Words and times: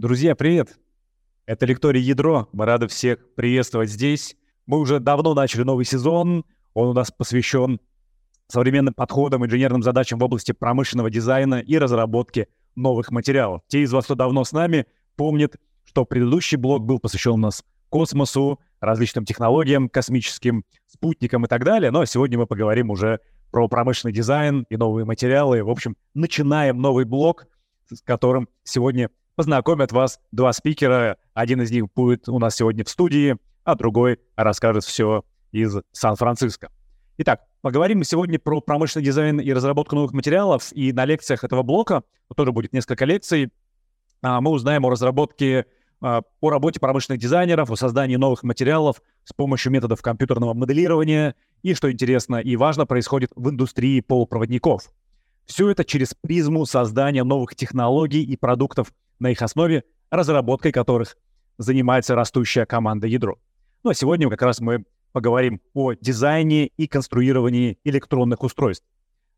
Друзья, 0.00 0.34
привет! 0.34 0.78
Это 1.44 1.66
лекторий 1.66 2.00
Ядро. 2.00 2.48
Мы 2.52 2.64
рады 2.64 2.88
всех 2.88 3.18
приветствовать 3.34 3.90
здесь. 3.90 4.34
Мы 4.64 4.78
уже 4.78 4.98
давно 4.98 5.34
начали 5.34 5.62
новый 5.62 5.84
сезон. 5.84 6.46
Он 6.72 6.88
у 6.88 6.92
нас 6.94 7.10
посвящен 7.10 7.80
современным 8.48 8.94
подходам, 8.94 9.44
инженерным 9.44 9.82
задачам 9.82 10.18
в 10.18 10.24
области 10.24 10.52
промышленного 10.52 11.10
дизайна 11.10 11.56
и 11.56 11.76
разработки 11.76 12.48
новых 12.76 13.10
материалов. 13.10 13.60
Те 13.66 13.82
из 13.82 13.92
вас, 13.92 14.06
кто 14.06 14.14
давно 14.14 14.44
с 14.44 14.52
нами, 14.52 14.86
помнят, 15.16 15.56
что 15.84 16.06
предыдущий 16.06 16.56
блок 16.56 16.82
был 16.86 16.98
посвящен 16.98 17.32
у 17.32 17.36
нас 17.36 17.62
космосу, 17.90 18.58
различным 18.80 19.26
технологиям, 19.26 19.90
космическим 19.90 20.64
спутникам 20.86 21.44
и 21.44 21.46
так 21.46 21.62
далее. 21.62 21.90
Но 21.90 22.06
сегодня 22.06 22.38
мы 22.38 22.46
поговорим 22.46 22.88
уже 22.88 23.20
про 23.50 23.68
промышленный 23.68 24.14
дизайн 24.14 24.64
и 24.70 24.78
новые 24.78 25.04
материалы. 25.04 25.62
В 25.62 25.68
общем, 25.68 25.94
начинаем 26.14 26.80
новый 26.80 27.04
блок, 27.04 27.48
с 27.92 28.00
которым 28.00 28.48
сегодня 28.62 29.10
познакомят 29.36 29.92
вас 29.92 30.20
два 30.32 30.52
спикера. 30.52 31.16
Один 31.34 31.62
из 31.62 31.70
них 31.70 31.92
будет 31.94 32.28
у 32.28 32.38
нас 32.38 32.56
сегодня 32.56 32.84
в 32.84 32.88
студии, 32.88 33.36
а 33.64 33.74
другой 33.74 34.18
расскажет 34.36 34.84
все 34.84 35.24
из 35.52 35.76
Сан-Франциско. 35.92 36.70
Итак, 37.18 37.42
поговорим 37.60 37.98
мы 37.98 38.04
сегодня 38.04 38.38
про 38.38 38.60
промышленный 38.60 39.04
дизайн 39.04 39.40
и 39.40 39.52
разработку 39.52 39.94
новых 39.94 40.12
материалов. 40.12 40.72
И 40.72 40.92
на 40.92 41.04
лекциях 41.04 41.44
этого 41.44 41.62
блока, 41.62 42.02
тоже 42.34 42.52
будет 42.52 42.72
несколько 42.72 43.04
лекций, 43.04 43.50
а, 44.22 44.40
мы 44.40 44.50
узнаем 44.50 44.84
о 44.86 44.90
разработке, 44.90 45.66
а, 46.00 46.22
о 46.40 46.50
работе 46.50 46.80
промышленных 46.80 47.20
дизайнеров, 47.20 47.70
о 47.70 47.76
создании 47.76 48.16
новых 48.16 48.42
материалов 48.42 49.02
с 49.24 49.32
помощью 49.32 49.72
методов 49.72 50.02
компьютерного 50.02 50.54
моделирования 50.54 51.34
и, 51.62 51.74
что 51.74 51.90
интересно 51.90 52.36
и 52.36 52.56
важно, 52.56 52.86
происходит 52.86 53.30
в 53.34 53.50
индустрии 53.50 54.00
полупроводников. 54.00 54.90
Все 55.46 55.68
это 55.70 55.84
через 55.84 56.14
призму 56.14 56.64
создания 56.64 57.24
новых 57.24 57.54
технологий 57.54 58.22
и 58.22 58.36
продуктов 58.36 58.92
на 59.20 59.30
их 59.30 59.40
основе, 59.42 59.84
разработкой 60.10 60.72
которых 60.72 61.16
занимается 61.58 62.14
растущая 62.14 62.66
команда 62.66 63.06
«Ядро». 63.06 63.38
Ну 63.84 63.90
а 63.90 63.94
сегодня 63.94 64.28
как 64.28 64.42
раз 64.42 64.60
мы 64.60 64.84
поговорим 65.12 65.60
о 65.74 65.92
дизайне 65.92 66.66
и 66.66 66.86
конструировании 66.86 67.78
электронных 67.84 68.42
устройств. 68.42 68.86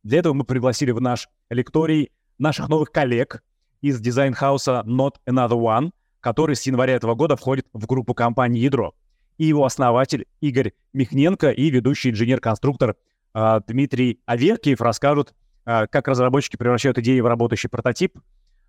Для 0.03 0.19
этого 0.19 0.33
мы 0.33 0.45
пригласили 0.45 0.91
в 0.91 1.01
наш 1.01 1.29
лекторий 1.51 2.11
наших 2.39 2.69
новых 2.69 2.91
коллег 2.91 3.43
из 3.81 4.01
дизайн-хауса 4.01 4.83
Not 4.87 5.17
Another 5.27 5.61
One, 5.61 5.91
который 6.21 6.57
с 6.57 6.63
января 6.63 6.95
этого 6.95 7.15
года 7.15 7.37
входит 7.37 7.67
в 7.73 7.87
группу 7.87 8.15
компании 8.15 8.61
«Ядро», 8.61 8.95
и 9.39 9.47
его 9.47 9.65
основатель 9.65 10.27
Игорь 10.41 10.73
Михненко 10.93 11.51
и 11.51 11.71
ведущий 11.71 12.11
инженер-конструктор 12.11 12.97
э, 13.35 13.61
Дмитрий 13.67 14.21
Аверкиев 14.27 14.81
расскажут, 14.81 15.35
э, 15.65 15.87
как 15.89 16.07
разработчики 16.07 16.57
превращают 16.57 16.99
идеи 16.99 17.19
в 17.21 17.27
работающий 17.27 17.69
прототип, 17.69 18.19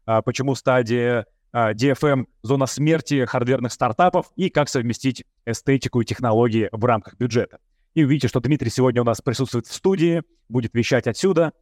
почему 0.06 0.56
стадия 0.56 1.26
а, 1.54 1.74
DFM— 1.74 2.26
зона 2.42 2.66
смерти 2.66 3.26
хардверных 3.26 3.72
стартапов 3.72 4.32
и 4.36 4.50
как 4.50 4.70
совместить 4.70 5.24
эстетику 5.46 6.02
и 6.02 6.06
технологии 6.06 6.68
в 6.72 6.84
рамках 6.84 7.16
бюджета. 7.16 7.60
И 7.94 8.04
увидите, 8.04 8.28
что 8.28 8.40
Дмитрий 8.40 8.72
сегодня 8.72 9.04
у 9.04 9.06
нас 9.06 9.22
присутствует 9.22 9.68
в 9.68 9.74
студии, 9.74 10.24
будет 10.50 10.74
вещать 10.74 11.06
отсюда. 11.06 11.54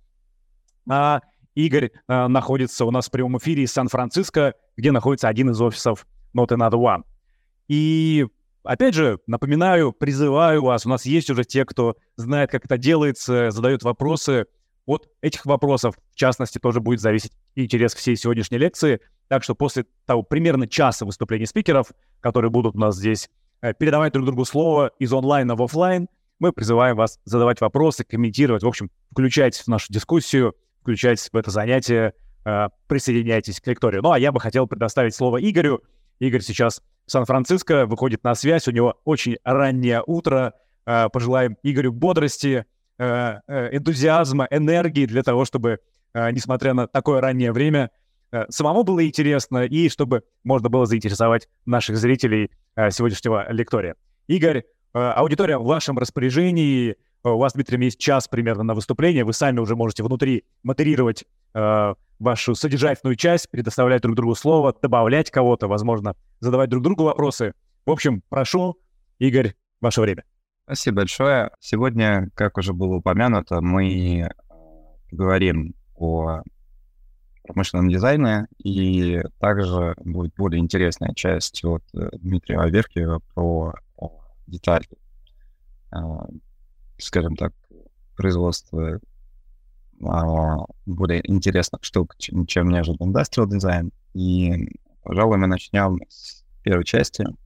А 0.90 1.20
Игорь 1.56 1.92
а, 2.08 2.30
находится 2.30 2.86
у 2.86 2.92
нас 2.92 3.08
в 3.08 3.12
прямом 3.12 3.38
эфире 3.38 3.64
из 3.64 3.74
Сан-Франциско, 3.74 4.56
где 4.78 4.94
находится 4.94 5.28
один 5.28 5.50
из 5.50 5.60
офисов 5.60 6.08
Not 6.34 6.48
Another 6.48 6.80
One. 6.80 7.04
И 7.68 8.26
опять 8.64 8.96
же, 8.96 9.20
напоминаю, 9.28 9.92
призываю 9.92 10.64
вас, 10.64 10.86
у 10.86 10.90
нас 10.90 11.06
есть 11.06 11.30
уже 11.30 11.44
те, 11.44 11.66
кто 11.66 11.98
знает, 12.16 12.50
как 12.50 12.64
это 12.64 12.78
делается, 12.78 13.52
задают 13.52 13.84
вопросы— 13.84 14.46
от 14.92 15.10
этих 15.22 15.46
вопросов, 15.46 15.96
в 16.12 16.16
частности, 16.16 16.60
тоже 16.60 16.82
будет 16.82 17.00
зависеть 17.00 17.32
интерес 17.56 17.96
всей 17.96 18.16
сегодняшней 18.16 18.58
лекции. 18.58 19.00
Так 19.28 19.44
что 19.44 19.56
после 19.56 19.86
того 20.06 20.24
примерно 20.24 20.68
часа 20.68 21.06
выступлений 21.06 21.46
спикеров, 21.46 21.92
которые 22.20 22.52
будут 22.52 22.76
у 22.76 22.80
нас 22.80 22.98
здесь, 22.98 23.30
э, 23.62 23.74
передавать 23.74 24.14
друг 24.14 24.26
другу 24.26 24.44
слово 24.46 24.92
из 25.00 25.14
онлайна 25.14 25.56
в 25.56 25.64
офлайн, 25.64 26.08
мы 26.40 26.52
призываем 26.52 26.98
вас 26.98 27.20
задавать 27.24 27.62
вопросы, 27.62 28.04
комментировать. 28.04 28.64
В 28.64 28.68
общем, 28.68 28.90
включайтесь 29.12 29.62
в 29.62 29.68
нашу 29.68 29.94
дискуссию, 29.94 30.56
включайтесь 30.82 31.30
в 31.32 31.38
это 31.38 31.52
занятие, 31.52 32.14
э, 32.44 32.68
присоединяйтесь 32.88 33.62
к 33.62 33.68
лекторию. 33.68 34.02
Ну, 34.02 34.12
а 34.12 34.20
я 34.20 34.32
бы 34.32 34.40
хотел 34.40 34.68
предоставить 34.68 35.16
слово 35.16 35.38
Игорю. 35.38 35.82
Игорь 36.20 36.42
сейчас 36.42 36.82
в 37.06 37.12
Сан-Франциско, 37.12 37.86
выходит 37.86 38.24
на 38.24 38.36
связь, 38.36 38.68
у 38.68 38.72
него 38.72 39.00
очень 39.06 39.38
раннее 39.44 40.04
утро. 40.06 40.54
Э, 40.86 41.10
пожелаем 41.10 41.58
Игорю 41.64 41.94
бодрости, 41.94 42.66
энтузиазма, 43.02 44.48
энергии 44.52 45.06
для 45.06 45.24
того, 45.24 45.46
чтобы, 45.46 45.80
э, 46.14 46.32
несмотря 46.32 46.74
на 46.74 46.88
такое 46.88 47.22
раннее 47.22 47.52
время, 47.52 47.90
самому 48.50 48.84
было 48.84 49.06
интересно 49.06 49.66
и 49.66 49.90
чтобы 49.90 50.24
можно 50.44 50.70
было 50.70 50.86
заинтересовать 50.86 51.50
наших 51.66 51.98
зрителей 51.98 52.52
сегодняшнего 52.90 53.52
лектория. 53.52 53.96
Игорь, 54.28 54.64
аудитория 54.94 55.58
в 55.58 55.66
вашем 55.66 55.98
распоряжении. 55.98 56.96
У 57.24 57.38
вас, 57.38 57.54
Дмитрий, 57.54 57.84
есть 57.84 58.00
час 58.00 58.30
примерно 58.30 58.64
на 58.64 58.74
выступление. 58.74 59.26
Вы 59.26 59.34
сами 59.34 59.60
уже 59.60 59.76
можете 59.76 60.04
внутри 60.04 60.46
модерировать 60.64 61.26
вашу 61.54 62.56
содержательную 62.56 63.18
часть, 63.18 63.50
предоставлять 63.50 64.02
друг 64.02 64.16
другу 64.16 64.36
слово, 64.36 64.74
добавлять 64.82 65.30
кого-то, 65.30 65.68
возможно, 65.68 66.16
задавать 66.40 66.70
друг 66.70 66.84
другу 66.84 67.04
вопросы. 67.04 67.54
В 67.86 67.92
общем, 67.92 68.24
прошу, 68.30 68.78
Игорь, 69.20 69.56
ваше 69.82 70.00
время. 70.00 70.24
Спасибо 70.72 71.02
большое. 71.02 71.52
Сегодня, 71.60 72.30
как 72.34 72.58
уже 72.58 72.72
было 72.72 72.96
упомянуто, 72.96 73.60
мы 73.60 74.30
говорим 75.12 75.76
о 75.96 76.44
промышленном 77.44 77.90
дизайне, 77.90 78.48
и 78.58 79.22
также 79.42 79.96
будет 79.98 80.34
более 80.36 80.62
интересная 80.62 81.14
часть 81.14 81.66
от 81.66 81.84
э, 81.94 82.12
Дмитрия 82.14 82.60
Аверкиева 82.60 83.20
про 83.34 83.74
детали, 84.48 84.88
э, 85.94 85.98
скажем 87.00 87.36
так, 87.36 87.52
производства 88.16 89.02
более 90.00 91.30
интересных 91.30 91.84
штук, 91.84 92.16
чем, 92.18 92.70
неожиданно 92.70 93.10
индустриал 93.10 93.50
дизайн. 93.50 93.92
И, 94.14 94.70
пожалуй, 95.04 95.38
мы 95.38 95.48
начнем 95.48 96.00
с 96.08 96.46
первой 96.64 96.86
части— 96.86 97.26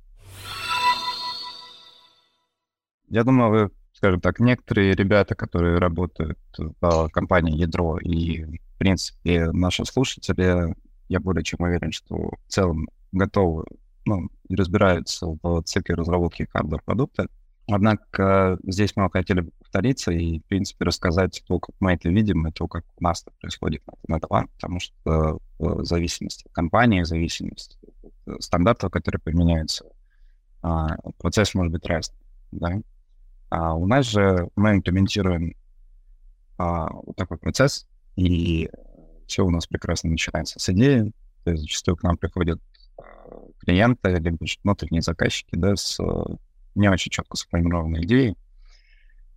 Я 3.16 3.24
думаю, 3.24 3.50
вы, 3.50 3.72
скажем 3.94 4.20
так, 4.20 4.42
некоторые 4.42 4.94
ребята, 4.94 5.36
которые 5.36 5.78
работают 5.78 6.38
в 6.58 7.10
компании 7.14 7.56
Ядро 7.56 7.98
и, 7.98 8.44
в 8.44 8.78
принципе, 8.78 9.52
наши 9.54 9.86
слушатели, 9.86 10.76
я 11.08 11.20
более 11.22 11.42
чем 11.42 11.62
уверен, 11.62 11.94
что 11.94 12.14
в 12.16 12.52
целом 12.52 12.90
готовы 13.14 13.64
ну, 14.04 14.28
и 14.50 14.56
разбираются 14.58 15.28
в 15.28 15.62
цикле 15.62 15.96
разработки 15.96 16.46
хардвер-продукта. 16.52 17.30
Однако 17.70 18.60
здесь 18.64 18.92
мы 18.98 19.10
хотели 19.10 19.40
бы 19.40 19.52
повториться 19.60 20.12
и, 20.12 20.40
в 20.40 20.46
принципе, 20.48 20.84
рассказать 20.84 21.42
то, 21.48 21.58
как 21.60 21.74
мы 21.80 21.94
это 21.94 22.10
видим, 22.10 22.46
и 22.46 22.52
то, 22.52 22.68
как 22.68 22.84
у 22.98 23.04
нас 23.04 23.22
это 23.22 23.32
происходит 23.40 23.82
на 24.10 24.20
товар, 24.20 24.50
потому 24.56 24.82
что 24.82 25.40
в 25.58 25.86
зависимости 25.86 26.46
от 26.48 26.52
компании, 26.52 27.04
в 27.04 27.08
зависимости 27.08 27.78
от 28.26 28.44
стандартов, 28.44 28.92
которые 28.92 29.22
применяются, 29.22 29.86
а, 30.62 30.98
процесс 31.18 31.54
может 31.54 31.72
быть 31.72 31.86
разный. 31.86 32.18
Да? 32.52 32.82
А 33.56 33.74
у 33.74 33.88
нас 33.88 34.06
же 34.06 34.50
мы 34.58 34.72
имплементируем 34.74 35.56
а, 36.58 36.90
вот 36.92 37.16
такой 37.16 37.38
процесс, 37.38 37.88
и 38.18 38.70
все 39.28 39.46
у 39.46 39.50
нас 39.50 39.66
прекрасно 39.66 40.10
начинается 40.10 40.60
с 40.60 40.68
идеи. 40.70 41.14
То 41.46 41.52
есть 41.52 41.62
зачастую 41.62 41.96
к 41.96 42.04
нам 42.04 42.18
приходят 42.18 42.60
а, 42.98 43.04
клиенты, 43.60 44.10
либо 44.10 44.46
внутренние 44.62 45.02
заказчики, 45.02 45.52
да, 45.54 45.78
с 45.78 46.02
не 46.76 46.90
очень 46.90 47.12
четко 47.12 47.38
сформированной 47.38 48.04
идеей. 48.04 48.36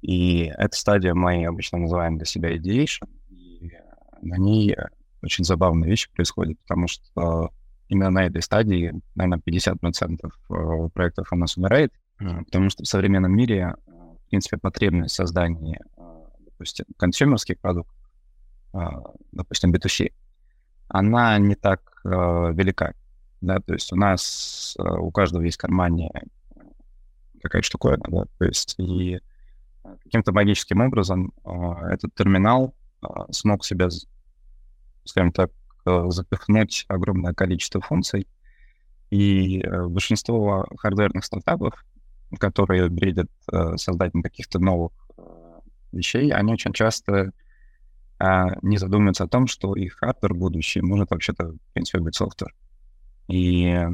И 0.02 0.52
эта 0.58 0.76
стадия 0.76 1.14
мы 1.14 1.46
обычно 1.46 1.78
называем 1.78 2.16
для 2.16 2.26
себя 2.26 2.56
ideation. 2.56 3.08
И 3.28 3.70
на 4.20 4.34
ней 4.34 4.74
очень 5.22 5.44
забавные 5.44 5.88
вещи 5.88 6.10
происходят, 6.12 6.58
потому 6.66 6.88
что 6.88 7.52
именно 7.88 8.10
на 8.10 8.26
этой 8.26 8.42
стадии, 8.42 9.00
наверное, 9.14 9.40
50% 9.46 10.18
э, 10.24 10.88
проектов 10.92 11.32
у 11.32 11.36
нас 11.36 11.56
умирает, 11.56 11.92
потому 12.18 12.68
что 12.68 12.82
в 12.82 12.88
современном 12.88 13.30
мире 13.32 13.76
в 14.28 14.30
принципе, 14.30 14.58
потребность 14.58 15.14
создания, 15.14 15.80
а, 15.96 16.26
допустим, 16.40 16.84
консюмерских 16.98 17.58
продуктов, 17.60 17.96
а, 18.74 19.00
допустим, 19.32 19.72
B2C, 19.72 20.12
она 20.88 21.38
не 21.38 21.54
так 21.54 21.80
а, 22.04 22.50
велика. 22.50 22.92
Да, 23.40 23.58
то 23.60 23.72
есть 23.72 23.90
у 23.90 23.96
нас, 23.96 24.76
у 24.78 25.10
каждого 25.10 25.42
есть 25.42 25.56
в 25.56 25.60
кармане 25.60 26.10
такая 27.40 27.62
штуковина, 27.62 28.04
да, 28.08 28.24
то 28.38 28.44
есть 28.44 28.74
и 28.78 29.18
каким-то 30.02 30.32
магическим 30.32 30.80
образом 30.80 31.32
этот 31.44 32.12
терминал 32.14 32.74
смог 33.30 33.64
себя, 33.64 33.88
скажем 35.04 35.32
так, 35.32 35.52
запихнуть 36.08 36.84
огромное 36.88 37.32
количество 37.32 37.80
функций, 37.80 38.26
и 39.10 39.62
большинство 39.86 40.66
хардверных 40.76 41.24
стартапов 41.24 41.84
которые 42.38 42.88
бредят 42.88 43.30
э, 43.50 43.76
созданием 43.76 44.22
каких-то 44.22 44.58
новых 44.58 44.92
э, 45.16 45.22
вещей, 45.92 46.30
они 46.30 46.52
очень 46.52 46.72
часто 46.72 47.32
э, 48.18 48.44
не 48.62 48.76
задумываются 48.76 49.24
о 49.24 49.28
том, 49.28 49.46
что 49.46 49.74
их 49.74 49.94
hardware 49.94 50.34
будущее 50.34 50.84
может 50.84 51.10
вообще-то, 51.10 51.52
в 51.52 51.72
принципе, 51.72 52.00
быть 52.00 52.14
software. 52.14 52.54
И 53.28 53.86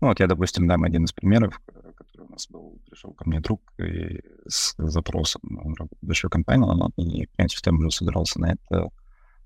ну, 0.00 0.08
вот 0.08 0.18
я, 0.18 0.26
допустим, 0.26 0.66
дам 0.66 0.82
один 0.82 1.04
из 1.04 1.12
примеров, 1.12 1.60
который 1.94 2.26
у 2.26 2.30
нас 2.30 2.48
был, 2.48 2.80
пришел 2.90 3.12
ко 3.12 3.28
мне 3.28 3.40
друг 3.40 3.60
и 3.78 4.20
с 4.48 4.74
запросом, 4.76 5.42
он 5.44 5.74
работает 5.74 6.02
в 6.02 6.06
большой 6.06 6.28
компании, 6.28 6.66
и, 6.96 7.26
в 7.26 7.30
принципе, 7.30 7.62
там 7.62 7.78
уже 7.78 7.92
собирался 7.92 8.40
на 8.40 8.52
это 8.52 8.88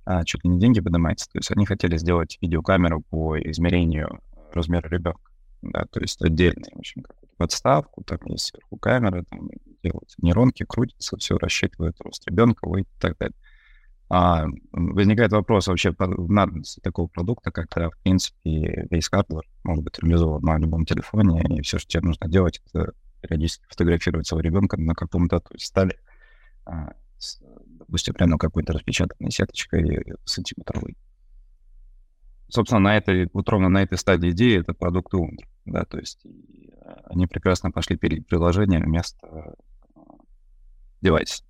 а, 0.07 0.25
чуть 0.25 0.45
ли 0.45 0.51
не 0.51 0.61
деньги 0.61 0.81
поднимать. 0.81 1.29
То 1.33 1.39
есть 1.39 1.51
они 1.51 1.67
хотели 1.67 1.99
сделать 1.99 2.39
видеокамеру 2.41 3.03
по 3.03 3.39
измерению 3.39 4.21
размера 4.53 4.89
ребенка, 4.89 5.31
да, 5.63 5.85
то 5.91 6.01
есть 6.01 6.23
отдельно, 6.23 6.65
в 6.73 6.79
общем, 6.79 7.03
какую-то 7.03 7.26
подставку, 7.37 8.03
там 8.05 8.19
есть 8.27 8.47
сверху 8.47 8.77
камера, 8.77 9.25
там 9.31 9.49
делаются 9.83 10.17
нейронки, 10.23 10.65
крутятся, 10.65 11.17
все 11.17 11.37
рассчитывает 11.39 12.01
рост 12.01 12.27
ребенка, 12.29 12.67
и 12.79 12.85
так 13.01 13.17
далее. 13.19 13.37
А, 14.09 14.47
возникает 14.71 15.33
вопрос 15.33 15.67
вообще 15.67 15.95
надобности 15.99 16.81
такого 16.81 17.09
продукта, 17.09 17.51
когда, 17.51 17.91
в 17.91 17.99
принципе, 17.99 18.87
весь 18.91 19.09
hardware 19.09 19.43
может 19.65 19.83
быть 19.83 19.99
реализован 19.99 20.43
на 20.43 20.59
любом 20.59 20.85
телефоне, 20.85 21.43
и 21.57 21.63
все, 21.63 21.79
что 21.79 21.89
тебе 21.89 22.03
нужно 22.03 22.29
делать, 22.29 22.63
это 22.67 22.93
периодически 23.21 23.65
фотографировать 23.69 24.27
своего 24.27 24.43
ребенка 24.43 24.77
на 24.81 24.95
каком-то 24.95 25.41
то 25.41 25.55
есть 25.55 25.67
стали, 25.67 25.99
а, 26.65 26.93
с, 27.19 27.41
допустим, 27.67 28.15
прямо 28.15 28.39
какой-то 28.39 28.75
распечатанной 28.75 29.33
сеточкой 29.33 30.15
сантиметровой. 30.25 30.97
Собственно, 32.49 32.81
на 32.81 32.97
этой, 32.97 33.29
вот 33.33 33.49
ровно 33.49 33.69
на 33.69 33.83
этой 33.83 33.99
стадии 33.99 34.31
идеи 34.31 34.61
это 34.61 34.73
продукт 34.73 35.13
умер, 35.15 35.49
да, 35.65 35.85
то 35.85 35.99
есть 35.99 36.25
они 37.05 37.27
прекрасно 37.27 37.71
пошли 37.71 37.97
перед 37.97 38.27
приложением 38.27 38.83
вместо 38.83 39.27
а, 39.27 39.55
девайса. 41.01 41.45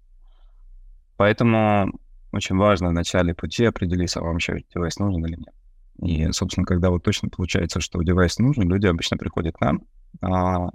Поэтому 1.17 1.99
очень 2.33 2.57
важно 2.57 2.89
в 2.89 2.93
начале 2.93 3.35
пути 3.35 3.65
определиться, 3.65 4.21
вам 4.21 4.33
вообще 4.33 4.65
девайс 4.75 4.99
нужен 4.99 5.25
или 5.25 5.37
нет. 5.37 5.55
И, 6.03 6.31
собственно, 6.33 6.67
когда 6.67 6.91
вот 6.91 7.03
точно 7.03 7.31
получается, 7.31 7.81
что 7.81 8.03
девайс 8.03 8.39
нужен, 8.39 8.69
люди 8.69 8.87
обычно 8.87 9.17
приходят 9.17 9.57
к 9.57 9.61
нам, 9.61 9.83
а, 10.21 10.69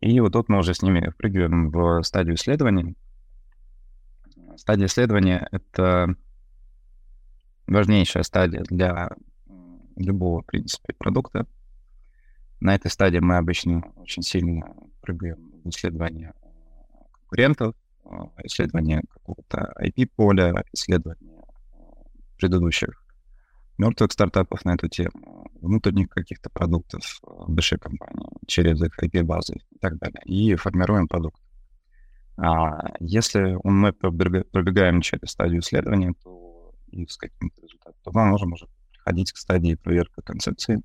и 0.00 0.20
вот 0.20 0.32
тут 0.32 0.48
мы 0.48 0.58
уже 0.58 0.74
с 0.74 0.82
ними 0.82 1.10
впрыгиваем 1.10 1.70
в 1.70 2.02
стадию 2.02 2.36
исследования. 2.36 2.94
Стадия 4.56 4.86
исследования— 4.86 5.48
это 5.52 6.14
важнейшая 7.66 8.22
стадия 8.22 8.62
для 8.68 9.10
любого, 9.96 10.42
в 10.42 10.46
принципе, 10.46 10.94
продукта. 10.94 11.46
На 12.60 12.74
этой 12.74 12.90
стадии 12.90 13.18
мы 13.18 13.36
обычно 13.36 13.82
очень 13.96 14.22
сильно 14.22 14.74
прыгаем 15.00 15.52
в 15.64 15.68
исследование 15.68 16.32
конкурентов, 17.12 17.74
а, 18.04 18.30
исследование 18.42 19.02
какого-то 19.08 19.74
IP-поля, 19.80 20.64
исследование 20.72 21.42
а, 21.72 22.04
предыдущих 22.36 23.04
мертвых 23.78 24.12
стартапов 24.12 24.64
на 24.64 24.74
эту 24.74 24.88
тему, 24.88 25.46
внутренних 25.60 26.08
каких-то 26.08 26.50
продуктов 26.50 27.20
в 27.22 27.50
большой 27.50 27.78
компании 27.78 28.28
через 28.46 28.82
их 28.82 28.98
IP-базы 29.00 29.54
и 29.70 29.78
так 29.78 29.98
далее. 29.98 30.20
И 30.24 30.56
формируем 30.56 31.06
продукт. 31.06 31.40
А 32.36 32.94
если 33.00 33.56
мы 33.64 33.92
пробегаем 33.92 35.00
через 35.00 35.30
стадию 35.30 35.60
исследования, 35.60 36.12
то 36.22 36.72
и 36.90 37.06
с 37.06 37.16
каким-то 37.16 37.60
результатом, 37.60 38.00
то 38.02 38.10
мы 38.12 38.24
можем 38.26 38.52
уже 38.52 38.66
приходить 38.90 39.32
к 39.32 39.36
стадии 39.36 39.74
проверки 39.74 40.20
концепции. 40.24 40.82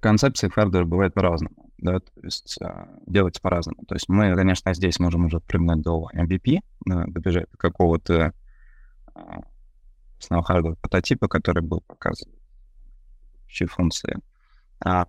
Концепции 0.00 0.48
хардвера 0.48 0.84
бывает 0.84 1.14
по-разному 1.14 1.64
да, 1.84 2.00
то 2.00 2.20
есть 2.22 2.56
а, 2.62 2.88
делать 3.06 3.40
по-разному. 3.42 3.84
То 3.86 3.94
есть 3.94 4.08
мы, 4.08 4.34
конечно, 4.34 4.72
здесь 4.74 4.98
можем 4.98 5.26
уже 5.26 5.40
прыгнуть 5.40 5.82
до 5.82 6.08
MVP, 6.14 6.60
да, 6.86 7.04
добежать 7.06 7.50
до 7.50 7.58
какого-то 7.58 8.32
а, 9.14 9.42
хардвера 10.42 10.76
прототипа, 10.76 11.28
который 11.28 11.62
был 11.62 11.82
показан 11.82 12.30
в 13.46 13.66
функции. 13.66 14.18
А, 14.80 15.06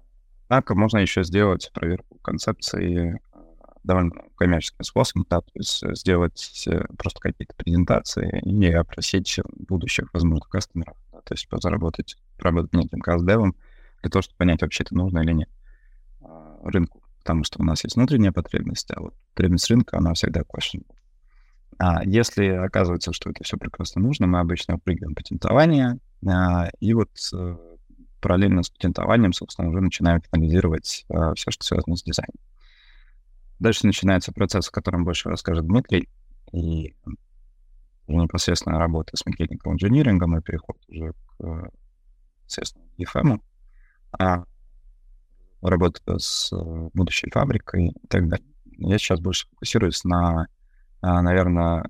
однако 0.48 0.76
можно 0.76 0.98
еще 0.98 1.24
сделать 1.24 1.72
проверку 1.74 2.18
концепции 2.22 3.22
а, 3.32 3.40
довольно 3.86 4.12
коммерческим 4.36 4.84
способом, 4.84 5.26
да, 5.30 5.40
то 5.40 5.52
есть 5.56 5.82
сделать 5.98 6.68
э, 6.68 6.84
просто 6.98 7.22
какие-то 7.22 7.54
презентации 7.56 8.42
и 8.42 8.70
опросить 8.74 9.40
будущих 9.70 10.14
возможных 10.14 10.50
кастомеров, 10.50 10.98
да, 11.14 11.22
то 11.22 11.34
есть 11.34 11.48
заработать, 11.50 12.18
поработать 12.38 12.74
неким 12.74 13.00
каст-девом 13.00 13.56
для 14.06 14.12
того, 14.12 14.22
чтобы 14.22 14.38
понять, 14.38 14.62
вообще 14.62 14.84
это 14.84 14.96
нужно 14.96 15.20
или 15.20 15.34
нет 15.34 15.50
рынку, 16.66 17.02
потому 17.20 17.44
что 17.44 17.62
у 17.62 17.66
нас 17.66 17.84
есть 17.84 17.96
внутренняя 17.96 18.32
потребность, 18.32 18.90
а 18.92 19.00
вот 19.00 19.14
потребность 19.34 19.70
рынка, 19.70 19.98
она 19.98 20.14
всегда 20.14 20.42
questionable. 20.42 20.96
А 21.78 22.04
если 22.04 22.48
оказывается, 22.48 23.14
что 23.14 23.30
это 23.30 23.44
все 23.44 23.58
прекрасно 23.58 24.02
нужно, 24.02 24.28
мы 24.28 24.40
обычно 24.40 24.80
прыгаем 24.80 25.14
патентование, 25.14 26.00
а, 26.26 26.70
и 26.80 26.94
вот 26.94 27.12
а, 27.34 27.58
параллельно 28.22 28.64
с 28.64 28.70
патентованием, 28.70 29.34
собственно, 29.34 29.70
уже 29.70 29.82
начинаем 29.82 30.22
финализировать 30.22 31.06
а, 31.10 31.34
все, 31.36 31.52
что 31.52 31.66
связано 31.66 31.96
с 31.96 32.04
дизайном. 32.04 32.40
Дальше 33.60 33.86
начинается 33.86 34.32
процесс, 34.32 34.68
о 34.70 34.72
котором 34.72 35.04
больше 35.04 35.30
расскажет 35.30 35.66
Дмитрий, 35.66 36.10
и 36.52 36.96
непосредственно 38.08 38.80
работа 38.80 39.18
с 39.18 39.26
mechanical 39.26 39.74
инжинирингом 39.74 40.38
и 40.38 40.42
переход 40.42 40.78
уже 40.88 41.14
к, 41.38 41.72
естественно, 42.46 42.86
EFM. 42.98 43.42
А 44.20 44.44
работа 45.62 46.20
с 46.20 46.52
э, 46.54 46.90
будущей 46.94 47.30
фабрикой 47.32 47.90
и 47.90 48.08
так 48.08 48.28
далее. 48.28 48.48
Я 48.78 48.98
сейчас 48.98 49.20
больше 49.20 49.48
фокусируюсь 49.50 50.04
на, 50.04 50.48
а, 51.02 51.22
наверное, 51.22 51.90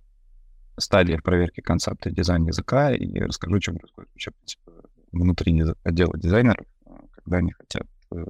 стадиях 0.78 1.24
проверки 1.24 1.62
концепта 1.62 2.12
дизайна 2.12 2.48
языка 2.48 2.94
и 2.94 3.20
расскажу, 3.20 3.60
чем 3.60 3.78
происходит 3.78 4.12
вообще, 4.12 4.32
принципе, 4.32 4.72
внутри 5.12 5.64
отдела 5.84 6.18
дизайнеров, 6.18 6.66
а, 6.86 7.00
когда 7.12 7.38
они 7.38 7.52
хотят 7.52 7.88
э, 8.12 8.26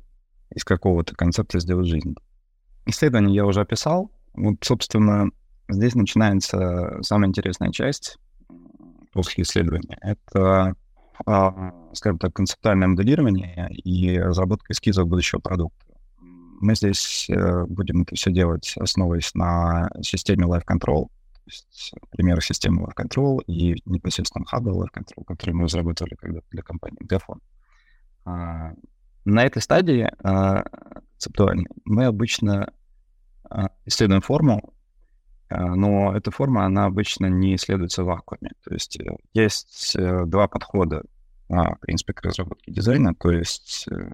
из 0.51 0.63
какого-то 0.63 1.15
концепта 1.15 1.59
сделать 1.59 1.87
жизнь. 1.87 2.15
Исследование 2.85 3.35
я 3.35 3.45
уже 3.45 3.61
описал. 3.61 4.11
Вот, 4.33 4.57
собственно, 4.61 5.31
здесь 5.67 5.95
начинается 5.95 6.99
самая 7.01 7.29
интересная 7.29 7.71
часть 7.71 8.19
после 9.11 9.43
исследования. 9.43 9.97
Это 10.01 10.75
скажем 11.93 12.19
так, 12.19 12.33
концептуальное 12.33 12.87
моделирование 12.87 13.69
и 13.71 14.17
разработка 14.19 14.73
эскизов 14.73 15.07
будущего 15.07 15.39
продукта. 15.39 15.85
Мы 16.61 16.75
здесь 16.75 17.29
э, 17.29 17.65
будем 17.65 18.03
это 18.03 18.15
все 18.15 18.31
делать, 18.31 18.75
основываясь 18.77 19.33
на 19.35 19.89
системе 20.01 20.45
Live 20.45 20.63
Control, 20.65 21.07
то 21.07 21.41
есть 21.45 21.93
примеры 22.11 22.41
системы 22.41 22.83
Live 22.83 22.95
Control 22.95 23.43
и 23.45 23.81
непосредственно 23.85 24.45
хаба 24.45 24.71
Live 24.71 24.93
Control, 24.93 25.25
который 25.25 25.51
мы 25.51 25.65
разработали 25.65 26.15
когда-то 26.15 26.45
для 26.51 26.61
компании 26.61 27.05
Gafon. 27.05 27.39
А, 28.25 28.71
на 29.25 29.43
этой 29.43 29.61
стадии 29.61 30.09
а, 30.23 30.63
концептуальной 31.13 31.67
мы 31.83 32.05
обычно 32.05 32.71
исследуем 33.85 34.21
форму, 34.21 34.74
но 35.49 36.15
эта 36.15 36.31
форма, 36.31 36.65
она 36.65 36.85
обычно 36.85 37.27
не 37.27 37.55
исследуется 37.55 38.03
в 38.03 38.07
вакууме. 38.07 38.51
То 38.63 38.73
есть 38.73 38.99
э, 38.99 39.15
есть 39.33 39.95
э, 39.95 40.25
два 40.25 40.47
подхода, 40.47 41.03
в 41.47 41.77
принципе, 41.81 42.13
к 42.13 42.23
разработке 42.23 42.71
дизайна. 42.71 43.13
То 43.13 43.31
есть 43.31 43.87
э, 43.91 44.11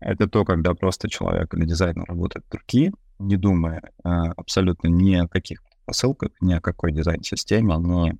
это 0.00 0.28
то, 0.28 0.44
когда 0.44 0.74
просто 0.74 1.08
человек 1.08 1.54
или 1.54 1.64
дизайнер 1.64 2.04
работает 2.06 2.44
от 2.46 2.54
руки, 2.54 2.92
не 3.20 3.36
думая 3.36 3.80
абсолютно 4.02 4.88
ни 4.88 5.14
о 5.14 5.28
каких 5.28 5.62
посылках, 5.84 6.30
ни 6.40 6.52
о 6.52 6.60
какой 6.60 6.92
дизайн-системе, 6.92 7.76
ни 7.76 8.18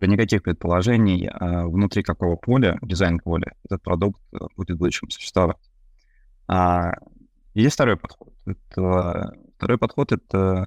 никаких 0.00 0.44
предположений, 0.44 1.28
внутри 1.40 2.04
какого 2.04 2.36
поля, 2.36 2.78
дизайн-поля, 2.82 3.54
этот 3.64 3.82
продукт 3.82 4.22
будет 4.54 4.76
в 4.76 4.78
будущем 4.78 5.10
существовать. 5.10 5.56
А 6.46 6.92
есть 7.54 7.74
второй 7.74 7.96
подход. 7.96 8.32
Это 8.44 9.32
Второй 9.56 9.78
подход— 9.78 10.12
это 10.12 10.66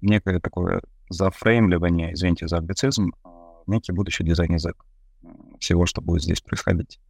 некое 0.00 0.40
такое 0.40 0.82
зафреймливание, 1.08 2.14
извините 2.14 2.48
за 2.48 2.58
англицизм, 2.58 3.12
а, 3.22 3.62
некий 3.66 3.92
будущий 3.92 4.24
дизайн-язык 4.24 4.76
всего, 5.60 5.86
что 5.86 6.00
будет 6.00 6.22
здесь 6.22 6.40
происходить. 6.40 7.00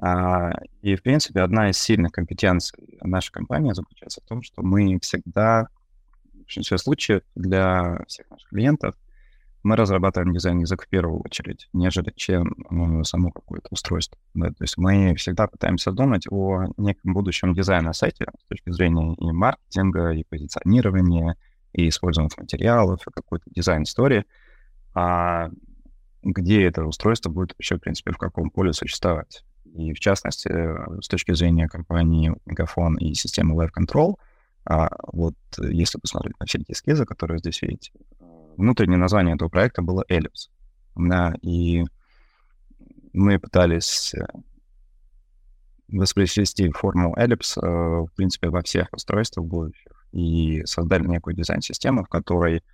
А, 0.00 0.52
и, 0.82 0.96
в 0.96 1.02
принципе, 1.02 1.40
одна 1.40 1.70
из 1.70 1.78
сильных 1.78 2.12
компетенций 2.12 2.98
нашей 3.02 3.32
компании 3.32 3.72
заключается 3.72 4.20
в 4.20 4.28
том, 4.28 4.42
что 4.42 4.62
мы 4.62 4.98
всегда, 5.00 5.68
в 6.32 6.38
большинстве 6.38 6.78
случаев, 6.78 7.22
для 7.34 8.04
всех 8.06 8.28
наших 8.30 8.48
клиентов 8.48 8.94
мы 9.62 9.76
разрабатываем 9.76 10.32
дизайн-язык 10.32 10.84
в 10.84 10.88
первую 10.88 11.20
очередь, 11.20 11.68
нежели 11.72 12.12
чем 12.14 12.54
ну, 12.70 13.02
само 13.04 13.30
какое-то 13.30 13.68
устройство. 13.70 14.18
Да? 14.34 14.48
То 14.48 14.62
есть 14.62 14.78
мы 14.78 15.14
всегда 15.16 15.46
пытаемся 15.46 15.90
думать 15.90 16.26
о 16.30 16.66
неком 16.76 17.12
будущем 17.12 17.54
дизайна 17.54 17.92
сайте 17.92 18.26
с 18.40 18.48
точки 18.48 18.70
зрения 18.70 19.14
и 19.14 19.32
маркетинга, 19.32 20.12
и 20.12 20.24
позиционирования, 20.24 21.36
и 21.72 21.88
используемых 21.88 22.36
материалов, 22.38 23.00
и 23.06 23.10
какой-то 23.10 23.44
дизайн-истории, 23.50 24.24
а 24.94 25.50
где 26.22 26.64
это 26.64 26.84
устройство 26.84 27.30
будет 27.30 27.52
вообще, 27.52 27.76
в 27.76 27.80
принципе, 27.80 28.12
в 28.12 28.18
каком 28.18 28.50
поле 28.50 28.72
существовать. 28.72 29.44
И 29.74 29.92
в 29.92 30.00
частности, 30.00 30.48
с 31.02 31.08
точки 31.08 31.34
зрения 31.34 31.68
компании 31.68 32.34
Мегафон 32.46 32.96
и 32.96 33.14
системы 33.14 33.54
Live 33.54 33.70
Control, 33.76 34.14
а, 34.64 34.90
вот 35.12 35.34
если 35.58 35.98
посмотреть 35.98 36.38
на 36.40 36.46
все 36.46 36.58
эти 36.58 36.72
эскизы, 36.72 37.06
которые 37.06 37.38
здесь 37.38 37.62
видите, 37.62 37.92
внутреннее 38.58 38.98
название 38.98 39.36
этого 39.36 39.48
проекта 39.48 39.82
было 39.82 40.04
Ellipse. 40.10 40.50
Да, 40.96 41.32
и 41.42 41.84
мы 43.12 43.38
пытались 43.38 44.14
э, 44.14 44.26
воспроизвести 45.88 46.70
формулу 46.72 47.14
Ellipse, 47.16 47.60
э, 47.62 48.06
в 48.06 48.10
принципе, 48.16 48.50
во 48.50 48.62
всех 48.62 48.88
устройствах 48.92 49.46
будущих, 49.46 49.92
и 50.12 50.62
создали 50.64 51.06
некую 51.06 51.36
дизайн-систему, 51.36 52.04
в 52.04 52.08
которой, 52.08 52.64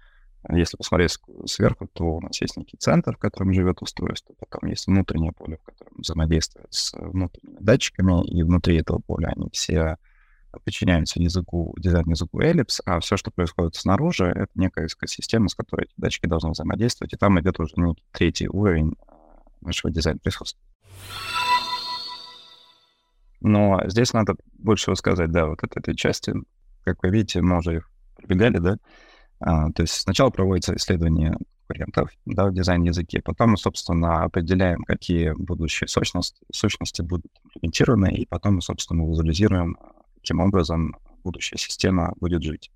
если 0.51 0.77
посмотреть 0.77 1.19
сверху, 1.47 1.87
то 1.93 2.17
у 2.17 2.21
нас 2.21 2.41
есть 2.41 2.57
некий 2.57 2.79
центр, 2.79 3.15
в 3.15 3.19
котором 3.19 3.53
живет 3.53 3.83
устройство, 3.83 4.35
потом 4.39 4.71
есть 4.71 4.87
внутреннее 4.87 5.33
поле, 5.33 5.59
в 5.59 5.67
котором 5.67 5.93
взаимодействует 5.99 6.73
с 6.73 6.95
внутренними 6.95 7.59
датчиками, 7.61 8.27
и 8.27 8.43
внутри 8.43 8.79
этого 8.79 9.01
поля 9.01 9.33
они 9.37 9.51
все 9.53 9.99
подчиняются 10.65 11.21
языку, 11.21 11.75
дизайн-языку 11.79 12.41
Ellipse, 12.41 12.81
а 12.85 13.01
все, 13.01 13.17
что 13.17 13.31
происходит 13.31 13.75
снаружи, 13.77 14.27
это 14.27 14.51
некая 14.55 14.87
экосистема, 14.87 15.49
с 15.49 15.55
которой 15.55 15.85
эти 15.85 15.95
датчики 15.97 16.27
должны 16.27 16.51
взаимодействовать, 16.51 17.13
и 17.13 17.17
там 17.17 17.41
идет 17.41 17.59
уже 17.61 17.73
некий 17.77 18.05
третий 18.13 18.49
уровень 18.49 18.95
нашего 19.61 19.93
дизайна 19.93 20.19
присутствия. 20.19 20.63
Но 23.41 23.81
здесь 23.87 24.13
надо 24.13 24.37
больше 24.59 24.91
рассказать, 24.91 25.31
да, 25.31 25.47
вот 25.47 25.63
от 25.63 25.77
этой 25.77 25.95
части. 25.95 26.33
Как 26.83 27.03
вы 27.03 27.11
видите, 27.11 27.43
мы 27.43 27.59
уже 27.59 27.77
их 27.77 27.91
пробегали, 28.17 28.59
да. 28.59 28.79
А, 29.41 29.71
то 29.73 29.83
есть 29.83 29.95
сначала 29.95 30.31
проводится 30.31 30.75
исследование 30.77 31.37
конкурентов 31.67 32.11
да, 32.25 32.47
в 32.47 32.55
дизайн-языке, 32.55 33.23
потом 33.23 33.51
мы, 33.51 33.57
собственно, 33.57 34.25
определяем, 34.25 34.85
какие 34.85 35.33
будущие 35.37 35.89
сущности, 35.89 36.39
сущности 36.53 37.03
будут 37.03 37.27
имплементированы, 37.45 38.15
и 38.15 38.27
потом 38.27 38.57
мы, 38.57 38.63
собственно, 38.63 39.09
визуализируем, 39.09 39.77
каким 40.25 40.41
образом 40.41 40.97
будущая 41.23 41.59
система 41.59 42.15
будет 42.19 42.43
жить. 42.43 42.71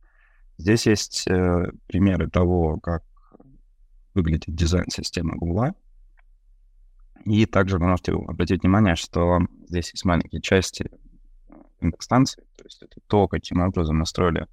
Здесь 0.58 0.86
есть 0.86 1.26
э, 1.26 1.70
примеры 1.86 2.28
того, 2.28 2.78
как 2.78 3.02
выглядит 4.12 4.54
дизайн 4.54 4.90
системы 4.90 5.34
Google, 5.36 5.74
и 7.24 7.46
также 7.46 7.78
вы 7.78 7.86
можете 7.86 8.12
обратить 8.12 8.62
внимание, 8.62 8.96
что 8.96 9.40
здесь 9.66 9.92
есть 9.92 10.04
маленькие 10.04 10.42
части 10.42 10.90
индекс-станции, 11.80 12.42
то 12.56 12.64
есть 12.64 12.82
это 12.82 13.00
то, 13.06 13.28
каким 13.28 13.62
образом 13.62 13.98
настроили 13.98 14.46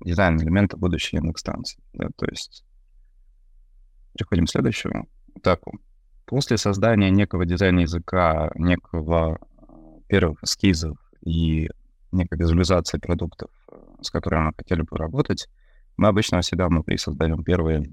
дизайн 0.00 0.36
элемента 0.40 0.76
будущей 0.76 1.18
индекс-станции. 1.18 1.80
Да, 1.92 2.08
то 2.16 2.26
есть 2.28 2.64
переходим 4.14 4.46
к 4.46 4.50
следующему 4.50 5.08
этапу. 5.36 5.78
После 6.26 6.56
создания 6.56 7.10
некого 7.10 7.46
дизайна 7.46 7.80
языка, 7.80 8.50
некого 8.56 9.38
э, 9.38 10.00
первых 10.08 10.42
эскизов 10.42 10.98
и 11.24 11.70
некой 12.12 12.38
визуализации 12.38 12.98
продуктов, 12.98 13.50
э, 13.70 13.76
с 14.02 14.10
которыми 14.10 14.46
мы 14.46 14.52
хотели 14.56 14.82
бы 14.82 14.96
работать, 14.96 15.48
мы 15.96 16.08
обычно 16.08 16.40
всегда 16.40 16.68
внутри 16.68 16.96
создаем 16.96 17.44
первые 17.44 17.92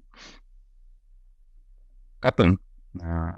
капы, 2.19 2.57
э, 3.01 3.31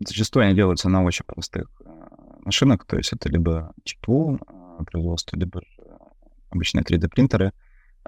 Зачастую 0.00 0.46
они 0.46 0.54
делаются 0.54 0.88
на 0.88 1.02
очень 1.02 1.24
простых 1.24 1.68
э, 1.84 1.88
машинах, 2.44 2.84
то 2.86 2.96
есть 2.96 3.12
это 3.12 3.28
либо 3.28 3.72
ЧПУ 3.82 4.38
производство, 4.86 5.36
либо 5.36 5.60
обычные 6.50 6.84
3D-принтеры, 6.84 7.52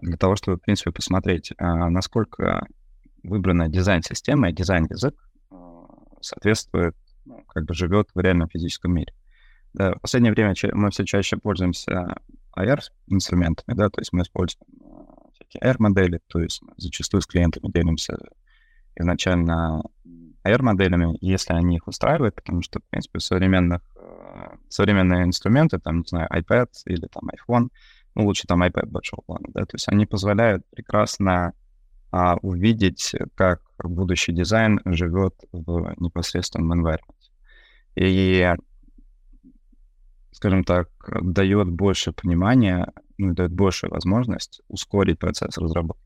для 0.01 0.17
того, 0.17 0.37
чтобы, 0.37 0.57
в 0.57 0.61
принципе, 0.61 0.93
посмотреть, 0.93 1.53
насколько 1.59 2.65
выбранная 3.25 3.69
дизайн-система 3.69 4.51
и 4.51 4.53
дизайн-язык 4.53 5.17
соответствует, 6.21 6.95
ну, 7.25 7.43
как 7.49 7.65
бы 7.65 7.75
живет 7.75 8.09
в 8.15 8.21
реальном 8.21 8.49
физическом 8.49 8.95
мире. 8.95 9.13
В 9.75 9.99
последнее 10.01 10.33
время 10.33 10.55
мы 10.73 10.91
все 10.91 11.05
чаще 11.05 11.37
пользуемся 11.37 12.17
AR-инструментами, 12.57 13.77
да, 13.77 13.89
то 13.89 14.01
есть 14.01 14.13
мы 14.13 14.23
используем 14.23 14.65
всякие 15.33 15.63
AR-модели, 15.63 16.21
то 16.27 16.41
есть 16.41 16.61
зачастую 16.77 17.23
с 17.23 17.27
клиентами 17.27 17.71
делимся 17.73 18.19
изначально 18.97 19.83
AR-моделями, 20.45 21.17
если 21.21 21.53
они 21.53 21.77
их 21.77 21.87
устраивают, 21.87 22.35
потому 22.35 22.63
что, 22.63 22.81
в 22.81 22.85
принципе, 22.85 23.21
современных, 23.21 23.83
э, 23.97 24.57
современные 24.69 25.25
инструменты, 25.25 25.79
там, 25.79 25.99
не 25.99 26.09
знаю, 26.09 26.29
iPad 26.33 26.69
или 26.87 27.07
там 27.07 27.29
iPhone, 27.29 27.69
ну, 28.15 28.25
лучше 28.25 28.47
там 28.47 28.63
iPad 28.63 28.87
большого 28.87 29.23
плана, 29.23 29.47
да, 29.49 29.61
то 29.67 29.75
есть 29.75 29.89
они 29.89 30.07
позволяют 30.07 30.65
прекрасно 30.71 31.53
а, 32.13 32.37
увидеть, 32.43 33.15
как 33.37 33.63
будущий 33.79 34.33
дизайн 34.33 34.81
живет 34.85 35.35
в 35.53 35.95
непосредственном 35.99 36.85
environment. 36.85 37.15
И, 37.95 38.53
скажем 40.41 40.65
так, 40.65 40.89
дает 41.21 41.69
больше 41.69 42.13
понимания, 42.13 42.91
ну, 43.19 43.35
дает 43.35 43.53
большую 43.53 43.91
возможность 43.91 44.63
ускорить 44.69 45.19
процесс 45.19 45.59
разработки. 45.59 46.03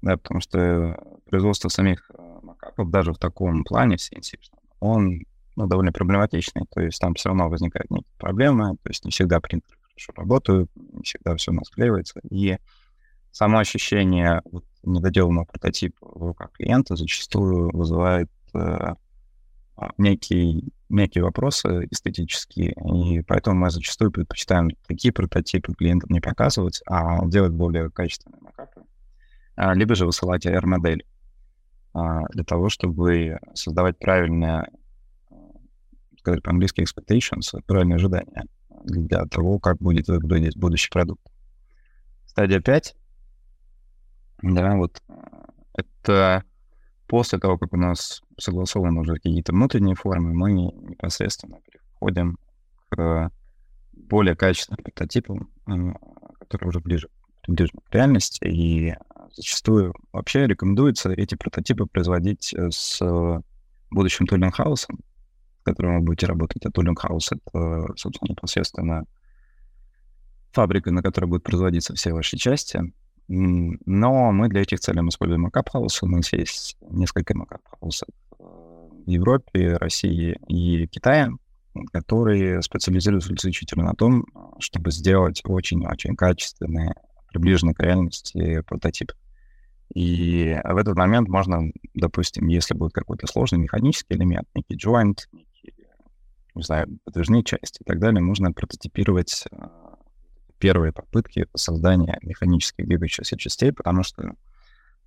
Да, 0.00 0.16
потому 0.16 0.40
что 0.40 0.98
производство 1.28 1.68
самих 1.68 2.10
э, 2.10 2.38
макапов 2.42 2.90
даже 2.90 3.12
в 3.12 3.18
таком 3.18 3.64
плане 3.64 3.96
CNC, 3.96 4.38
он 4.80 5.26
ну, 5.56 5.66
довольно 5.66 5.92
проблематичный. 5.92 6.62
То 6.70 6.80
есть 6.80 6.98
там 6.98 7.12
все 7.12 7.28
равно 7.28 7.50
возникают 7.50 7.90
некие 7.90 8.16
проблемы, 8.16 8.78
то 8.82 8.88
есть 8.88 9.04
не 9.04 9.10
всегда 9.10 9.40
принтеры 9.40 9.76
хорошо 9.82 10.12
работают, 10.16 10.70
не 10.74 11.02
всегда 11.02 11.36
все 11.36 11.52
насклеивается. 11.52 12.18
И 12.30 12.56
само 13.30 13.58
ощущение 13.58 14.40
вот, 14.46 14.64
недоделанного 14.84 15.44
прототипа 15.44 15.98
в 16.00 16.28
руках 16.28 16.52
клиента 16.52 16.96
зачастую 16.96 17.76
вызывает 17.76 18.30
э, 18.54 18.94
некие, 19.98 20.62
некие 20.90 21.24
вопросы 21.24 21.86
эстетические, 21.90 22.72
и 22.72 23.22
поэтому 23.22 23.56
мы 23.56 23.70
зачастую 23.70 24.10
предпочитаем 24.10 24.70
такие 24.86 25.12
прототипы 25.12 25.72
клиентам 25.74 26.10
не 26.10 26.20
показывать, 26.20 26.82
а 26.86 27.24
делать 27.26 27.52
более 27.52 27.90
качественные 27.90 28.40
макапы, 28.40 28.82
а, 29.56 29.74
либо 29.74 29.94
же 29.94 30.06
высылать 30.06 30.46
AR-модель. 30.46 31.04
А, 31.92 32.26
для 32.28 32.44
того, 32.44 32.68
чтобы 32.68 33.38
создавать 33.54 33.98
правильные, 33.98 34.68
сказать 36.18 36.42
по-английски, 36.42 36.82
expectations, 36.82 37.60
правильные 37.66 37.96
ожидания 37.96 38.46
для 38.84 39.26
того, 39.26 39.58
как 39.58 39.78
будет 39.78 40.08
выглядеть 40.08 40.56
будущий 40.56 40.90
продукт. 40.90 41.22
Стадия 42.26 42.60
5, 42.60 42.94
да, 44.42 44.76
вот 44.76 45.02
а, 45.08 45.48
это 45.74 46.44
после 47.06 47.38
того, 47.38 47.58
как 47.58 47.72
у 47.72 47.76
нас 47.76 48.22
согласованы 48.40 49.00
уже 49.00 49.14
какие-то 49.14 49.52
внутренние 49.52 49.94
формы, 49.94 50.34
мы 50.34 50.52
непосредственно 50.52 51.58
переходим 51.70 52.38
к 52.88 53.30
более 53.92 54.34
качественным 54.34 54.82
прототипам, 54.82 55.50
которые 56.40 56.68
уже 56.68 56.80
ближе, 56.80 57.08
приближены 57.42 57.80
к 57.88 57.94
реальности, 57.94 58.44
и 58.44 58.94
зачастую 59.32 59.94
вообще 60.12 60.46
рекомендуется 60.46 61.10
эти 61.12 61.34
прототипы 61.36 61.86
производить 61.86 62.52
э, 62.54 62.70
с 62.70 63.00
будущим 63.90 64.26
tooling 64.26 64.60
house 64.60 64.84
ом, 64.84 64.98
с 65.60 65.64
которым 65.64 65.98
вы 65.98 66.06
будете 66.06 66.26
работать. 66.26 66.64
А 66.66 66.70
тулинг-хаус— 66.70 67.32
это, 67.32 67.86
собственно, 67.96 68.30
непосредственно 68.30 69.04
фабрика, 70.52 70.90
на 70.90 71.02
которой 71.02 71.26
будут 71.26 71.44
производиться 71.44 71.94
все 71.94 72.12
ваши 72.12 72.36
части. 72.36 72.92
Но 73.28 74.32
мы 74.32 74.48
для 74.48 74.62
этих 74.62 74.80
целей 74.80 75.06
используем 75.08 75.42
mockup 75.42 75.72
house. 75.72 76.02
У 76.02 76.06
нас 76.06 76.32
есть 76.32 76.76
несколько 76.80 77.36
mockup 77.36 77.69
house 77.69 77.97
ов 77.97 78.08
э, 78.08 78.29
в 78.40 79.08
Европе, 79.08 79.76
России 79.76 80.38
и 80.48 80.86
Китае, 80.86 81.30
которые 81.92 82.62
специализируются 82.62 83.32
исключительно 83.34 83.84
на 83.84 83.94
том, 83.94 84.24
чтобы 84.58 84.90
сделать 84.90 85.40
очень-очень 85.44 86.16
качественные 86.16 86.94
приближенный 87.28 87.74
к 87.74 87.80
реальности 87.80 88.60
прототип. 88.62 89.12
И 89.94 90.56
в 90.64 90.76
этот 90.76 90.96
момент 90.96 91.28
можно, 91.28 91.70
допустим, 91.94 92.46
если 92.46 92.74
будет 92.74 92.92
какой-то 92.92 93.26
сложный 93.26 93.58
механический 93.58 94.14
элемент, 94.14 94.48
некий 94.54 94.76
joint, 94.76 95.18
не 96.54 96.62
знаю, 96.62 96.98
подвижные 97.04 97.42
части 97.42 97.82
и 97.82 97.84
так 97.84 97.98
далее, 97.98 98.20
можно 98.20 98.52
прототипировать 98.52 99.44
а, 99.52 99.96
первые 100.58 100.92
попытки 100.92 101.46
создания 101.56 102.18
механических 102.22 102.86
двигающихся 102.86 103.36
частей, 103.36 103.72
потому 103.72 104.02
что 104.02 104.34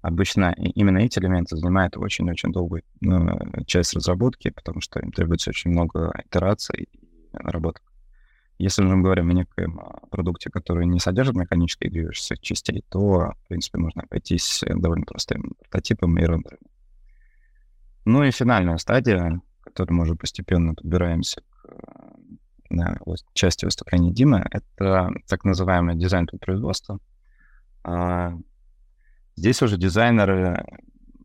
обычно 0.04 0.54
именно 0.58 1.00
эти 1.00 1.18
элементы 1.18 1.56
занимают 1.56 1.98
очень-очень 1.98 2.52
долгую 2.52 2.84
ну, 3.00 3.40
часть 3.66 3.94
разработки, 3.94 4.50
потому 4.50 4.82
что 4.82 5.00
им 5.00 5.12
требуется 5.12 5.50
очень 5.50 5.72
много 5.72 6.14
итераций 6.26 6.90
и 6.92 7.00
наработок. 7.32 7.82
Если 8.60 8.84
мы 8.84 9.02
говорим 9.02 9.30
о 9.30 9.34
неком 9.34 9.80
а, 9.80 10.06
продукте, 10.12 10.50
который 10.50 10.86
не 10.86 11.00
содержит 11.00 11.36
механических 11.36 11.90
движущихся 11.90 12.36
частей, 12.38 12.84
то, 12.90 13.34
в 13.44 13.48
принципе, 13.48 13.80
можно 13.80 14.04
обойтись 14.04 14.64
довольно 14.68 15.06
простым 15.06 15.54
прототипом 15.60 16.18
и 16.20 16.22
рендерами. 16.22 16.68
Ну 18.06 18.24
и 18.24 18.32
финальная 18.32 18.78
стадия, 18.78 19.42
к 19.62 19.64
которой 19.64 19.92
мы 19.94 20.04
уже 20.04 20.16
постепенно 20.16 20.76
подбираемся 20.76 21.42
к 21.42 21.66
на 22.70 22.98
части 23.34 23.66
выступления 23.66 24.12
Димы, 24.12 24.46
это 24.52 25.12
так 25.28 25.46
называемый 25.46 25.96
дизайн 25.96 26.26
по 26.26 26.38
производству. 26.38 27.00
А, 27.84 28.34
здесь 29.36 29.62
уже 29.62 29.78
дизайнеры, 29.78 30.66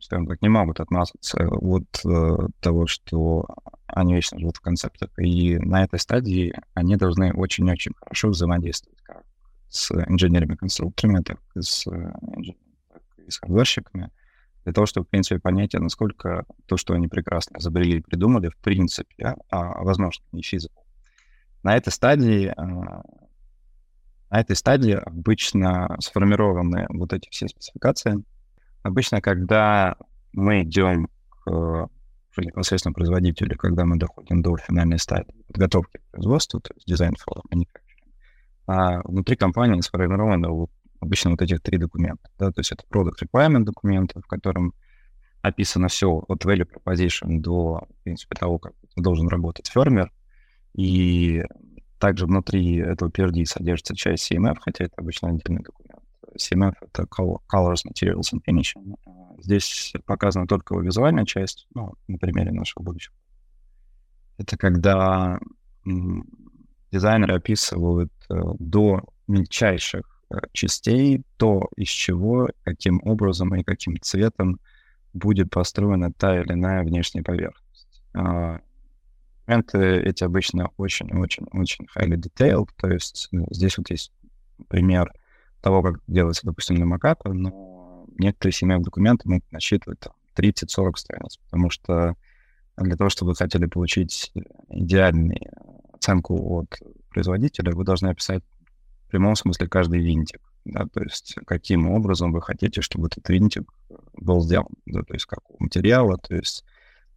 скажем 0.01 0.27
так, 0.27 0.43
не 0.43 0.49
могут 0.49 0.81
отмазаться 0.81 1.47
от 1.49 2.05
э, 2.05 2.37
того, 2.61 2.87
что 2.87 3.47
они 3.87 4.15
вечно 4.15 4.39
живут 4.39 4.57
в 4.57 4.61
концептах. 4.61 5.11
И 5.19 5.59
на 5.59 5.85
этой 5.85 5.99
стадии 5.99 6.55
они 6.75 6.97
должны 6.97 7.33
очень-очень 7.33 7.93
хорошо 7.95 8.29
взаимодействовать 8.29 9.01
как 9.03 9.23
с 9.69 9.91
инженерами-конструкторами, 9.91 11.23
так 11.23 11.39
и 11.55 11.61
с, 11.61 11.85
так 11.85 13.03
и 13.19 13.31
с 13.31 13.39
хардверщиками, 13.39 14.11
для 14.65 14.73
того, 14.73 14.87
чтобы, 14.87 15.07
в 15.07 15.11
принципе, 15.11 15.41
понять, 15.41 15.75
а 15.75 15.81
насколько 15.81 16.45
то, 16.67 16.77
что 16.77 16.95
они 16.95 17.09
прекрасно 17.09 17.57
изобрели 17.59 17.99
и 17.99 18.03
придумали, 18.03 18.49
в 18.49 18.57
принципе, 18.59 19.37
а, 19.51 19.83
возможно, 19.83 20.23
не 20.33 20.43
feasible. 20.43 20.85
На 21.63 21.77
этой 21.77 21.91
стадии 21.91 22.53
а, 22.55 23.03
на 24.31 24.41
этой 24.41 24.57
стадии 24.57 24.93
обычно 24.93 25.97
сформированы 26.01 26.87
вот 26.91 27.13
эти 27.13 27.29
все 27.31 27.49
спецификации. 27.49 28.23
Обычно, 28.83 29.21
когда 29.21 29.97
мы 30.33 30.63
идем 30.63 31.09
к 31.45 31.89
непосредственно 32.37 32.93
производителю, 32.93 33.57
когда 33.57 33.85
мы 33.85 33.97
доходим 33.97 34.43
до 34.43 34.57
финальной 34.57 34.99
стадии 34.99 35.35
подготовки 35.47 35.99
к 35.99 36.13
производству, 36.13 36.61
то 36.61 36.73
есть 36.75 36.87
дизайн 36.87 37.15
for 37.15 37.43
а 38.67 39.01
внутри 39.05 39.35
компании 39.35 39.81
сформированы 39.81 40.69
обычно 41.01 41.31
вот 41.31 41.41
этих 41.41 41.63
три 41.63 41.79
документа. 41.79 42.29
Да? 42.39 42.53
То 42.53 42.61
есть 42.61 42.71
это 42.71 42.85
product 42.91 43.15
requirement 43.23 43.65
документ, 43.65 44.13
в 44.15 44.27
котором 44.27 44.75
описано 45.41 45.89
все 45.89 46.23
от 46.29 46.45
value 46.45 46.69
proposition 46.69 47.41
до, 47.41 47.87
в 47.89 48.05
принципе, 48.05 48.37
того, 48.37 48.59
как 48.59 48.75
должен 48.97 49.29
работать 49.29 49.69
фермер. 49.69 50.13
И 50.75 51.43
также 51.99 52.27
внутри 52.27 52.77
этого 52.77 53.09
PRD 53.09 53.45
содержится 53.45 53.97
часть 53.97 54.31
CMF, 54.31 54.57
хотя 54.61 54.85
это 54.85 54.95
обычно 54.97 55.29
отдельный 55.29 55.63
документ. 55.63 56.03
CMF— 56.37 56.75
это 56.81 57.03
Colors, 57.05 57.83
Materials 57.87 58.33
and 58.33 58.43
Finishing. 58.47 58.95
А 59.07 59.41
здесь 59.41 59.93
показана 60.07 60.47
только 60.47 60.75
его 60.75 60.83
визуальная 60.83 61.25
часть, 61.25 61.67
ну, 61.75 61.95
на 62.07 62.19
примере 62.19 62.53
нашего 62.53 62.83
будущего. 62.83 63.15
Это 64.37 64.57
когда 64.57 65.39
дизайнеры 66.93 67.35
описывают 67.35 68.13
э, 68.31 68.41
до 68.59 69.03
мельчайших 69.27 70.19
Э, 70.31 70.41
частей, 70.53 71.23
то 71.39 71.69
из 71.77 71.89
чего, 71.89 72.49
каким 72.63 73.01
образом 73.05 73.55
и 73.55 73.63
каким 73.63 73.99
цветом 74.01 74.61
будет 75.15 75.51
построена 75.51 76.13
та 76.13 76.41
или 76.41 76.53
иная 76.53 76.85
внешняя 76.85 77.23
поверхность. 77.23 78.03
Элементы 79.49 80.03
эти 80.03 80.25
обычно 80.25 80.71
очень-очень-очень 80.77 81.87
highly 81.97 82.17
detailed, 82.17 82.69
то 82.77 82.89
есть 82.89 83.29
ну, 83.33 83.47
здесь 83.51 83.79
вот 83.79 83.89
есть 83.89 84.13
пример 84.69 85.11
того, 85.63 85.83
как 85.83 86.01
делается, 86.07 86.45
допустим, 86.45 86.77
на 86.77 86.85
макапе, 86.85 87.31
но 87.31 88.05
некоторые 88.19 88.53
CMF-документы 88.53 89.27
могут 89.27 89.51
насчитывать 89.51 90.01
там, 90.01 90.13
30-40 90.37 90.97
страниц, 90.97 91.39
потому 91.39 91.71
что 91.71 92.15
для 92.77 92.97
того, 92.97 93.09
чтобы 93.09 93.31
вы 93.31 93.37
хотели 93.37 93.65
получить 93.65 94.33
идеальную 94.69 95.51
оценку 95.95 96.59
от 96.59 96.79
производителя, 97.09 97.73
вы 97.73 97.85
должны 97.85 98.09
описать 98.09 98.45
в 99.07 99.11
прямом 99.11 99.35
смысле 99.35 99.67
каждый 99.67 100.01
винтик. 100.01 100.43
Да, 100.67 100.85
то 100.93 101.03
есть 101.03 101.37
каким 101.47 101.89
образом 101.89 102.33
вы 102.33 102.43
хотите, 102.43 102.83
чтобы 102.83 103.07
этот 103.07 103.27
винтик 103.31 103.73
был 104.13 104.43
сделан, 104.43 104.75
да, 104.85 105.01
то 105.01 105.15
есть 105.15 105.25
какого 105.25 105.57
материала, 105.59 106.19
то 106.19 106.35
есть 106.35 106.67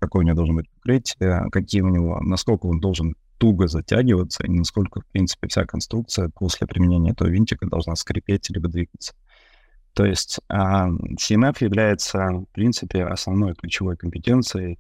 какой 0.02 0.24
у 0.24 0.28
него 0.28 0.36
должен 0.36 0.56
быть 0.56 0.70
покрытие, 0.70 1.46
какие 1.52 1.82
у 1.82 1.90
него, 1.90 2.20
насколько 2.22 2.66
он 2.66 2.80
должен 2.80 3.16
туго 3.38 3.68
затягиваться, 3.68 4.44
и 4.44 4.50
насколько, 4.50 5.02
в 5.02 5.06
принципе, 5.06 5.48
вся 5.48 5.66
конструкция 5.66 6.30
после 6.30 6.68
применения 6.68 7.12
этого 7.12 7.28
винтика 7.28 7.68
должна 7.68 7.96
скрипеть 7.96 8.50
либо 8.50 8.68
двигаться. 8.68 9.14
То 9.94 10.06
есть 10.06 10.40
а, 10.48 10.90
CMF 10.90 11.58
является, 11.60 12.20
в 12.30 12.46
принципе, 12.52 13.04
основной 13.06 13.54
ключевой 13.56 13.96
компетенцией 13.96 14.80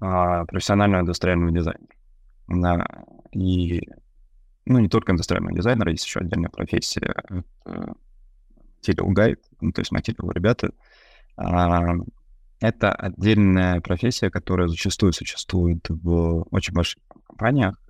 а, 0.00 0.44
профессионального 0.46 1.02
индустриального 1.02 1.52
дизайнера. 1.52 3.04
И 3.32 3.80
ну, 4.64 4.78
не 4.78 4.88
только 4.88 5.12
индустриального 5.12 5.54
дизайнера, 5.54 5.90
есть 5.92 6.04
еще 6.04 6.20
отдельная 6.20 6.50
профессия, 6.50 7.14
material 7.64 9.12
guide, 9.14 9.42
ну, 9.60 9.72
то 9.72 9.80
есть 9.80 9.92
material 9.92 10.32
ребята. 10.32 10.70
Это 12.60 12.92
отдельная 12.92 13.80
профессия, 13.80 14.30
которая 14.30 14.68
зачастую 14.68 15.12
существует 15.12 15.88
в 15.88 16.42
очень 16.50 16.74
больших 16.74 17.00
компаниях. 17.26 17.80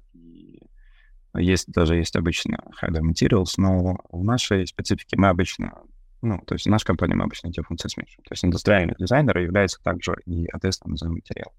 есть 1.35 1.71
даже 1.73 1.97
есть 1.97 2.17
обычно 2.17 2.59
head 2.83 2.93
of 2.93 3.03
materials, 3.03 3.55
но 3.57 3.99
в 4.11 4.25
нашей 4.25 4.67
специфике 4.67 5.17
мы 5.17 5.29
обычно, 5.29 5.73
ну, 6.21 6.39
то 6.47 6.55
есть 6.55 6.67
в 6.67 6.71
нашей 6.71 6.85
компании 6.85 7.15
мы 7.15 7.25
обычно 7.25 7.49
эти 7.49 7.63
функции 7.63 7.89
смешиваем. 7.89 8.25
То 8.25 8.33
есть 8.33 8.45
индустриальный 8.45 8.95
дизайнер 8.99 9.39
является 9.39 9.81
также 9.83 10.17
и 10.27 10.47
ответственным 10.49 10.99
за 10.99 11.09
материал. 11.09 11.53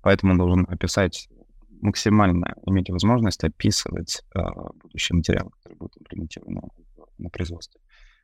Поэтому 0.00 0.32
он 0.32 0.38
должен 0.38 0.66
описать 0.68 1.28
максимально 1.80 2.54
иметь 2.66 2.88
возможность 2.88 3.42
описывать 3.42 4.22
э, 4.34 4.40
будущие 4.82 5.16
материалы, 5.16 5.50
которые 5.50 5.76
будут 5.76 5.96
имплементированы 5.98 6.62
на, 7.18 7.28
производстве. 7.30 7.80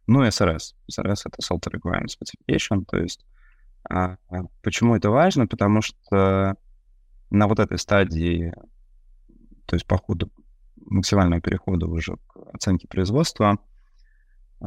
Ну 0.06 0.22
и 0.24 0.28
SRS. 0.28 0.74
SRS— 0.90 1.22
это 1.26 1.38
Software 1.42 1.64
Requirement 1.66 2.06
Specification, 2.06 2.84
то 2.86 2.96
есть 2.96 3.24
почему 4.62 4.96
это 4.96 5.10
важно? 5.10 5.46
Потому 5.46 5.82
что 5.82 6.56
на 7.30 7.46
вот 7.46 7.58
этой 7.58 7.78
стадии, 7.78 8.52
то 9.66 9.76
есть 9.76 9.86
по 9.86 9.98
ходу 9.98 10.30
максимального 10.76 11.40
перехода 11.40 11.86
уже 11.86 12.16
к 12.26 12.36
оценке 12.54 12.88
производства, 12.88 13.58
э, 14.60 14.66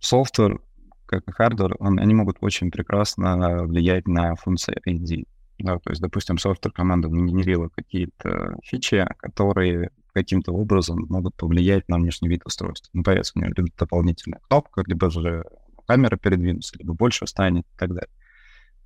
software, 0.00 0.60
как 1.06 1.22
и 1.28 1.32
hardware, 1.32 1.76
он, 1.78 1.98
они 1.98 2.14
могут 2.14 2.38
очень 2.40 2.70
прекрасно 2.70 3.64
влиять 3.64 4.08
на 4.08 4.34
функции 4.36 4.80
R&D. 4.86 5.24
Да, 5.58 5.78
то 5.78 5.90
есть, 5.90 6.02
допустим, 6.02 6.38
software 6.38 6.72
команда 6.72 7.08
генерила 7.08 7.68
какие-то 7.68 8.56
фичи, 8.64 9.06
которые 9.18 9.90
каким-то 10.12 10.52
образом 10.52 11.06
могут 11.08 11.36
повлиять 11.36 11.88
на 11.88 11.96
внешний 11.96 12.28
вид 12.28 12.42
устройства. 12.44 12.90
Ну, 12.92 13.02
появится 13.02 13.32
у 13.36 13.40
него 13.40 13.52
либо 13.56 13.68
дополнительная 13.76 14.40
кнопка, 14.48 14.82
либо 14.86 15.10
же 15.10 15.44
камера 15.86 16.16
передвинется, 16.16 16.76
либо 16.78 16.94
больше 16.94 17.26
станет 17.26 17.64
и 17.64 17.78
так 17.78 17.90
далее. 17.90 18.10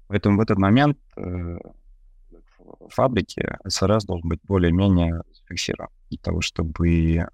Поэтому 0.08 0.38
в 0.38 0.40
этот 0.40 0.58
момент 0.58 0.98
э, 1.16 1.58
в 2.61 2.88
фабрике 2.90 3.58
SRS 3.66 4.06
должен 4.06 4.28
быть 4.28 4.40
более-менее 4.44 5.22
зафиксирован 5.32 5.90
для 6.11 6.18
того, 6.18 6.40
чтобы 6.40 7.16
э, 7.16 7.28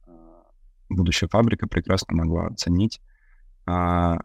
будущая 0.88 1.28
фабрика 1.28 1.66
прекрасно 1.66 2.16
могла 2.16 2.46
оценить 2.46 3.00
а, 3.66 4.18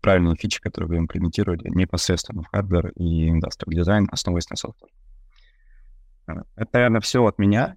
правильные 0.00 0.36
фичи, 0.36 0.60
которые 0.60 0.88
вы 0.88 0.98
имплементировали 0.98 1.68
непосредственно 1.70 2.42
в 2.42 2.48
hardware 2.48 2.88
и 2.96 3.30
industrial 3.30 3.72
design, 3.72 4.08
основываясь 4.10 4.50
на 4.50 4.56
software. 4.56 4.90
Э, 6.26 6.42
это, 6.56 6.70
наверное, 6.74 7.00
все 7.00 7.24
от 7.24 7.38
меня. 7.38 7.76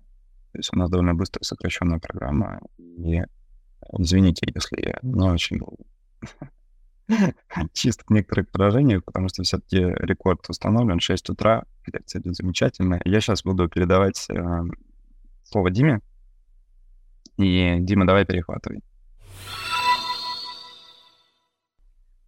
То 0.52 0.58
есть 0.58 0.70
у 0.74 0.78
нас 0.78 0.90
довольно 0.90 1.14
быстрая 1.14 1.44
сокращенная 1.44 2.00
программа. 2.00 2.60
И 2.78 3.22
извините, 3.98 4.52
если 4.54 4.82
я 4.82 5.00
не 5.02 5.30
очень 5.30 5.60
был 5.60 5.78
чисто 7.74 8.04
в 8.08 8.12
некоторых 8.12 8.50
поражениях, 8.50 9.04
потому 9.04 9.30
что 9.30 9.44
все-таки 9.44 9.78
рекорд 9.78 10.50
установлен 10.50 11.00
6 11.00 11.30
утра, 11.30 11.64
лекция 11.92 12.22
идет 12.22 12.36
замечательно. 12.36 13.00
Я 13.06 13.22
сейчас 13.22 13.44
буду 13.44 13.68
передавать 13.68 14.28
э, 14.30 14.62
слово 15.44 15.72
Диме. 15.72 16.02
И, 17.38 17.78
Дима, 17.80 18.06
давай 18.06 18.26
перехватывай. 18.26 18.82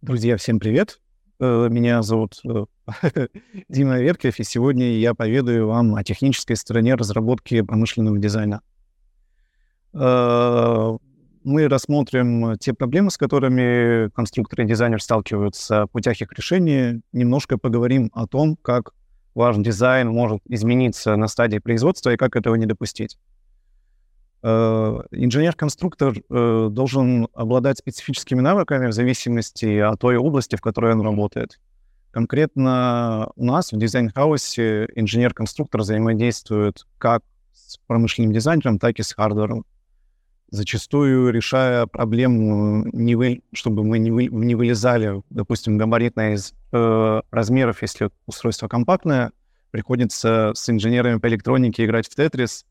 Друзья, 0.02 0.36
всем 0.36 0.58
привет. 0.58 1.00
Э, 1.40 1.68
меня 1.70 2.02
зовут 2.02 2.40
э, 2.44 2.66
Дима 3.68 4.00
Веркев, 4.00 4.38
и 4.38 4.44
сегодня 4.44 4.98
я 4.98 5.14
поведаю 5.14 5.68
вам 5.68 5.94
о 5.94 6.04
технической 6.04 6.56
стороне 6.56 6.94
разработки 6.94 7.62
промышленного 7.62 8.18
дизайна. 8.18 8.60
Э, 11.44 11.48
мы 11.48 11.68
рассмотрим 11.68 12.56
те 12.58 12.72
проблемы, 12.72 13.10
с 13.10 13.16
которыми 13.16 14.08
конструкторы 14.10 14.64
и 14.64 14.66
дизайнер 14.66 15.02
сталкиваются, 15.02 15.86
путях 15.92 16.20
их 16.20 16.32
решения, 16.32 17.00
немножко 17.12 17.58
поговорим 17.58 18.10
о 18.14 18.26
том, 18.26 18.56
как 18.56 18.92
ваш 19.34 19.56
дизайн 19.56 20.08
может 20.08 20.40
измениться 20.48 21.16
на 21.16 21.28
стадии 21.28 21.58
производства 21.58 22.10
и 22.10 22.16
как 22.16 22.36
этого 22.36 22.54
не 22.54 22.66
допустить. 22.66 23.18
Э, 24.42 25.00
инженер-конструктор 25.10 26.14
э, 26.16 26.68
должен 26.70 27.28
обладать 27.34 27.78
специфическими 27.78 28.40
навыками 28.40 28.88
в 28.88 28.92
зависимости 28.92 29.78
от 29.78 30.00
той 30.00 30.16
области, 30.16 30.56
в 30.56 30.60
которой 30.60 30.92
он 30.92 31.02
работает. 31.02 31.60
Конкретно 32.10 33.32
у 33.34 33.44
нас 33.44 33.72
в 33.72 33.78
design 33.78 34.33
house 34.33 34.79
е 34.79 34.88
инженер-конструктор 34.94 35.80
взаимодействует 35.80 36.86
как 36.98 37.22
с 37.52 37.78
промышленным 37.88 38.32
дизайнером, 38.32 38.78
так 38.78 38.98
и 39.00 39.02
с 39.02 39.12
хардвером. 39.12 39.64
Зачастую 40.50 41.32
решая 41.32 41.86
проблему, 41.86 42.86
не 42.92 43.16
вы, 43.16 43.42
чтобы 43.52 43.82
мы 43.82 43.98
не, 43.98 44.10
вы, 44.10 44.26
не 44.26 44.54
вылезали, 44.54 45.22
допустим, 45.30 45.78
габаритно 45.78 46.34
из 46.34 46.54
э, 46.72 47.22
размеров, 47.30 47.82
если 47.82 48.10
устройство 48.26 48.68
компактное, 48.68 49.32
приходится 49.70 50.52
с 50.54 50.70
инженерами 50.70 51.18
по 51.18 51.26
электронике 51.26 51.84
играть 51.84 52.06
в 52.08 52.14
тетрис, 52.14 52.64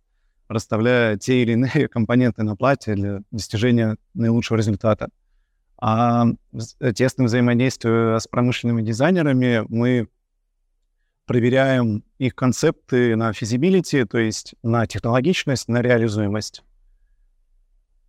расставляя 0.47 1.17
те 1.17 1.41
или 1.41 1.53
иные 1.53 1.87
компоненты 1.91 2.43
на 2.43 2.55
плате 2.55 2.95
для 2.95 3.21
достижения 3.31 3.97
наилучшего 4.13 4.57
результата. 4.57 5.09
А 5.77 6.25
в 6.53 6.93
тесном 6.93 7.27
взаимодействии 7.27 8.17
с 8.17 8.27
промышленными 8.27 8.81
дизайнерами 8.81 9.65
мы 9.67 10.07
проверяем 11.25 12.03
их 12.19 12.35
концепты 12.35 13.15
на 13.15 13.31
feasibility, 13.31 14.05
то 14.05 14.17
есть 14.17 14.55
на 14.63 14.87
технологичность, 14.87 15.67
на 15.67 15.81
реализуемость. 15.81 16.63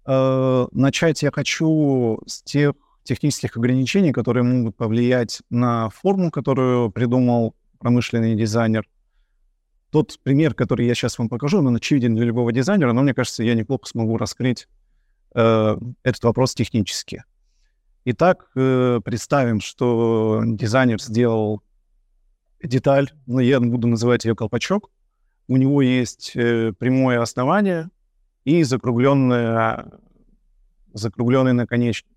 Э, 0.07 0.67
начать 0.73 1.23
я 1.23 1.31
хочу 1.31 2.21
с 2.27 2.43
тех 2.43 2.75
технических 3.05 3.57
ограничений, 3.57 4.13
которые 4.13 4.43
могут 4.43 4.77
повлиять 4.77 5.43
на 5.51 5.91
форму, 5.91 6.31
которую 6.31 6.91
придумал 6.91 7.55
промышленный 7.79 8.35
дизайнер. 8.35 8.87
Тот 9.91 10.19
пример, 10.23 10.55
который 10.55 10.87
я 10.87 10.95
сейчас 10.95 11.19
вам 11.19 11.29
покажу, 11.29 11.59
он 11.59 11.77
очевиден 11.77 12.15
для 12.17 12.25
любого 12.25 12.51
дизайнера, 12.53 12.93
но 12.93 13.03
мне 13.03 13.15
кажется, 13.15 13.45
я 13.45 13.55
неплохо 13.55 13.87
смогу 13.87 14.17
раскрыть 14.17 14.67
э, 15.35 15.77
этот 16.03 16.25
вопрос 16.25 16.55
технически. 16.55 17.25
Итак, 18.07 18.51
э, 18.57 19.01
представим, 19.05 19.61
что 19.61 20.43
дизайнер 20.45 21.01
сделал 21.01 21.63
деталь, 22.63 23.11
ну, 23.27 23.39
я 23.39 23.61
буду 23.61 23.87
называть 23.87 24.25
ее 24.25 24.35
колпачок. 24.35 24.91
У 25.47 25.57
него 25.57 25.83
есть 25.83 26.33
э, 26.35 26.73
прямое 26.79 27.21
основание 27.21 27.91
и 28.45 28.63
закругленное, 28.63 29.91
закругленный 30.93 31.53
наконечник. 31.53 32.11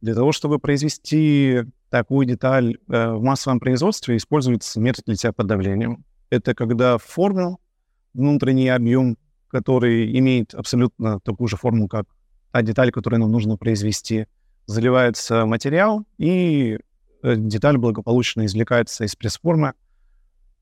Для 0.00 0.14
того, 0.14 0.32
чтобы 0.32 0.58
произвести 0.58 1.62
такую 1.90 2.26
деталь 2.26 2.76
э, 2.88 3.12
в 3.12 3.22
массовом 3.22 3.60
производстве, 3.60 4.16
используется 4.16 4.80
метод 4.80 5.08
литья 5.08 5.32
под 5.32 5.46
давлением. 5.46 6.04
Это 6.30 6.54
когда 6.54 6.98
форму, 6.98 7.60
внутренний 8.12 8.68
объем, 8.68 9.16
который 9.48 10.18
имеет 10.18 10.54
абсолютно 10.54 11.20
такую 11.20 11.48
же 11.48 11.56
форму, 11.56 11.88
как 11.88 12.06
та 12.50 12.62
деталь, 12.62 12.90
которую 12.90 13.20
нам 13.20 13.30
нужно 13.30 13.56
произвести, 13.56 14.26
заливается 14.66 15.46
материал, 15.46 16.04
и 16.18 16.78
э, 17.22 17.36
деталь 17.36 17.78
благополучно 17.78 18.46
извлекается 18.46 19.04
из 19.04 19.14
пресс-формы 19.14 19.74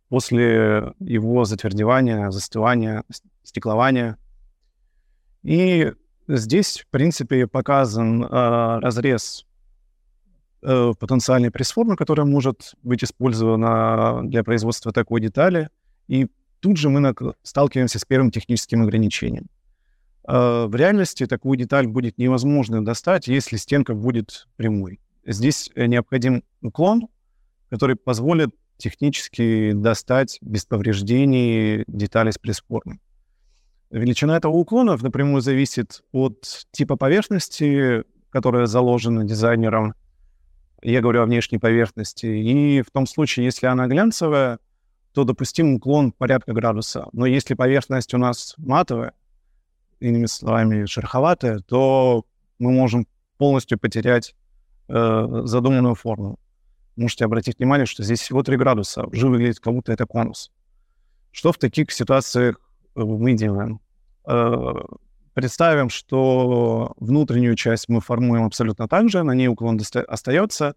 после 0.09 0.93
его 1.01 1.45
затвердевания, 1.45 2.31
застывания, 2.31 3.05
стеклования. 3.43 4.19
И 5.43 5.93
здесь, 6.29 6.81
в 6.81 6.87
принципе, 6.89 7.47
показан 7.47 8.23
э, 8.23 8.29
разрез 8.81 9.47
э, 10.63 10.93
потенциальной 10.99 11.51
пресс-формы, 11.51 11.97
которая 11.97 12.27
может 12.27 12.75
быть 12.83 13.03
использована 13.03 14.23
для 14.25 14.45
производства 14.45 14.93
такой 14.93 15.21
детали. 15.21 15.69
И 16.09 16.29
тут 16.61 16.77
же 16.77 16.89
мы 16.89 17.15
сталкиваемся 17.43 17.99
с 17.99 18.05
первым 18.05 18.31
техническим 18.31 18.83
ограничением. 18.83 19.49
Э, 20.27 20.67
в 20.67 20.75
реальности 20.75 21.27
такую 21.27 21.59
деталь 21.59 21.87
будет 21.87 22.19
невозможно 22.19 22.85
достать, 22.85 23.27
если 23.27 23.57
стенка 23.57 23.95
будет 23.95 24.47
прямой. 24.57 25.01
Здесь 25.27 25.71
э, 25.75 25.87
необходим 25.87 26.45
уклон, 26.63 27.09
который 27.69 27.97
позволит 27.97 28.51
технически 28.77 29.73
достать 29.73 30.39
без 30.41 30.65
повреждений 30.65 31.85
детали 31.87 32.31
с 32.31 32.39
пресс-формы. 32.39 32.99
Величина 33.93 34.39
этого 34.39 34.53
уклона 34.53 34.97
напрямую 34.97 35.43
зависит 35.43 36.03
от 36.13 36.67
типа 36.71 36.97
поверхности, 36.97 38.05
которая 38.31 38.65
заложена 38.65 39.25
дизайнером. 39.25 39.95
Я 40.81 41.03
говорю 41.03 41.21
о 41.23 41.27
внешней 41.27 41.59
поверхности. 41.59 42.25
И 42.25 42.81
в 42.81 42.91
том 42.91 43.07
случае, 43.07 43.45
если 43.45 43.67
она 43.67 43.87
глянцевая, 43.87 44.59
то 45.13 45.25
допустим 45.25 45.75
уклон 45.75 46.11
порядка 46.11 46.55
градуса. 46.55 47.09
Но 47.13 47.27
если 47.27 47.53
поверхность 47.53 48.15
у 48.15 48.19
нас 48.19 48.55
матовая, 48.57 49.13
иными 50.01 50.25
словами, 50.25 50.87
шероховатая, 50.87 51.59
то 51.61 52.25
мы 52.59 52.73
можем 52.73 53.07
полностью 53.37 53.79
потерять 53.79 54.35
э, 54.89 55.43
задуманную 55.45 55.97
форму. 55.97 56.39
Можете 56.97 57.27
обратить 57.27 57.59
внимание, 57.59 57.85
что 57.85 58.03
здесь 58.03 58.23
всего 58.23 58.43
3 58.43 58.57
градуса, 58.57 59.05
уже 59.05 59.29
выглядит 59.29 59.61
как 59.61 59.75
будто 59.75 59.93
это 59.93 60.07
конус. 60.07 60.51
Что 61.31 61.53
в 61.53 61.59
таких 61.59 61.93
ситуациях 61.93 62.57
мы 62.95 63.35
делаем? 63.35 63.82
Э, 64.27 64.75
представим, 65.35 65.89
что 65.89 66.95
внутреннюю 66.97 67.57
часть 67.57 67.89
мы 67.89 68.01
формуем 68.01 68.45
абсолютно 68.45 68.89
так 68.89 69.09
же, 69.09 69.23
на 69.23 69.33
ней 69.33 69.49
уклон 69.49 69.81
остается, 70.07 70.75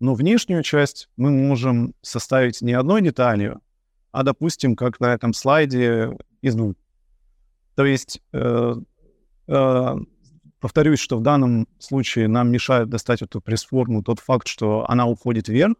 но 0.00 0.14
внешнюю 0.14 0.62
часть 0.62 1.08
мы 1.16 1.30
можем 1.30 1.94
составить 2.02 2.60
не 2.62 2.72
одной 2.72 3.02
деталью, 3.02 3.60
а, 4.12 4.22
допустим, 4.22 4.76
как 4.76 5.00
на 5.00 5.14
этом 5.14 5.32
слайде, 5.32 6.16
из 6.42 6.54
двух. 6.54 6.74
То 7.74 7.84
есть, 7.84 8.20
э, 8.32 8.74
э, 9.48 9.94
повторюсь, 10.60 11.00
что 11.00 11.16
в 11.16 11.22
данном 11.22 11.66
случае 11.78 12.28
нам 12.28 12.50
мешает 12.50 12.88
достать 12.88 13.22
эту 13.22 13.40
пресс-форму 13.40 14.02
тот 14.02 14.20
факт, 14.20 14.46
что 14.46 14.88
она 14.88 15.06
уходит 15.06 15.48
вверх, 15.48 15.74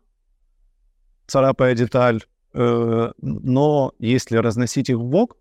царапая 1.27 1.75
деталь, 1.75 2.23
э, 2.55 3.13
но 3.19 3.93
если 3.99 4.37
разносить 4.39 4.91
их 4.91 4.97
в 4.97 5.05
бок, 5.05 5.37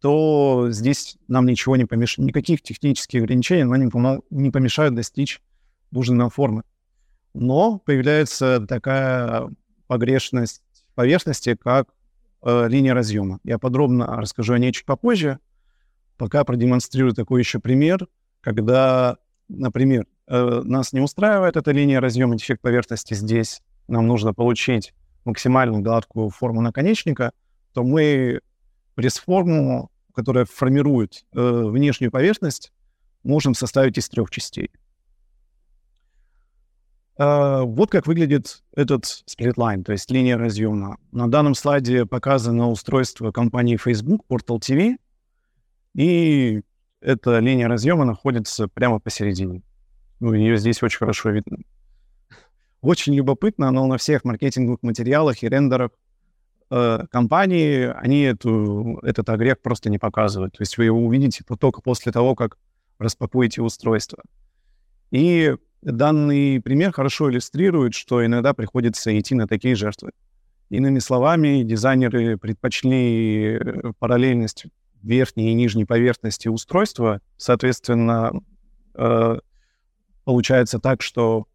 то 0.00 0.68
здесь 0.70 1.18
нам 1.28 1.46
ничего 1.46 1.76
не 1.76 1.84
помешает, 1.84 2.26
никаких 2.26 2.62
технических 2.62 3.22
ограничений 3.22 3.64
нам 3.64 4.22
не, 4.30 4.50
помешают 4.50 4.94
достичь 4.94 5.40
нужной 5.90 6.16
нам 6.16 6.30
формы. 6.30 6.62
Но 7.34 7.78
появляется 7.78 8.64
такая 8.66 9.50
погрешность 9.86 10.62
поверхности, 10.94 11.54
как 11.54 11.88
э, 12.42 12.68
линия 12.68 12.94
разъема. 12.94 13.40
Я 13.44 13.58
подробно 13.58 14.06
расскажу 14.06 14.54
о 14.54 14.58
ней 14.58 14.72
чуть 14.72 14.86
попозже. 14.86 15.38
Пока 16.16 16.44
продемонстрирую 16.44 17.14
такой 17.14 17.40
еще 17.40 17.60
пример, 17.60 18.08
когда, 18.40 19.18
например, 19.48 20.06
э, 20.26 20.62
нас 20.64 20.92
не 20.92 21.00
устраивает 21.00 21.56
эта 21.56 21.72
линия 21.72 22.00
разъема, 22.00 22.36
дефект 22.36 22.62
поверхности 22.62 23.14
здесь, 23.14 23.60
нам 23.86 24.06
нужно 24.06 24.32
получить 24.32 24.94
максимально 25.24 25.80
гладкую 25.80 26.30
форму 26.30 26.62
наконечника, 26.62 27.32
то 27.72 27.82
мы 27.82 28.40
пресс-форму, 28.94 29.89
которая 30.14 30.44
формирует 30.44 31.24
э, 31.32 31.40
внешнюю 31.40 32.10
поверхность, 32.10 32.72
можем 33.22 33.54
составить 33.54 33.98
из 33.98 34.08
трех 34.08 34.30
частей. 34.30 34.70
Э, 37.18 37.62
вот 37.64 37.90
как 37.90 38.06
выглядит 38.06 38.62
этот 38.74 39.04
сплитлайн, 39.04 39.84
то 39.84 39.92
есть 39.92 40.10
линия 40.10 40.38
разъема. 40.38 40.98
На 41.12 41.30
данном 41.30 41.54
слайде 41.54 42.06
показано 42.06 42.70
устройство 42.70 43.30
компании 43.30 43.76
Facebook, 43.76 44.24
Portal 44.28 44.58
TV, 44.58 44.96
и 45.94 46.62
эта 47.00 47.38
линия 47.38 47.68
разъема 47.68 48.04
находится 48.04 48.68
прямо 48.68 49.00
посередине. 49.00 49.62
Ну, 50.20 50.34
ее 50.34 50.56
здесь 50.56 50.82
очень 50.82 50.98
хорошо 50.98 51.30
видно. 51.30 51.58
Очень 52.80 53.14
любопытно, 53.14 53.70
но 53.70 53.86
на 53.86 53.98
всех 53.98 54.24
маркетинговых 54.24 54.82
материалах 54.82 55.42
и 55.42 55.48
рендерах 55.48 55.90
компании, 57.10 57.92
они 57.96 58.22
эту, 58.22 59.00
этот 59.02 59.28
огрек 59.28 59.60
просто 59.60 59.90
не 59.90 59.98
показывают. 59.98 60.56
То 60.56 60.62
есть 60.62 60.78
вы 60.78 60.84
его 60.84 61.04
увидите 61.04 61.42
только 61.58 61.82
после 61.82 62.12
того, 62.12 62.34
как 62.34 62.56
распакуете 62.98 63.62
устройство. 63.62 64.22
И 65.10 65.56
данный 65.82 66.60
пример 66.60 66.92
хорошо 66.92 67.30
иллюстрирует, 67.30 67.94
что 67.94 68.24
иногда 68.24 68.54
приходится 68.54 69.18
идти 69.18 69.34
на 69.34 69.48
такие 69.48 69.74
жертвы. 69.74 70.10
Иными 70.68 71.00
словами, 71.00 71.62
дизайнеры 71.64 72.38
предпочли 72.38 73.56
э, 73.56 73.92
параллельность 73.98 74.66
верхней 75.02 75.50
и 75.50 75.54
нижней 75.54 75.84
поверхности 75.84 76.46
устройства. 76.46 77.20
Соответственно, 77.36 78.32
э, 78.94 79.38
получается 80.24 80.78
так, 80.78 81.02
что 81.02 81.46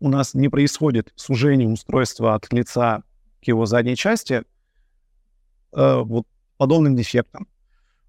у 0.00 0.08
нас 0.08 0.34
не 0.34 0.48
происходит 0.48 1.12
сужение 1.14 1.68
устройства 1.68 2.34
от 2.34 2.52
лица 2.52 3.04
к 3.44 3.48
его 3.48 3.66
задней 3.66 3.96
части 3.96 4.42
э, 5.72 5.96
вот 6.02 6.26
подобным 6.56 6.96
дефектом. 6.96 7.46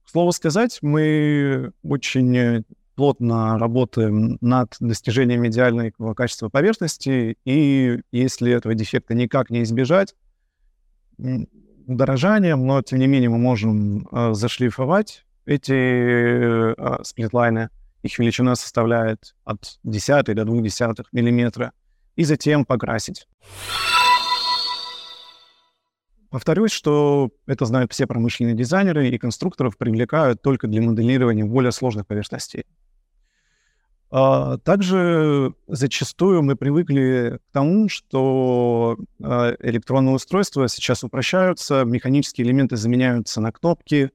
К 0.06 0.10
слову 0.10 0.32
сказать, 0.32 0.80
мы 0.82 1.72
очень 1.84 2.64
плотно 2.96 3.60
работаем 3.60 4.38
над 4.42 4.76
достижением 4.80 5.46
идеального 5.48 6.14
качества 6.14 6.50
поверхности, 6.50 7.38
и 7.46 8.00
если 8.12 8.52
этого 8.52 8.74
дефекта 8.74 9.14
никак 9.14 9.50
не 9.50 9.64
избежать, 9.64 10.16
удорожанием, 11.88 12.66
но 12.66 12.82
тем 12.82 13.00
не 13.00 13.08
менее 13.08 13.30
мы 13.30 13.38
можем 13.38 14.08
э, 14.12 14.34
зашлифовать 14.34 15.26
эти 15.46 15.74
э, 15.74 17.04
сплитлайны. 17.04 17.70
Их 18.02 18.18
величина 18.20 18.56
составляет 18.56 19.36
от 19.44 19.80
10 19.84 20.26
до 20.26 20.42
0,2 20.44 21.06
миллиметра, 21.12 21.72
и 22.16 22.24
затем 22.24 22.66
покрасить. 22.66 23.28
Повторюсь, 26.36 26.74
что 26.74 27.30
это 27.46 27.64
знают 27.64 27.94
все 27.94 28.08
промышленные 28.08 28.56
дизайнеры, 28.56 29.08
и 29.08 29.18
конструкторов 29.18 29.78
привлекают 29.78 30.42
только 30.42 30.68
для 30.68 30.82
моделирования 30.82 31.46
более 31.46 31.72
сложных 31.72 32.06
поверхностей. 32.08 32.66
А, 34.12 34.58
также 34.58 35.54
зачастую 35.68 36.44
мы 36.44 36.58
привыкли 36.58 37.40
к 37.40 37.54
тому, 37.54 37.88
что 37.88 38.98
а, 39.24 39.56
электронные 39.62 40.16
устройства 40.16 40.68
сейчас 40.68 41.06
упрощаются, 41.06 41.86
механические 41.86 42.46
элементы 42.46 42.76
заменяются 42.76 43.40
на 43.40 43.54
кнопки, 43.54 44.12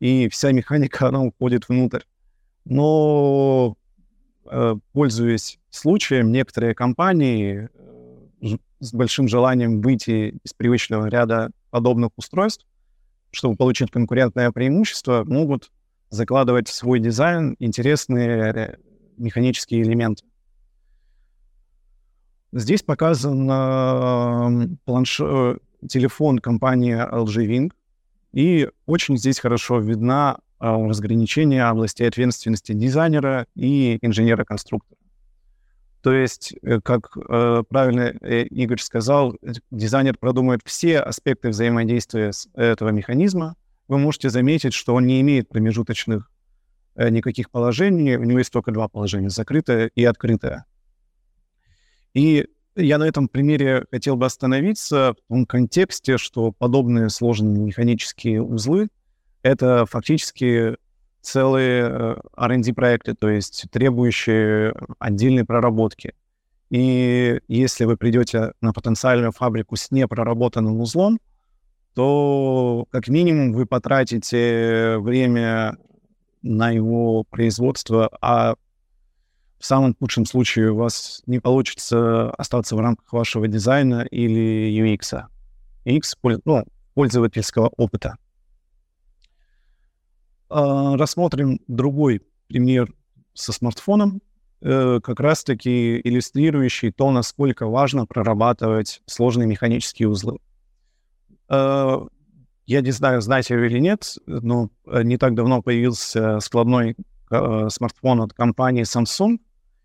и 0.00 0.28
вся 0.28 0.50
механика, 0.50 1.06
она 1.06 1.22
уходит 1.22 1.68
внутрь. 1.68 2.00
Но, 2.64 3.76
а, 4.44 4.74
пользуясь 4.92 5.60
случаем, 5.70 6.32
некоторые 6.32 6.74
компании 6.74 7.68
с 8.80 8.92
большим 8.92 9.28
желанием 9.28 9.80
выйти 9.82 10.40
из 10.42 10.52
привычного 10.52 11.06
ряда 11.06 11.52
подобных 11.70 12.10
устройств, 12.16 12.66
чтобы 13.30 13.56
получить 13.56 13.90
конкурентное 13.90 14.50
преимущество, 14.50 15.24
могут 15.24 15.70
закладывать 16.08 16.68
в 16.68 16.74
свой 16.74 17.00
дизайн 17.00 17.56
интересные 17.58 18.78
механические 19.16 19.82
элементы. 19.82 20.24
Здесь 22.52 22.82
показан 22.82 23.48
э, 23.48 24.68
планш... 24.84 25.20
Э, 25.20 25.56
телефон 25.88 26.38
компании 26.38 26.94
LG 26.94 27.46
Wing, 27.46 27.72
и 28.32 28.68
очень 28.86 29.16
здесь 29.16 29.38
хорошо 29.38 29.78
видна 29.78 30.38
э, 30.60 30.66
разграничение 30.66 31.64
области 31.64 32.02
ответственности 32.02 32.72
дизайнера 32.72 33.46
и 33.54 33.98
инженера-конструктора. 34.02 34.99
То 36.02 36.12
есть, 36.14 36.54
э, 36.62 36.80
как 36.80 37.16
э, 37.16 37.62
правильно 37.68 38.14
э, 38.20 38.44
Игорь 38.44 38.80
сказал, 38.80 39.36
дизайнер 39.70 40.16
продумает 40.18 40.60
все 40.64 41.00
аспекты 41.00 41.50
взаимодействия 41.50 42.32
с 42.32 42.48
этого 42.54 42.88
механизма. 42.88 43.56
Вы 43.86 43.98
можете 43.98 44.30
заметить, 44.30 44.72
что 44.72 44.94
он 44.94 45.06
не 45.06 45.20
имеет 45.20 45.48
промежуточных 45.48 46.30
э, 46.94 47.10
никаких 47.10 47.50
положений, 47.50 48.16
у 48.16 48.24
него 48.24 48.38
есть 48.38 48.52
только 48.52 48.72
два 48.72 48.88
положения, 48.88 49.28
закрытое 49.28 49.90
и 49.94 50.04
открытое. 50.04 50.64
И 52.14 52.46
я 52.76 52.98
на 52.98 53.04
этом 53.04 53.28
примере 53.28 53.84
хотел 53.90 54.16
бы 54.16 54.26
остановиться 54.26 55.14
в 55.14 55.28
том 55.28 55.44
контексте, 55.44 56.16
что 56.16 56.50
подобные 56.52 57.10
сложные 57.10 57.58
механические 57.58 58.42
узлы— 58.42 58.88
это 59.42 59.84
фактически 59.86 60.76
целые 61.22 61.82
э, 61.82 62.16
R&D-проекты, 62.36 63.14
то 63.14 63.28
есть 63.28 63.66
требующие 63.70 64.74
отдельной 64.98 65.44
проработки. 65.44 66.14
И 66.70 67.40
если 67.48 67.84
вы 67.84 67.96
придете 67.96 68.52
на 68.60 68.72
потенциальную 68.72 69.32
фабрику 69.32 69.76
с 69.76 69.90
непроработанным 69.90 70.80
узлом, 70.80 71.18
то 71.94 72.86
как 72.90 73.08
минимум 73.08 73.52
вы 73.52 73.66
потратите 73.66 74.98
время 74.98 75.76
на 76.42 76.70
его 76.70 77.24
производство, 77.24 78.08
а 78.20 78.54
в 79.58 79.66
самом 79.66 79.94
худшем 79.98 80.24
случае 80.24 80.70
у 80.70 80.76
вас 80.76 81.22
не 81.26 81.38
получится 81.38 82.30
остаться 82.30 82.76
в 82.76 82.80
рамках 82.80 83.12
вашего 83.12 83.46
дизайна 83.46 84.06
или 84.10 84.72
UX. 84.80 85.24
UX 85.84 86.40
ну, 86.44 86.64
пользовательского 86.94 87.68
опыта. 87.76 88.16
Uh, 90.50 90.96
рассмотрим 90.96 91.60
другой 91.68 92.22
пример 92.48 92.92
со 93.34 93.52
смартфоном, 93.52 94.20
uh, 94.62 95.00
как 95.00 95.20
раз-таки 95.20 96.00
иллюстрирующий 96.02 96.90
то, 96.90 97.12
насколько 97.12 97.68
важно 97.68 98.04
прорабатывать 98.04 99.00
сложные 99.06 99.46
механические 99.46 100.08
узлы. 100.08 100.40
Uh, 101.48 102.10
я 102.66 102.80
не 102.80 102.90
знаю, 102.90 103.20
знаете 103.20 103.56
вы 103.56 103.66
или 103.66 103.78
нет, 103.78 104.16
но 104.26 104.70
не 104.86 105.18
так 105.18 105.36
давно 105.36 105.62
появился 105.62 106.40
складной 106.40 106.96
смартфон 107.28 108.22
от 108.22 108.32
компании 108.32 108.82
Samsung, 108.82 109.38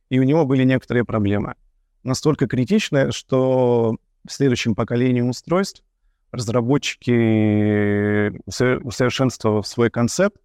и 0.10 0.20
у 0.20 0.24
него 0.24 0.46
были 0.46 0.64
некоторые 0.64 1.06
проблемы. 1.06 1.54
Настолько 2.02 2.48
критичные, 2.48 3.12
что 3.12 3.98
в 4.28 4.32
следующем 4.32 4.74
поколении 4.74 5.22
устройств 5.22 5.84
разработчики, 6.32 8.36
усовершенствовав 8.48 9.68
свой 9.68 9.92
концепт, 9.92 10.38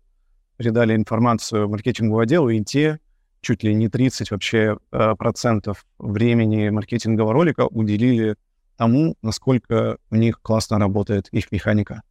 передали 0.61 0.94
информацию 0.94 1.70
маркетинговому 1.70 2.20
отделу, 2.20 2.51
и 2.51 2.62
те 2.62 3.01
чуть 3.40 3.62
ли 3.62 3.75
не 3.75 3.88
30 3.88 4.31
вообще 4.31 4.77
э, 4.92 5.14
процентов 5.18 5.87
времени 5.99 6.68
маркетингового 6.68 7.33
ролика 7.33 7.66
уделили 7.66 8.37
тому, 8.77 9.16
насколько 9.23 9.96
у 10.11 10.16
них 10.16 10.42
классно 10.42 10.79
работает 10.79 11.29
их 11.29 11.51
механика. 11.51 12.03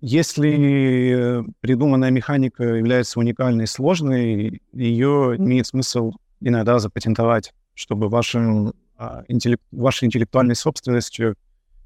Если 0.00 1.44
придуманная 1.60 2.10
механика 2.10 2.64
является 2.64 3.20
уникальной 3.20 3.64
и 3.64 3.66
сложной, 3.66 4.62
ее 4.72 5.34
имеет 5.36 5.66
смысл 5.66 6.12
иногда 6.40 6.78
запатентовать, 6.78 7.52
чтобы 7.74 8.08
вашим, 8.08 8.72
а, 8.96 9.22
интеллект, 9.28 9.62
вашей 9.70 10.06
интеллектуальной 10.06 10.54
собственностью 10.54 11.36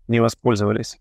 не 0.07 0.21
воспользовались. 0.21 1.01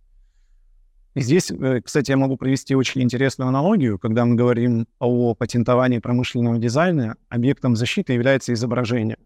Здесь, 1.15 1.51
э, 1.51 1.81
кстати, 1.81 2.11
я 2.11 2.17
могу 2.17 2.37
провести 2.37 2.75
очень 2.75 3.01
интересную 3.01 3.47
аналогию. 3.47 3.97
Когда 3.99 4.25
мы 4.25 4.35
говорим 4.35 4.87
о 4.99 5.33
патентовании 5.33 5.99
промышленного 5.99 6.57
дизайна, 6.57 7.15
объектом 7.29 7.75
защиты 7.75 8.13
является 8.13 8.53
изображение. 8.53 9.17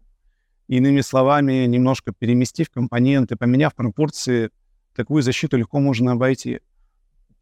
Иными 0.66 1.02
словами, 1.02 1.66
немножко 1.66 2.12
переместив 2.18 2.70
компоненты, 2.70 3.36
поменяв 3.36 3.74
пропорции, 3.74 4.50
такую 4.94 5.22
защиту 5.22 5.56
легко 5.56 5.78
можно 5.78 6.12
обойти 6.12 6.60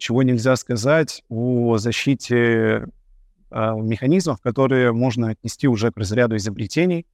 чего 0.03 0.25
нельзя 0.25 0.57
сказать 0.57 1.23
о 1.29 1.79
защите 1.79 2.35
э, 2.41 2.85
механизмов, 3.51 4.41
которые 4.41 4.93
можно 4.93 5.31
отнести 5.31 5.69
уже 5.69 5.93
к 5.93 5.97
разряду 5.97 6.37
изобретений, 6.37 7.07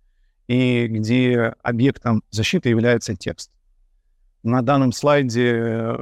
и 0.46 0.86
где 0.86 1.54
объектом 1.62 2.22
защиты 2.30 2.70
является 2.70 3.14
текст. 3.14 3.50
На 4.42 4.62
данном 4.62 4.92
слайде 4.92 5.96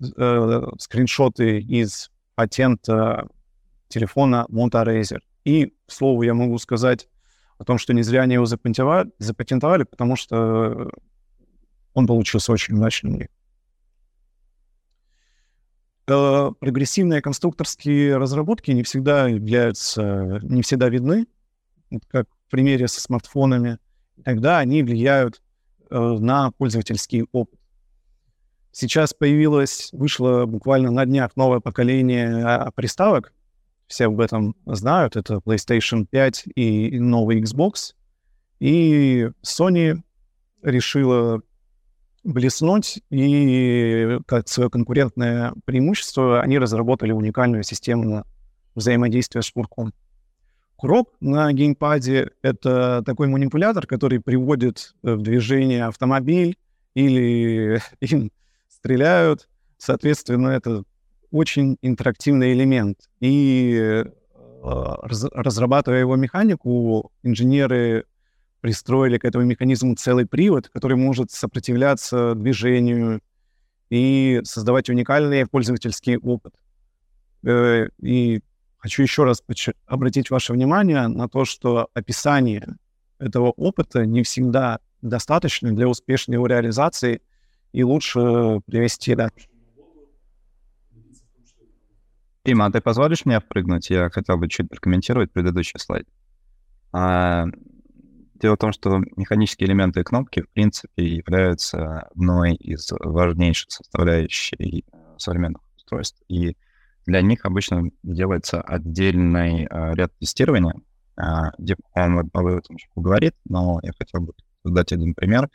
э, 0.00 0.62
скриншоты 0.78 1.60
из 1.60 2.10
патента 2.34 3.28
телефона 3.88 4.46
Montarazer. 4.50 5.20
И, 5.44 5.74
к 5.86 5.92
слову, 5.92 6.22
я 6.22 6.34
могу 6.34 6.58
сказать 6.58 7.08
о 7.58 7.64
том, 7.64 7.78
что 7.78 7.92
не 7.92 8.02
зря 8.02 8.22
они 8.22 8.34
его 8.34 8.46
запатентовали, 8.46 9.10
запатентовали 9.18 9.84
потому 9.84 10.16
что 10.16 10.90
он 11.92 12.06
получился 12.06 12.52
очень 12.52 12.76
удачным. 12.76 13.20
Э, 16.06 16.50
прогрессивные 16.60 17.22
конструкторские 17.22 18.18
разработки 18.18 18.70
не 18.72 18.82
всегда 18.82 19.28
являются, 19.28 20.38
не 20.42 20.62
всегда 20.62 20.88
видны, 20.88 21.26
как 22.08 22.26
в 22.46 22.50
примере 22.50 22.88
со 22.88 23.00
смартфонами. 23.00 23.78
Тогда 24.22 24.58
они 24.58 24.82
влияют 24.82 25.40
э, 25.90 25.98
на 25.98 26.50
пользовательский 26.52 27.24
опыт. 27.32 27.58
Сейчас 28.76 29.14
появилось, 29.14 29.90
вышло 29.92 30.46
буквально 30.46 30.90
на 30.90 31.06
днях 31.06 31.36
новое 31.36 31.60
поколение 31.60 32.44
а, 32.44 32.72
приставок. 32.72 33.32
Все 33.86 34.06
об 34.06 34.18
этом 34.18 34.56
знают. 34.66 35.14
Это 35.14 35.34
PlayStation 35.36 36.06
5 36.10 36.48
и 36.56 36.98
новый 36.98 37.40
Xbox. 37.40 37.94
И 38.58 39.30
Sony 39.44 40.00
решила 40.60 41.40
блеснуть, 42.24 43.00
и 43.10 44.18
как 44.26 44.48
свое 44.48 44.68
конкурентное 44.70 45.54
преимущество 45.66 46.40
они 46.40 46.58
разработали 46.58 47.12
уникальную 47.12 47.62
систему 47.62 48.24
взаимодействия 48.74 49.42
с 49.42 49.46
шнурком. 49.46 49.94
Курок 50.74 51.10
на 51.20 51.52
геймпаде— 51.52 52.32
это 52.42 53.04
такой 53.06 53.28
манипулятор, 53.28 53.86
который 53.86 54.18
приводит 54.18 54.96
в 55.02 55.18
движение 55.18 55.84
автомобиль 55.84 56.58
или 56.94 57.80
стреляют. 58.76 59.48
Соответственно, 59.78 60.48
это 60.48 60.84
очень 61.30 61.78
интерактивный 61.82 62.52
элемент. 62.52 62.98
И 63.20 64.04
э, 64.04 64.04
разрабатывая 65.02 66.00
его 66.00 66.16
механику, 66.16 67.12
инженеры 67.22 68.04
пристроили 68.60 69.18
к 69.18 69.24
этому 69.24 69.44
механизму 69.44 69.94
целый 69.94 70.26
привод, 70.26 70.68
который 70.68 70.96
может 70.96 71.30
сопротивляться 71.30 72.34
движению 72.34 73.20
и 73.90 74.40
создавать 74.44 74.88
уникальный 74.88 75.46
пользовательский 75.46 76.16
опыт. 76.16 76.54
Э, 77.46 77.88
и 78.00 78.40
хочу 78.78 79.02
еще 79.02 79.24
раз 79.24 79.42
обратить 79.86 80.30
ваше 80.30 80.52
внимание 80.52 81.08
на 81.08 81.28
то, 81.28 81.44
что 81.44 81.88
описание 81.94 82.76
этого 83.18 83.50
опыта 83.50 84.06
не 84.06 84.22
всегда 84.22 84.80
достаточно 85.02 85.74
для 85.74 85.88
успешной 85.88 86.36
его 86.36 86.46
реализации, 86.46 87.20
и 87.74 87.82
лучше 87.82 88.60
привести 88.66 89.14
да. 89.14 89.30
Дима, 92.44 92.66
а 92.66 92.70
ты 92.70 92.80
позволишь 92.80 93.24
мне 93.24 93.40
впрыгнуть? 93.40 93.90
Я 93.90 94.10
хотел 94.10 94.36
бы 94.36 94.48
чуть 94.48 94.68
прокомментировать 94.68 95.32
предыдущий 95.32 95.80
слайд. 95.80 96.06
А, 96.92 97.46
Дело 98.34 98.56
в 98.56 98.58
том, 98.58 98.72
что 98.72 99.00
механические 99.16 99.68
элементы 99.68 100.04
кнопки, 100.04 100.42
в 100.42 100.50
принципе, 100.50 101.02
являются 101.02 102.00
одной 102.00 102.54
из 102.56 102.90
важнейших 102.92 103.70
составляющих 103.70 104.60
э, 104.60 104.82
современных 105.16 105.62
устройств. 105.76 106.20
И 106.28 106.56
для 107.06 107.22
них 107.22 107.44
обычно 107.44 107.90
делается 108.02 108.60
отдельный 108.60 109.64
э, 109.64 109.94
ряд 109.94 110.12
тестирования. 110.18 110.74
Э, 111.16 111.52
где 111.58 111.76
он 111.94 112.18
об 112.18 112.46
этом 112.46 112.76
говорит, 112.96 113.34
но 113.44 113.80
я 113.82 113.92
хотел 113.98 114.20
бы 114.20 114.32
дать 114.64 114.92
один 114.92 115.14
пример. 115.14 115.48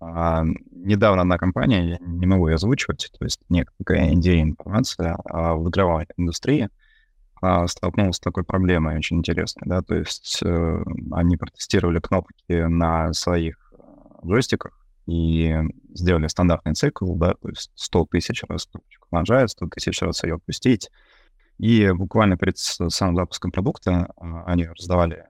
А, 0.00 0.44
недавно 0.70 1.22
одна 1.22 1.38
компания, 1.38 1.90
я 1.90 1.98
не 2.00 2.26
могу 2.26 2.48
ее 2.48 2.56
озвучивать, 2.56 3.10
то 3.18 3.24
есть 3.24 3.40
некая 3.48 4.14
идея 4.14 4.42
информация 4.42 5.16
а, 5.24 5.54
в 5.54 5.68
игровой 5.68 6.06
индустрии— 6.16 6.68
а, 7.42 7.66
столкнулся 7.68 8.16
с 8.16 8.20
такой 8.20 8.44
проблемой 8.44 8.96
очень 8.96 9.18
интересной, 9.18 9.68
да, 9.68 9.82
то 9.82 9.94
есть 9.94 10.40
э, 10.42 10.84
они 11.12 11.36
протестировали 11.36 12.00
кнопки 12.00 12.52
на 12.66 13.12
своих 13.12 13.72
э, 13.72 14.26
джойстиках 14.26 14.72
и 15.06 15.54
сделали 15.92 16.28
стандартный 16.28 16.74
цикл, 16.74 17.14
да, 17.14 17.34
то 17.34 17.48
есть 17.50 17.72
100 17.74 18.06
тысяч 18.06 18.42
раз 18.48 18.66
кнопочку 18.66 19.06
нажать, 19.10 19.50
100 19.50 19.66
тысяч 19.68 20.00
раз 20.00 20.24
ее 20.24 20.36
отпустить, 20.36 20.90
и 21.58 21.90
буквально 21.92 22.38
перед 22.38 22.56
самым 22.56 23.16
запуском 23.16 23.52
продукта 23.52 24.08
э, 24.16 24.24
они 24.46 24.66
раздавали 24.66 25.26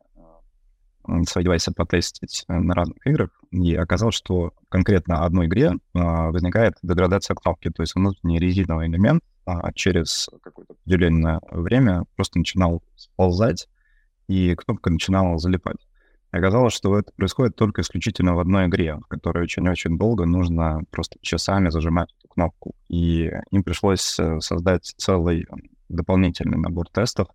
свои 1.28 1.44
девайсы 1.44 1.72
потестить 1.72 2.44
на 2.48 2.74
разных 2.74 3.06
играх, 3.06 3.30
и 3.50 3.74
оказалось, 3.74 4.14
что 4.14 4.52
конкретно 4.68 5.24
одной 5.24 5.46
игре 5.46 5.72
а, 5.94 6.30
возникает 6.30 6.74
деградация 6.82 7.34
кнопки, 7.34 7.70
то 7.70 7.82
есть 7.82 7.94
внутренний 7.94 8.38
резиновый 8.38 8.88
элемент 8.88 9.22
а, 9.44 9.72
через 9.72 10.28
какое-то 10.42 10.74
определенное 10.74 11.40
время 11.50 12.04
просто 12.16 12.38
начинал 12.38 12.82
сползать, 12.96 13.68
и 14.28 14.54
кнопка 14.54 14.90
начинала 14.90 15.38
залипать. 15.38 15.76
И 16.32 16.36
оказалось, 16.36 16.74
что 16.74 16.98
это 16.98 17.12
происходит 17.16 17.56
только 17.56 17.82
исключительно 17.82 18.34
в 18.34 18.40
одной 18.40 18.66
игре, 18.66 18.96
в 18.96 19.06
которой 19.06 19.44
очень-очень 19.44 19.96
долго 19.96 20.26
нужно 20.26 20.82
просто 20.90 21.18
часами 21.22 21.70
зажимать 21.70 22.12
эту 22.18 22.28
кнопку. 22.28 22.74
И 22.88 23.30
им 23.50 23.62
пришлось 23.62 24.18
э, 24.18 24.40
создать 24.40 24.92
целый 24.96 25.46
дополнительный 25.88 26.58
набор 26.58 26.88
тестов, 26.88 27.28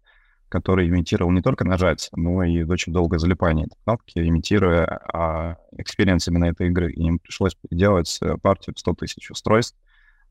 который 0.51 0.89
имитировал 0.89 1.31
не 1.31 1.41
только 1.41 1.63
нажать, 1.63 2.09
но 2.13 2.43
и 2.43 2.63
очень 2.63 2.91
долгое 2.91 3.19
залипание 3.19 3.67
этой 3.67 3.77
кнопки, 3.85 4.19
имитируя 4.19 4.85
а, 4.85 5.57
experience 5.77 6.27
именно 6.27 6.45
этой 6.45 6.67
игры. 6.67 6.91
И 6.91 7.01
им 7.01 7.19
пришлось 7.19 7.55
переделать 7.55 8.19
э, 8.21 8.35
партию 8.37 8.75
в 8.75 8.79
100 8.79 8.93
тысяч 8.95 9.31
устройств, 9.31 9.77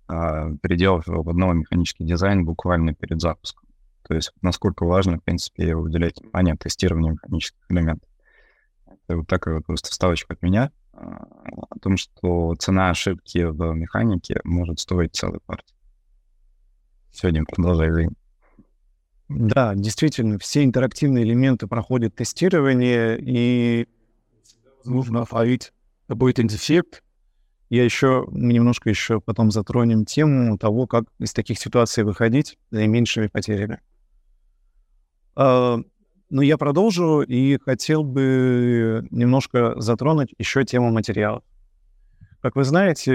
а, 0.08 0.50
переделав 0.62 1.04
в 1.06 1.28
одного 1.30 1.54
механический 1.54 2.04
дизайн 2.04 2.44
буквально 2.44 2.94
перед 2.94 3.18
запуском. 3.18 3.66
То 4.06 4.14
есть 4.14 4.30
насколько 4.42 4.84
важно, 4.84 5.16
в 5.16 5.24
принципе, 5.24 5.74
уделять 5.74 6.20
внимание 6.20 6.54
тестированию 6.54 7.14
механических 7.14 7.64
элементов. 7.70 8.08
Это 8.86 9.16
вот 9.16 9.26
такая 9.26 9.54
вот 9.54 9.64
просто 9.64 9.88
вставочка 9.88 10.34
от 10.34 10.42
меня 10.42 10.70
а, 10.92 11.24
о 11.70 11.78
том, 11.78 11.96
что 11.96 12.54
цена 12.56 12.90
ошибки 12.90 13.38
в 13.38 13.72
механике 13.72 14.40
может 14.44 14.80
стоить 14.80 15.14
целой 15.14 15.40
партии. 15.46 15.74
Сегодня 17.10 17.42
продолжаю. 17.46 18.10
Да, 19.30 19.76
действительно, 19.76 20.40
все 20.40 20.64
интерактивные 20.64 21.22
элементы 21.22 21.68
проходят 21.68 22.16
тестирование, 22.16 23.16
и 23.20 23.86
нужно 24.84 25.22
оформить 25.22 25.72
какой-то 26.08 26.42
дефект. 26.42 27.04
Я 27.68 27.84
еще, 27.84 28.26
немножко 28.32 28.90
еще 28.90 29.20
потом 29.20 29.52
затронем 29.52 30.04
тему 30.04 30.58
того, 30.58 30.88
как 30.88 31.04
из 31.20 31.32
таких 31.32 31.60
ситуаций 31.60 32.02
выходить 32.02 32.58
с 32.70 32.72
наименьшими 32.72 33.28
потерями. 33.28 33.78
Uh, 35.36 35.84
ну, 36.28 36.42
я 36.42 36.58
продолжу 36.58 37.20
и 37.22 37.56
хотел 37.60 38.02
бы 38.02 39.06
немножко 39.12 39.80
затронуть 39.80 40.34
еще 40.38 40.64
тему 40.64 40.90
материалов. 40.90 41.44
Как 42.40 42.56
вы 42.56 42.64
знаете, 42.64 43.12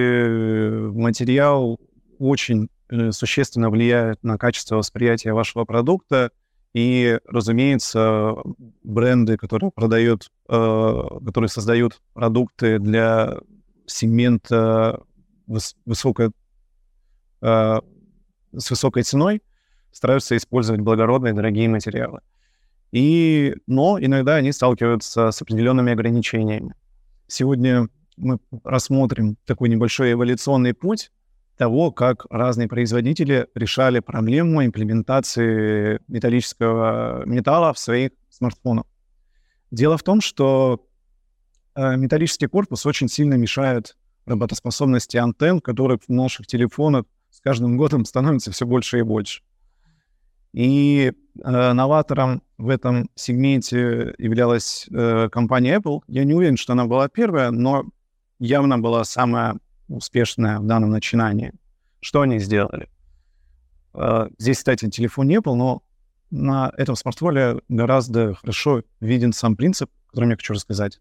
материал 0.93 1.77
очень 2.19 2.69
Э, 2.69 2.74
существенно 3.11 3.69
влияют 3.69 4.23
на 4.23 4.37
качество 4.37 4.77
восприятия 4.77 5.33
вашего 5.33 5.65
продукта. 5.65 6.31
И, 6.73 7.19
разумеется, 7.25 8.35
бренды, 8.83 9.37
которые 9.37 9.71
продают, 9.71 10.29
э, 10.49 11.01
которые 11.25 11.49
создают 11.49 12.01
продукты 12.13 12.79
для 12.79 13.37
сегмента 13.85 15.01
выс- 15.47 15.75
высокой, 15.85 16.31
э, 17.41 17.79
с 18.57 18.69
высокой 18.69 19.03
ценой, 19.03 19.41
стараются 19.91 20.35
использовать 20.35 20.81
благородные 20.81 21.33
дорогие 21.33 21.69
материалы. 21.69 22.19
И, 22.91 23.55
но 23.67 23.97
иногда 23.99 24.35
они 24.35 24.51
сталкиваются 24.51 25.31
с 25.31 25.41
определенными 25.41 25.93
ограничениями. 25.93 26.75
Сегодня 27.27 27.87
мы 28.17 28.39
рассмотрим 28.63 29.37
такой 29.45 29.69
небольшой 29.69 30.13
эволюционный 30.13 30.73
путь 30.73 31.11
того, 31.57 31.91
как 31.91 32.25
разные 32.29 32.67
производители 32.67 33.47
решали 33.55 33.99
проблему 33.99 34.65
имплементации 34.65 35.99
металлического 36.07 37.23
металла 37.25 37.73
в 37.73 37.79
своих 37.79 38.11
смартфонах. 38.29 38.85
Дело 39.71 39.97
в 39.97 40.03
том, 40.03 40.21
что 40.21 40.85
э, 41.75 41.95
металлический 41.97 42.47
корпус 42.47 42.85
очень 42.85 43.07
сильно 43.07 43.35
мешает 43.35 43.97
работоспособности 44.25 45.17
антенн, 45.17 45.59
которых 45.59 46.01
в 46.07 46.09
наших 46.11 46.47
телефонах 46.47 47.05
с 47.29 47.39
каждым 47.41 47.77
годом 47.77 48.05
становится 48.05 48.51
все 48.51 48.65
больше 48.65 48.99
и 48.99 49.03
больше. 49.03 49.41
И 50.53 51.11
э, 51.43 51.73
новатором 51.73 52.41
в 52.57 52.69
этом 52.69 53.09
сегменте 53.15 54.15
являлась 54.17 54.87
э, 54.89 55.29
компания 55.29 55.77
Apple. 55.77 56.01
Я 56.07 56.23
не 56.23 56.33
уверен, 56.33 56.55
что 56.55 56.73
она 56.73 56.85
была 56.85 57.09
первая, 57.09 57.51
но 57.51 57.83
явно 58.39 58.79
была 58.79 59.03
самая 59.03 59.57
успешная 59.87 60.59
в 60.59 60.65
данном 60.65 60.91
начинании. 60.91 61.53
Что 61.99 62.21
они 62.21 62.39
сделали? 62.39 62.89
А, 63.93 64.29
здесь, 64.37 64.57
кстати, 64.57 64.89
телефон 64.89 65.27
не 65.27 65.39
был, 65.39 65.55
но 65.55 65.83
на 66.31 66.71
этом 66.77 66.95
смартфоне 66.95 67.61
гораздо 67.69 68.35
хорошо 68.35 68.83
виден 68.99 69.33
сам 69.33 69.55
принцип, 69.55 69.89
который 70.07 70.29
я 70.29 70.35
хочу 70.35 70.53
рассказать. 70.53 70.99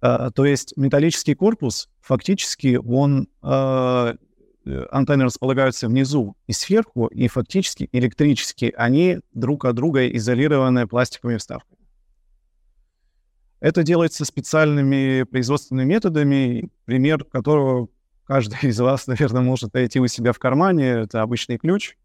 А, 0.00 0.30
то 0.30 0.44
есть 0.44 0.76
металлический 0.76 1.34
корпус, 1.34 1.88
фактически, 2.00 2.76
он 2.82 3.28
а, 3.42 4.14
антенны 4.90 5.24
располагаются 5.24 5.88
внизу 5.88 6.36
и 6.46 6.52
сверху, 6.52 7.06
и 7.06 7.28
фактически 7.28 7.88
электрически 7.92 8.72
они 8.76 9.20
друг 9.32 9.64
от 9.64 9.74
друга 9.74 10.08
изолированы 10.08 10.86
пластиковыми 10.86 11.38
вставками. 11.38 11.80
Это 13.60 13.82
делается 13.82 14.24
специальными 14.24 15.24
производственными 15.24 15.86
методами, 15.86 16.70
пример 16.86 17.24
которого 17.24 17.88
каждый 18.30 18.68
из 18.68 18.78
вас, 18.78 19.06
наверное, 19.08 19.42
может 19.42 19.74
найти 19.74 19.98
у 19.98 20.06
себя 20.06 20.32
в 20.32 20.38
кармане. 20.38 20.86
Это 20.86 21.22
обычный 21.22 21.58
ключ, 21.58 21.96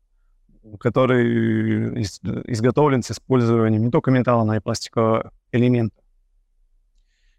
который 0.79 2.01
изготовлен 2.01 3.03
с 3.03 3.11
использованием 3.11 3.83
не 3.83 3.91
только 3.91 4.09
металла, 4.09 4.43
но 4.43 4.55
и 4.55 4.59
пластикового 4.59 5.31
элемента. 5.51 5.95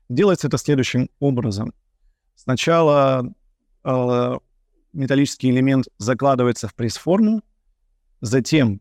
Делается 0.08 0.46
это 0.46 0.56
следующим 0.56 1.10
образом. 1.18 1.72
Сначала 2.36 3.26
э, 3.82 4.34
металлический 4.92 5.50
элемент 5.50 5.86
закладывается 5.98 6.68
в 6.68 6.74
пресс-форму, 6.76 7.42
затем 8.20 8.80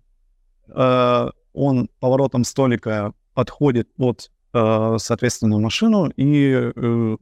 э, 0.68 1.30
он 1.54 1.90
поворотом 2.00 2.44
столика 2.44 3.12
подходит 3.34 3.92
под 3.96 4.30
э, 4.54 4.98
соответственную 5.00 5.62
машину, 5.62 6.12
и 6.16 6.72
э, 6.76 7.18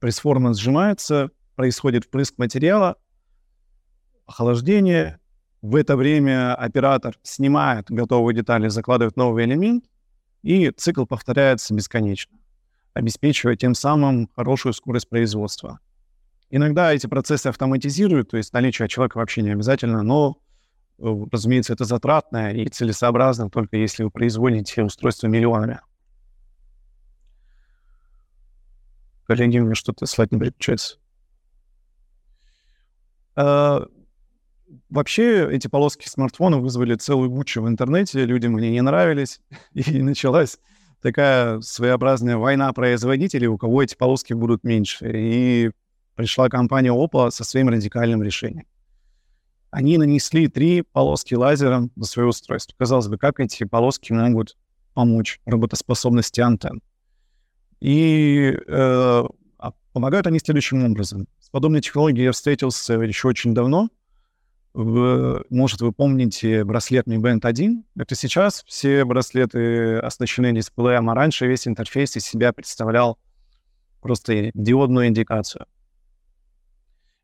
пресс-форма 0.00 0.54
сжимается, 0.54 1.30
происходит 1.56 2.04
впрыск 2.04 2.34
материала, 2.38 2.96
охлаждение. 4.26 5.18
В 5.62 5.74
это 5.74 5.96
время 5.96 6.54
оператор 6.54 7.18
снимает 7.22 7.90
готовые 7.90 8.36
детали, 8.36 8.68
закладывает 8.68 9.16
новый 9.16 9.44
элемент, 9.44 9.84
и 10.42 10.70
цикл 10.70 11.06
повторяется 11.06 11.74
бесконечно, 11.74 12.38
обеспечивая 12.94 13.56
тем 13.56 13.74
самым 13.74 14.28
хорошую 14.36 14.74
скорость 14.74 15.08
производства. 15.08 15.80
Иногда 16.50 16.92
эти 16.92 17.08
процессы 17.08 17.48
автоматизируют, 17.48 18.30
то 18.30 18.36
есть 18.36 18.52
наличие 18.52 18.86
человека 18.86 19.16
вообще 19.18 19.42
не 19.42 19.50
обязательно, 19.50 20.02
но, 20.04 20.38
э, 20.98 21.24
разумеется, 21.32 21.72
это 21.72 21.84
затратно 21.84 22.52
и 22.52 22.68
целесообразно 22.68 23.50
только 23.50 23.76
если 23.76 24.04
вы 24.04 24.10
производите 24.10 24.84
устройство 24.84 25.26
миллионами. 25.26 25.80
Коллеги, 29.26 29.58
мне 29.58 29.74
что-то 29.74 30.06
слайд 30.06 30.30
не 30.30 30.38
переключается. 30.38 30.98
А, 33.36 33.86
вообще 34.88 35.48
эти 35.52 35.68
полоски 35.68 36.08
смартфона 36.08 36.58
вызвали 36.58 36.94
целую 36.94 37.30
бучу 37.30 37.62
в 37.62 37.68
интернете, 37.68 38.24
людям 38.24 38.56
они 38.56 38.70
не 38.70 38.80
нравились, 38.80 39.40
и 39.74 40.02
началась 40.02 40.58
такая 41.02 41.60
своеобразная 41.60 42.36
война 42.36 42.72
производителей, 42.72 43.46
у 43.46 43.58
кого 43.58 43.82
эти 43.82 43.94
полоски 43.94 44.32
будут 44.32 44.64
меньше. 44.64 45.10
И 45.14 45.70
пришла 46.14 46.48
компания 46.48 46.90
Oppo 46.90 47.30
со 47.30 47.44
своим 47.44 47.68
радикальным 47.68 48.22
решением. 48.22 48.66
Они 49.70 49.98
нанесли 49.98 50.48
три 50.48 50.82
полоски 50.82 51.34
лазером 51.34 51.90
на 51.96 52.04
свое 52.04 52.28
устройство. 52.28 52.74
Казалось 52.78 53.08
бы, 53.08 53.18
как 53.18 53.40
эти 53.40 53.64
полоски 53.64 54.12
могут 54.12 54.56
помочь 54.94 55.40
работоспособности 55.44 56.40
антенн? 56.40 56.80
И 57.80 58.56
э, 58.66 59.24
помогают 59.96 60.26
они 60.26 60.38
следующим 60.38 60.84
образом. 60.84 61.26
С 61.40 61.48
подобной 61.48 61.80
технологией 61.80 62.24
я 62.26 62.32
встретился 62.32 62.92
еще 62.96 63.28
очень 63.28 63.54
давно. 63.54 63.88
Вы, 64.74 65.42
может, 65.48 65.80
вы 65.80 65.90
помните 65.90 66.64
браслет 66.64 67.06
Mi 67.06 67.16
Band 67.16 67.40
1? 67.42 67.82
Это 67.96 68.14
сейчас 68.14 68.62
все 68.66 69.06
браслеты 69.06 69.96
оснащены 70.00 70.52
дисплеем, 70.52 71.08
а 71.08 71.14
раньше 71.14 71.46
весь 71.46 71.66
интерфейс 71.66 72.14
из 72.14 72.26
себя 72.26 72.52
представлял 72.52 73.18
просто 74.02 74.50
диодную 74.52 75.06
индикацию. 75.06 75.64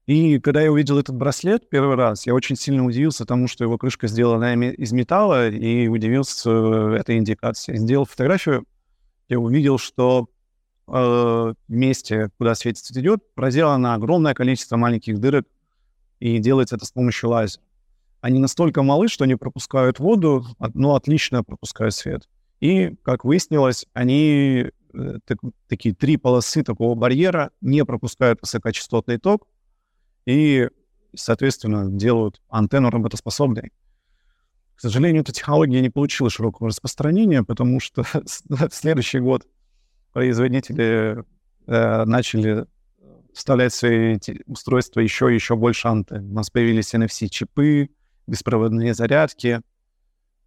И 0.06 0.38
когда 0.38 0.62
я 0.62 0.72
увидел 0.72 0.98
этот 0.98 1.14
браслет 1.14 1.68
первый 1.68 1.96
раз, 1.96 2.26
я 2.26 2.32
очень 2.32 2.56
сильно 2.56 2.86
удивился 2.86 3.26
тому, 3.26 3.48
что 3.48 3.64
его 3.64 3.76
крышка 3.76 4.08
сделана 4.08 4.54
из 4.54 4.92
металла, 4.92 5.50
и 5.50 5.88
удивился 5.88 6.50
этой 6.94 7.18
индикации. 7.18 7.76
Сделал 7.76 8.06
фотографию, 8.06 8.64
я 9.28 9.38
увидел, 9.38 9.76
что 9.76 10.30
э, 10.92 11.54
месте, 11.68 12.30
куда 12.38 12.54
свет 12.54 12.76
идет, 12.92 13.22
проделано 13.34 13.94
огромное 13.94 14.34
количество 14.34 14.76
маленьких 14.76 15.18
дырок, 15.18 15.46
и 16.20 16.38
делается 16.38 16.76
это 16.76 16.84
с 16.84 16.92
помощью 16.92 17.30
лазера. 17.30 17.62
Они 18.20 18.38
настолько 18.38 18.82
малы, 18.82 19.08
что 19.08 19.24
они 19.24 19.34
пропускают 19.34 19.98
воду, 19.98 20.46
но 20.74 20.94
отлично 20.94 21.42
пропускают 21.42 21.94
свет. 21.94 22.28
И, 22.60 22.94
как 23.02 23.24
выяснилось, 23.24 23.86
они 23.92 24.70
э, 24.94 25.18
так, 25.24 25.38
такие 25.66 25.94
три 25.94 26.16
полосы 26.16 26.62
такого 26.62 26.94
барьера, 26.94 27.50
не 27.60 27.84
пропускают 27.84 28.40
высокочастотный 28.40 29.18
ток 29.18 29.48
и, 30.26 30.68
соответственно, 31.12 31.90
делают 31.90 32.40
антенну 32.48 32.90
работоспособной. 32.90 33.72
К 34.76 34.80
сожалению, 34.80 35.22
эта 35.22 35.32
технология 35.32 35.80
не 35.80 35.90
получила 35.90 36.30
широкого 36.30 36.68
распространения, 36.68 37.42
потому 37.42 37.80
что 37.80 38.04
следующий 38.70 39.18
год 39.18 39.44
производители 40.12 41.24
э, 41.66 42.04
начали 42.04 42.66
вставлять 43.32 43.72
в 43.72 43.76
свои 43.76 44.18
устройства 44.46 45.00
еще 45.00 45.30
и 45.30 45.34
еще 45.34 45.56
больше 45.56 45.88
антенн. 45.88 46.30
У 46.30 46.34
нас 46.34 46.50
появились 46.50 46.94
NFC-чипы, 46.94 47.90
беспроводные 48.26 48.94
зарядки, 48.94 49.60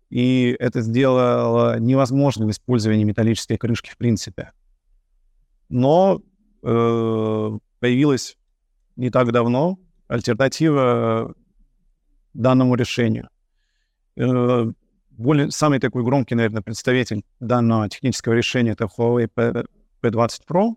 и 0.10 0.56
это 0.60 0.82
сделало 0.82 1.80
невозможным 1.80 2.52
использование 2.52 3.06
металлической 3.06 3.58
крышки 3.58 3.90
в 3.90 3.98
принципе. 3.98 4.52
Но 5.68 6.22
э, 6.62 7.60
появилась 7.80 8.38
не 8.96 9.10
так 9.10 9.32
давно 9.32 9.80
альтернатива 10.08 11.34
данному 12.34 12.76
решению. 12.76 13.30
Э, 14.16 14.72
более, 15.18 15.52
самый 15.52 15.80
такой 15.80 16.04
громкий, 16.04 16.36
наверное, 16.36 16.62
представитель 16.62 17.24
данного 17.40 17.90
технического 17.90 18.34
решения 18.34 18.72
это 18.72 18.86
Huawei 18.86 19.28
P, 19.28 19.66
P20 20.02 20.42
Pro. 20.48 20.76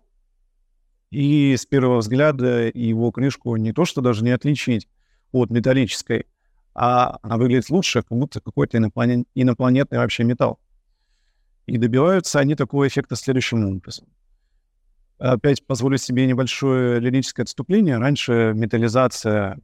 И 1.11 1.55
с 1.57 1.65
первого 1.65 1.97
взгляда 1.97 2.69
его 2.73 3.11
крышку 3.11 3.55
не 3.55 3.73
то, 3.73 3.85
что 3.85 4.01
даже 4.01 4.23
не 4.23 4.31
отличить 4.31 4.87
от 5.31 5.49
металлической, 5.49 6.27
а 6.75 7.17
она 7.23 7.37
выглядит 7.37 7.69
лучше, 7.69 8.03
как 8.03 8.17
будто 8.17 8.39
какой-то 8.39 8.77
инопланет, 8.77 9.27
инопланетный 9.35 9.97
вообще 9.97 10.23
металл. 10.23 10.59
И 11.65 11.77
добиваются 11.77 12.39
они 12.39 12.55
такого 12.55 12.87
эффекта 12.87 13.15
следующим 13.15 13.65
образом. 13.65 14.07
Опять 15.17 15.65
позволю 15.65 15.97
себе 15.97 16.25
небольшое 16.25 16.99
лирическое 16.99 17.43
отступление. 17.43 17.97
Раньше 17.97 18.53
металлизация 18.55 19.59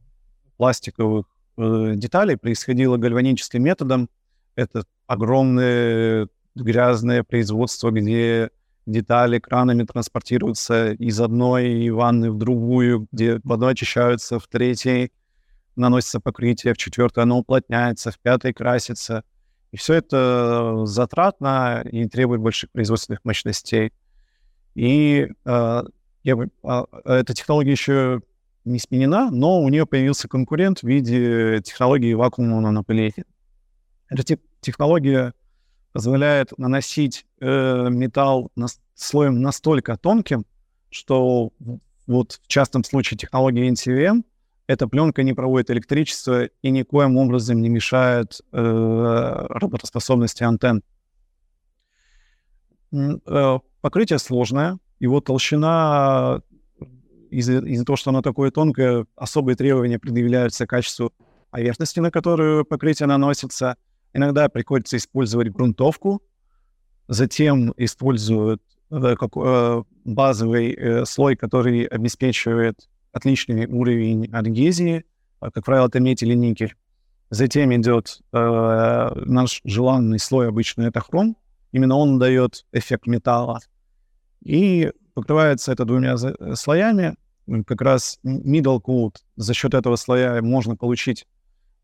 пластиковых 0.58 1.26
э, 1.56 1.92
деталей 1.96 2.36
происходила 2.36 2.96
гальваническим 2.96 3.62
методом. 3.62 4.10
Это 4.56 4.84
огромное 5.06 6.28
грязное 6.56 7.22
производство, 7.22 7.90
где 7.90 8.50
детали 8.86 9.38
кранами 9.38 9.84
транспортируются 9.84 10.92
из 10.92 11.20
одной 11.20 11.90
ванны 11.90 12.30
в 12.30 12.38
другую, 12.38 13.06
где 13.12 13.40
в 13.42 13.52
одной 13.52 13.72
очищаются, 13.72 14.38
в 14.38 14.46
третьей 14.48 15.12
наносится 15.74 16.20
покрытие, 16.20 16.72
в 16.72 16.78
четвертой 16.78 17.24
оно 17.24 17.38
уплотняется, 17.38 18.10
в 18.10 18.18
пятой 18.18 18.54
красится. 18.54 19.24
И 19.72 19.76
все 19.76 19.94
это 19.94 20.86
затратно 20.86 21.82
и 21.84 22.06
требует 22.08 22.40
больших 22.40 22.70
производственных 22.70 23.24
мощностей. 23.24 23.92
И 24.74 25.28
э, 25.44 25.82
я, 26.22 26.34
э, 26.34 26.84
эта 27.04 27.34
технология 27.34 27.72
еще 27.72 28.22
не 28.64 28.78
сменена, 28.78 29.30
но 29.30 29.60
у 29.60 29.68
нее 29.68 29.84
появился 29.86 30.28
конкурент 30.28 30.80
в 30.80 30.84
виде 30.84 31.60
технологии 31.62 32.14
вакуумного 32.14 32.60
нанопыления. 32.60 33.24
Эта 34.08 34.38
технология 34.60 35.34
позволяет 35.92 36.56
наносить 36.58 37.26
э, 37.40 37.88
металл 37.90 38.50
на, 38.54 38.66
слоем 38.94 39.40
настолько 39.40 39.96
тонким, 39.96 40.44
что 40.90 41.52
вот 42.06 42.40
в 42.42 42.46
частном 42.46 42.84
случае 42.84 43.18
технологии 43.18 43.70
NCVM— 43.70 44.22
эта 44.66 44.88
пленка 44.88 45.22
не 45.22 45.32
проводит 45.32 45.70
электричество 45.70 46.44
и 46.44 46.70
никоим 46.70 47.16
образом 47.16 47.60
не 47.60 47.68
мешает 47.68 48.40
э, 48.52 49.46
работоспособности 49.48 50.42
антенн. 50.42 50.82
Э, 52.92 53.58
покрытие 53.80 54.18
сложное, 54.18 54.78
его 54.98 55.20
толщина 55.20 56.42
из-за 57.30 57.58
из 57.58 57.84
того, 57.84 57.96
что 57.96 58.10
оно 58.10 58.22
такое 58.22 58.50
тонкое, 58.50 59.06
особые 59.14 59.56
требования 59.56 59.98
предъявляются 59.98 60.66
к 60.66 60.70
качеству 60.70 61.12
поверхности, 61.50 62.00
на 62.00 62.10
которую 62.10 62.64
покрытие 62.64 63.06
наносится. 63.06 63.76
Иногда 64.16 64.48
приходится 64.48 64.96
использовать 64.96 65.50
грунтовку, 65.50 66.22
затем 67.06 67.74
используют 67.76 68.62
э, 68.90 69.14
э, 69.14 69.82
базовый 70.04 70.72
э, 70.72 71.04
слой, 71.04 71.36
который 71.36 71.84
обеспечивает 71.84 72.88
отличный 73.12 73.66
уровень 73.66 74.30
адгезии, 74.32 75.04
а, 75.40 75.50
как 75.50 75.66
правило, 75.66 75.88
это 75.88 76.00
медь 76.00 76.22
или 76.22 76.32
никель. 76.32 76.74
Затем 77.28 77.74
идет 77.74 78.22
э, 78.32 79.10
наш 79.26 79.60
желанный 79.64 80.18
слой, 80.18 80.48
обычно 80.48 80.84
это 80.84 81.00
хром. 81.00 81.36
Именно 81.72 81.96
он 81.96 82.18
дает 82.18 82.64
эффект 82.72 83.06
металла. 83.06 83.60
И 84.42 84.92
покрывается 85.12 85.72
это 85.72 85.84
двумя 85.84 86.16
слоями. 86.54 87.16
Как 87.66 87.82
раз 87.82 88.18
middle 88.24 88.80
coat, 88.80 89.16
за 89.36 89.52
счет 89.52 89.74
этого 89.74 89.96
слоя 89.96 90.40
можно 90.40 90.74
получить 90.74 91.26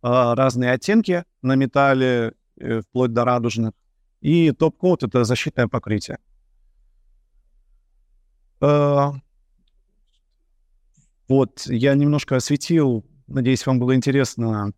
разные 0.02 0.72
оттенки 0.72 1.24
на 1.42 1.54
металле, 1.54 2.34
э, 2.58 2.80
вплоть 2.80 3.12
до 3.12 3.24
радужных. 3.24 3.72
И 4.20 4.52
топ-коут— 4.52 5.02
это 5.04 5.24
защитное 5.24 5.68
покрытие. 5.68 6.18
Э, 8.60 9.10
вот, 11.28 11.66
я 11.66 11.94
немножко 11.94 12.36
осветил, 12.36 13.04
надеюсь, 13.26 13.66
вам 13.66 13.78
было 13.78 13.94
интересно 13.94 14.72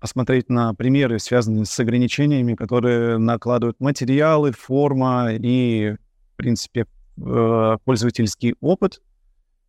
посмотреть 0.00 0.48
на 0.48 0.74
примеры, 0.74 1.18
связанные 1.18 1.64
с 1.64 1.80
ограничениями, 1.80 2.54
которые 2.54 3.18
накладывают 3.18 3.80
материалы, 3.80 4.52
форма 4.52 5.32
и, 5.32 5.96
в 6.32 6.36
принципе, 6.36 6.86
э, 7.16 7.76
пользовательский 7.84 8.54
опыт. 8.60 9.02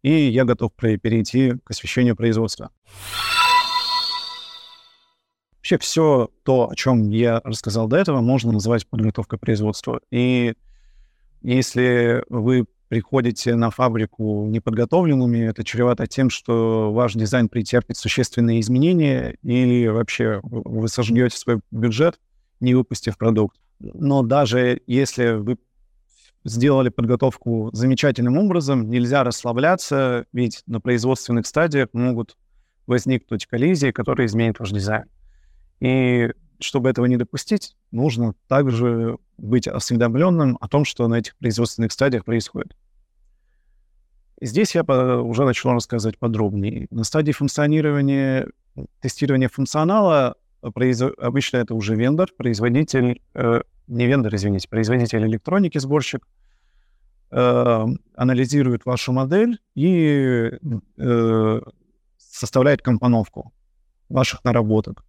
И 0.02 0.12
я 0.12 0.45
готов 0.45 0.72
перейти 0.76 1.56
к 1.64 1.72
освещению 1.72 2.16
производства. 2.16 2.70
Вообще 5.70 5.86
все 5.86 6.30
то, 6.41 6.70
о 6.72 6.76
чем 6.76 7.11
я 7.11 7.41
рассказал 7.43 7.88
до 7.88 7.97
этого, 7.97 8.22
можно 8.22 8.51
называть 8.51 8.88
подготовкой 8.88 9.38
производства. 9.38 10.01
И 10.09 10.55
если 11.43 12.24
вы 12.28 12.65
приходите 12.88 13.53
на 13.53 13.70
фабрику 13.70 14.47
неподготовленными, 14.47 15.47
это 15.47 15.63
чревато 15.63 16.07
тем, 16.07 16.32
что 16.32 16.91
ваш 16.91 17.13
дизайн 17.13 17.49
претерпит 17.49 17.97
существенные 17.97 18.61
изменения 18.61 19.38
или 19.43 19.86
вообще 19.86 20.39
вы 20.41 20.88
сожгете 20.88 21.38
свой 21.38 21.59
бюджет, 21.70 22.20
не 22.59 22.74
выпустив 22.74 23.15
продукт. 23.15 23.59
Но 23.80 24.24
даже 24.24 24.82
если 24.88 25.34
вы 25.34 25.59
сделали 26.45 26.89
подготовку 26.89 27.70
замечательным 27.74 28.39
образом, 28.39 28.89
нельзя 28.89 29.24
расслабляться, 29.24 30.26
ведь 30.34 30.63
на 30.65 30.82
производственных 30.82 31.45
стадиях 31.45 31.89
могут 31.93 32.38
возникнуть 32.88 33.45
коллизии, 33.45 33.91
которые 33.91 34.26
изменят 34.26 34.57
ваш 34.59 34.72
дизайн. 34.72 35.05
И 35.80 36.32
чтобы 36.59 36.89
этого 36.89 37.05
не 37.05 37.17
допустить, 37.17 37.75
нужно 37.91 38.34
также 38.47 39.17
быть 39.38 39.67
осведомленным 39.67 40.57
о 40.59 40.67
том, 40.67 40.86
что 40.86 41.07
на 41.07 41.15
этих 41.15 41.38
производственных 41.38 41.91
стадиях 41.91 42.25
происходит. 42.25 42.75
Здесь 44.41 44.75
я 44.75 44.84
уже 44.84 45.43
начал 45.43 45.71
рассказывать 45.71 46.17
подробнее. 46.17 46.88
На 46.91 47.03
стадии 47.03 47.32
функционирования, 47.32 48.47
тестирования 49.01 49.49
функционала 49.49 50.36
произ... 50.73 51.01
обычно 51.01 51.57
это 51.57 51.75
уже 51.75 51.95
вендор, 51.95 52.30
производитель, 52.38 53.21
э, 53.34 53.61
не 53.88 54.07
вендор, 54.07 54.34
извините, 54.36 54.69
производитель 54.69 55.25
электроники, 55.25 55.77
сборщик, 55.77 56.25
э, 57.32 57.86
анализирует 58.15 58.86
вашу 58.86 59.11
модель 59.11 59.59
и 59.75 60.51
э, 60.97 61.61
составляет 62.17 62.82
компоновку 62.82 63.51
ваших 64.07 64.43
наработок. 64.43 65.03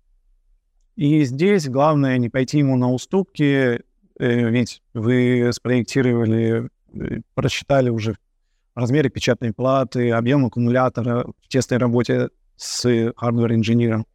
И 0.97 1.24
здесь 1.24 1.68
главное 1.68 2.18
не 2.18 2.28
пойти 2.28 2.59
ему 2.59 2.76
на 2.76 2.93
уступки, 2.93 3.80
э, 4.18 4.51
ведь 4.51 4.82
вы 4.93 5.51
спроектировали, 5.53 6.68
э, 6.93 7.20
просчитали 7.34 7.91
уже 7.91 8.16
размеры 8.74 9.09
печатной 9.09 9.53
платы, 9.53 10.11
объем 10.11 10.47
аккумулятора 10.47 11.26
в 11.43 11.49
тесной 11.49 11.78
работе 11.78 12.28
с 12.57 13.12
хардвер-инженером 13.16 14.07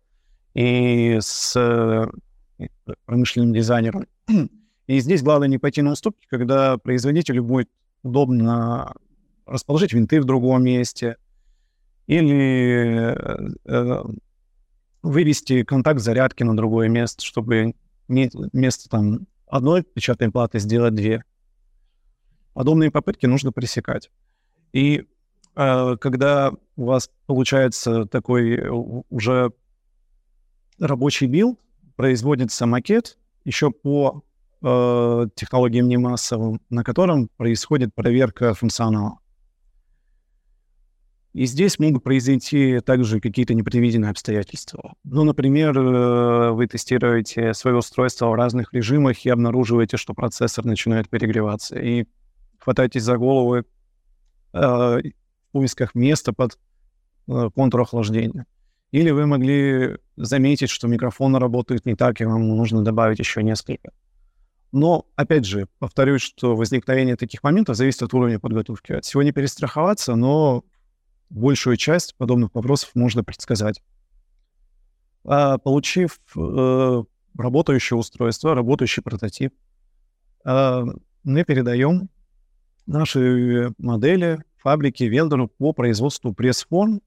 и 0.53 1.17
с 1.19 1.55
э, 1.55 2.67
промышленным 3.05 3.53
дизайнером. 3.53 4.07
И 4.87 4.99
здесь 4.99 5.23
главное 5.23 5.47
не 5.47 5.57
пойти 5.57 5.81
на 5.81 5.93
уступки, 5.93 6.27
когда 6.29 6.77
производителю 6.77 7.43
будет 7.43 7.69
удобно 8.03 8.93
расположить 9.47 9.93
винты 9.93 10.21
в 10.21 10.25
другом 10.25 10.63
месте 10.63 11.17
или 12.05 13.17
вывести 15.05 15.63
контакт 15.63 15.99
зарядки 15.99 16.43
на 16.43 16.57
другое 16.57 16.89
место, 16.89 17.23
чтобы 17.23 17.75
вместо 18.07 18.89
там 18.89 19.27
одной 19.47 19.83
печатной 19.83 20.31
платы 20.31 20.59
сделать 20.59 20.95
две. 20.95 21.23
Подобные 22.53 22.91
попытки 22.91 23.25
нужно 23.25 23.51
пресекать. 23.51 24.09
И 24.73 25.05
э, 25.55 25.97
когда 25.99 26.51
у 26.75 26.85
вас 26.85 27.09
получается 27.25 28.05
такой 28.05 28.59
уже 29.09 29.51
рабочий 30.79 31.27
build, 31.27 31.59
производится 31.95 32.65
макет, 32.65 33.17
еще 33.43 33.71
по 33.71 34.23
э, 34.61 35.27
технологиям 35.35 35.87
немассовым, 35.87 36.61
на 36.69 36.83
котором 36.83 37.29
происходит 37.37 37.93
проверка 37.93 38.53
функционала. 38.53 39.19
И 41.35 41.47
здесь 41.47 41.79
могут 41.79 42.01
произойти 42.01 42.79
также 42.79 43.19
какие-то 43.19 43.53
непредвиденные 43.53 44.09
обстоятельства. 44.09 44.93
Ну, 45.03 45.25
например, 45.25 45.77
э, 45.77 46.51
вы 46.51 46.65
тестируете 46.65 47.53
свое 47.53 47.75
устройство 47.75 48.27
в 48.27 48.35
разных 48.35 48.73
режимах 48.73 49.25
и 49.25 49.29
обнаруживаете, 49.29 49.97
что 49.97 50.13
процессор 50.13 50.63
начинает 50.63 51.09
перегреваться. 51.09 51.77
И 51.77 52.05
хватаетесь 52.57 53.03
за 53.03 53.17
голову 53.17 53.55
э, 53.57 53.63
в 54.53 55.01
поисках 55.51 55.93
места 55.93 56.31
под 56.31 56.57
э, 57.27 57.49
контур 57.53 57.81
охлаждения. 57.81 58.45
Или 58.91 59.09
вы 59.11 59.25
могли 59.25 59.97
заметить, 60.15 60.69
что 60.69 60.87
микрофоны 60.87 61.37
работают 61.37 61.85
не 61.85 61.95
так, 61.95 62.21
и 62.21 62.25
вам 62.25 62.47
нужно 62.47 62.81
добавить 62.81 63.19
еще 63.19 63.43
несколько. 63.43 63.91
Но, 64.71 65.05
опять 65.17 65.43
же, 65.43 65.67
повторюсь, 65.79 66.21
что 66.21 66.55
возникновение 66.55 67.17
таких 67.17 67.43
моментов 67.43 67.75
зависит 67.75 68.03
от 68.03 68.13
уровня 68.13 68.39
подготовки. 68.39 68.93
От 68.93 69.03
всего 69.03 69.21
не 69.21 69.33
перестраховаться, 69.33 70.15
но 70.15 70.63
большую 71.29 71.77
часть 71.77 72.15
подобных 72.15 72.53
вопросов 72.53 72.91
можно 72.93 73.23
предсказать. 73.23 73.81
А, 75.23 75.57
получив 75.57 76.19
э, 76.35 77.03
работающее 77.37 77.97
устройство, 77.97 78.53
работающий 78.53 79.01
прототип, 79.01 79.53
э, 80.45 80.83
мы 81.23 81.43
передаем 81.43 82.09
наши 82.85 83.73
модели 83.77 84.43
фабрики 84.57 85.03
вендору 85.03 85.47
по 85.47 85.73
производству 85.73 86.33
пресс-форм, 86.33 87.01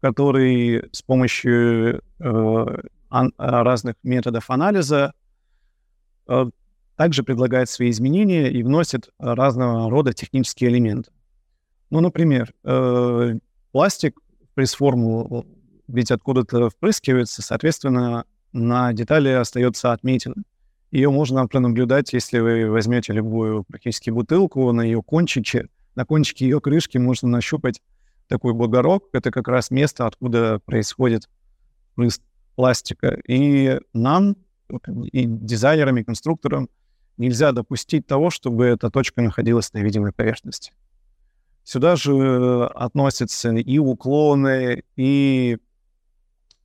который 0.00 0.88
с 0.92 1.02
помощью 1.02 2.02
э, 2.18 2.82
ан- 3.08 3.32
разных 3.38 3.96
методов 4.02 4.50
анализа 4.50 5.14
э, 6.28 6.50
также 6.96 7.22
предлагает 7.22 7.70
свои 7.70 7.90
изменения 7.90 8.50
и 8.50 8.62
вносит 8.62 9.08
разного 9.18 9.90
рода 9.90 10.12
технические 10.12 10.70
элементы. 10.70 11.10
Ну, 11.90 12.00
например, 12.00 12.52
э, 12.64 13.38
пластик 13.72 14.20
пресс-форму 14.54 15.46
ведь 15.88 16.10
откуда-то 16.10 16.70
впрыскивается, 16.70 17.42
соответственно, 17.42 18.24
на 18.52 18.92
детали 18.92 19.28
остается 19.28 19.92
отметина. 19.92 20.36
Ее 20.90 21.10
можно 21.10 21.46
пронаблюдать, 21.46 22.12
если 22.12 22.38
вы 22.38 22.70
возьмете 22.70 23.12
любую 23.12 23.64
практически 23.64 24.10
бутылку, 24.10 24.70
на 24.72 24.82
ее 24.82 25.02
кончике, 25.02 25.68
на 25.94 26.04
кончике 26.04 26.44
ее 26.46 26.60
крышки 26.60 26.98
можно 26.98 27.28
нащупать 27.28 27.82
такой 28.28 28.54
бугорок. 28.54 29.04
Это 29.12 29.30
как 29.30 29.48
раз 29.48 29.70
место, 29.70 30.06
откуда 30.06 30.60
происходит 30.64 31.28
впрыск 31.92 32.22
пластика. 32.56 33.18
И 33.26 33.78
нам, 33.92 34.36
и 35.12 35.24
дизайнерам, 35.26 35.98
и 35.98 36.04
конструкторам 36.04 36.68
нельзя 37.16 37.52
допустить 37.52 38.06
того, 38.06 38.30
чтобы 38.30 38.66
эта 38.66 38.90
точка 38.90 39.22
находилась 39.22 39.72
на 39.72 39.78
видимой 39.78 40.12
поверхности. 40.12 40.72
Сюда 41.64 41.96
же 41.96 42.66
относятся 42.74 43.50
и 43.50 43.78
уклоны, 43.78 44.82
и 44.96 45.58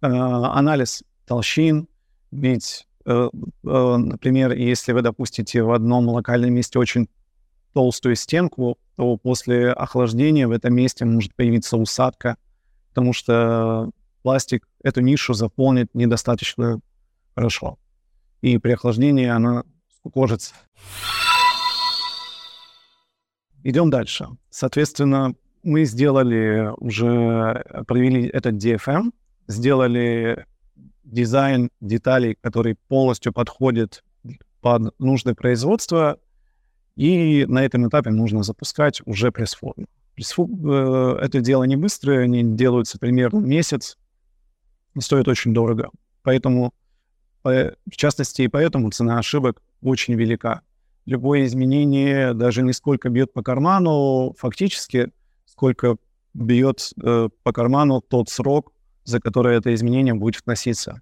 э, 0.02 0.08
анализ 0.08 1.04
толщин. 1.26 1.88
Ведь, 2.32 2.88
э, 3.06 3.30
э, 3.30 3.96
например, 3.98 4.54
если 4.54 4.94
вы 4.94 5.02
допустите 5.02 5.62
в 5.62 5.72
одном 5.72 6.10
локальном 6.10 6.54
месте 6.54 6.80
очень 6.80 7.08
толстую 7.74 8.16
стенку, 8.16 8.78
то 8.96 9.18
после 9.18 9.72
охлаждения 9.72 10.48
в 10.48 10.52
этом 10.52 10.74
месте 10.74 11.06
может 11.06 11.36
появиться 11.36 11.78
усадка, 11.78 12.38
потому 12.90 13.14
что 13.14 13.92
пластик 14.24 14.68
эту 14.84 15.02
нишу 15.02 15.34
заполнит 15.36 15.94
недостаточно 15.94 16.80
хорошо. 17.36 17.78
И 18.42 18.58
при 18.58 18.72
охлаждении 18.72 19.28
она 19.28 19.64
скукожится. 19.96 20.56
Идем 23.64 23.90
дальше. 23.90 24.28
Соответственно, 24.50 25.34
мы 25.64 25.86
сделали 25.86 26.72
уже, 26.78 27.64
провели 27.88 28.28
этот 28.28 28.56
DFM, 28.56 29.12
сделали 29.48 30.46
дизайн 31.04 31.70
деталей, 31.82 32.38
который 32.40 32.76
полностью 32.88 33.34
подходит 33.34 34.04
под 34.62 34.98
нужное 35.00 35.36
производство, 35.36 36.18
и 36.96 37.46
на 37.48 37.64
этом 37.64 37.88
этапе 37.88 38.10
нужно 38.10 38.44
запускать 38.44 39.02
уже 39.06 39.32
пресс-форму. 39.32 39.88
Пресс-форм, 40.16 40.70
это 41.18 41.42
дело 41.42 41.64
не 41.64 41.76
быстрое, 41.76 42.24
они 42.24 42.44
делаются 42.44 42.98
примерно 42.98 43.40
месяц, 43.40 43.98
и 44.96 45.02
стоят 45.02 45.28
очень 45.28 45.54
дорого. 45.54 45.90
Поэтому, 46.24 46.74
в 47.44 47.76
частности, 47.92 48.42
и 48.42 48.48
поэтому 48.48 48.90
цена 48.92 49.20
ошибок 49.20 49.62
очень 49.82 50.16
велика 50.16 50.62
любое 51.08 51.46
изменение 51.46 52.34
даже 52.34 52.62
не 52.62 52.74
сколько 52.74 53.10
бьет 53.10 53.34
по 53.34 53.42
карману 53.42 54.36
фактически, 54.38 55.12
сколько 55.46 55.98
бьет 56.34 56.92
э, 57.02 57.30
по 57.44 57.54
карману 57.54 58.02
тот 58.02 58.30
срок, 58.30 58.74
за 59.06 59.20
который 59.20 59.56
это 59.56 59.74
изменение 59.74 60.14
будет 60.14 60.44
вноситься. 60.46 61.02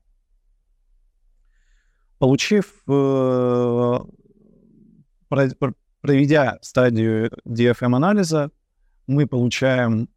Получив, 2.20 2.84
э, 2.88 4.00
проведя 6.02 6.60
стадию 6.62 7.32
DFM-анализа, 7.46 8.52
мы 9.08 9.26
получаем 9.28 10.08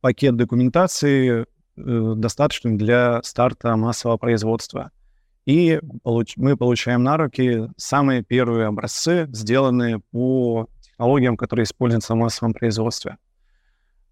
пакет 0.00 0.36
документации, 0.36 1.44
э, 1.76 2.14
достаточный 2.16 2.76
для 2.76 3.22
старта 3.22 3.76
массового 3.76 4.16
производства– 4.16 4.90
и 5.46 5.78
получ- 6.02 6.34
мы 6.36 6.56
получаем 6.56 7.02
на 7.02 7.16
руки 7.16 7.68
самые 7.76 8.22
первые 8.22 8.66
образцы, 8.66 9.28
сделанные 9.32 10.00
по 10.10 10.68
технологиям, 10.80 11.36
которые 11.36 11.64
используются 11.64 12.14
в 12.14 12.16
массовом 12.16 12.54
производстве. 12.54 13.18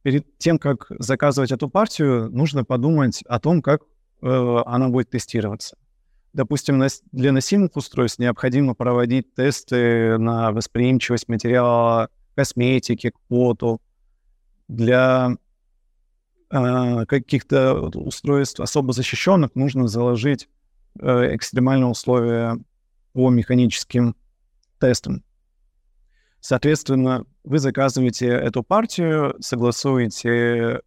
Перед 0.02 0.36
тем, 0.38 0.58
как 0.58 0.86
заказывать 0.98 1.52
эту 1.52 1.68
партию, 1.68 2.28
нужно 2.30 2.64
подумать 2.64 3.22
о 3.22 3.38
том, 3.38 3.62
как 3.62 3.82
э, 4.20 4.62
она 4.66 4.88
будет 4.88 5.10
тестироваться. 5.10 5.76
Допустим, 6.32 6.78
на, 6.78 6.88
для 7.12 7.30
носимых 7.30 7.76
устройств 7.76 8.18
необходимо 8.18 8.74
проводить 8.74 9.34
тесты 9.34 10.18
на 10.18 10.50
восприимчивость 10.50 11.28
материала 11.28 12.08
косметики 12.34 13.10
к 13.10 13.20
поту. 13.28 13.80
Для 14.66 15.36
э, 16.50 17.06
каких-то 17.06 17.74
устройств 17.74 18.60
особо 18.60 18.92
защищенных 18.92 19.54
нужно 19.54 19.86
заложить 19.86 20.48
экстремальные 20.98 21.88
условия 21.88 22.58
по 23.12 23.30
механическим 23.30 24.16
тестам. 24.78 25.22
Соответственно, 26.40 27.24
вы 27.44 27.58
заказываете 27.58 28.26
эту 28.26 28.62
партию, 28.62 29.36
согласуете 29.40 30.80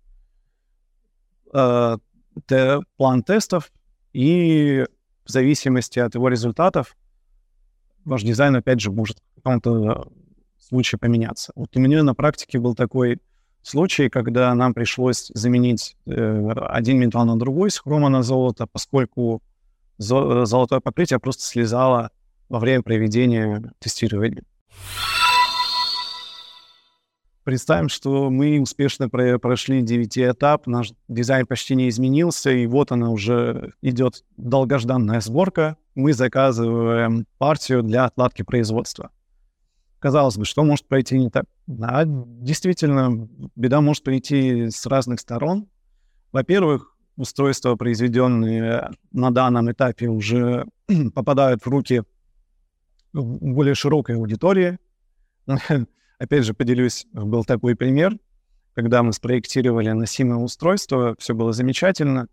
э, 1.53 1.97
план 2.97 3.24
тестов, 3.24 3.72
и 4.12 4.86
в 5.26 5.32
зависимости 5.32 5.99
от 5.99 6.16
его 6.16 6.28
результатов 6.28 6.95
ваш 8.03 8.24
дизайн, 8.24 8.56
опять 8.56 8.82
же, 8.82 8.91
может 8.91 9.18
в 9.18 9.36
каком-то 9.36 10.12
случае 10.60 10.99
поменяться. 10.99 11.51
Вот 11.56 11.76
у 11.76 11.80
меня 11.80 12.03
на 12.03 12.16
практике 12.16 12.60
был 12.60 12.76
такой 12.76 13.20
случай, 13.62 14.10
когда 14.10 14.53
нам 14.56 14.74
пришлось 14.74 15.32
заменить 15.34 15.95
э, 16.06 16.51
один 16.68 16.99
металл 16.99 17.26
на 17.26 17.38
другой 17.38 17.72
с 17.72 17.80
хрома 17.80 18.10
на 18.10 18.24
золото, 18.24 18.68
поскольку 18.68 19.41
золотое 19.98 20.80
покрытие 20.80 21.20
просто 21.20 21.43
слезало 21.43 22.12
во 22.50 22.60
время 22.60 22.84
проведения 22.84 23.74
тестирования. 23.80 24.43
Представим, 27.43 27.89
что 27.89 28.32
мы 28.32 28.60
успешно 28.60 29.08
прошли 29.08 29.84
9 29.84 30.18
этап, 30.18 30.66
наш 30.66 30.93
дизайн 31.08 31.46
почти 31.46 31.76
не 31.76 31.89
изменился, 31.89 32.50
и 32.50 32.66
вот 32.66 32.91
она 32.91 33.12
уже 33.12 33.74
идет 33.84 34.24
долгожданная 34.36 35.22
сборка. 35.22 35.78
Мы 35.93 36.14
заказываем 36.14 37.28
партию 37.38 37.84
для 37.84 38.06
отладки 38.06 38.41
производства. 38.41 39.12
Казалось 40.00 40.38
бы, 40.38 40.46
что 40.46 40.64
может 40.64 40.88
пройти 40.88 41.20
не 41.20 41.30
так? 41.30 41.46
Да, 41.68 42.04
действительно, 42.06 43.28
беда 43.56 43.80
может 43.80 44.04
прийти 44.04 44.72
с 44.72 44.86
разных 44.88 45.20
сторон. 45.20 45.68
Во-первых, 46.32 46.95
устройства, 47.18 47.76
произведенные 47.76 48.91
на 49.11 49.32
данном 49.32 49.72
этапе, 49.72 50.07
уже 50.07 50.66
попадают 51.13 51.63
в 51.63 51.68
руки 51.68 52.03
более 53.13 53.76
широкой 53.76 54.16
аудитории. 54.16 54.78
Опять 56.20 56.45
же, 56.45 56.53
поделюсь, 56.53 57.05
был 57.11 57.43
такой 57.43 57.76
пример, 57.76 58.18
когда 58.74 59.03
мы 59.03 59.13
спроектировали 59.13 59.89
носимое 59.91 60.38
устройство, 60.38 61.16
все 61.18 61.34
было 61.34 61.53
замечательно, 61.53 62.28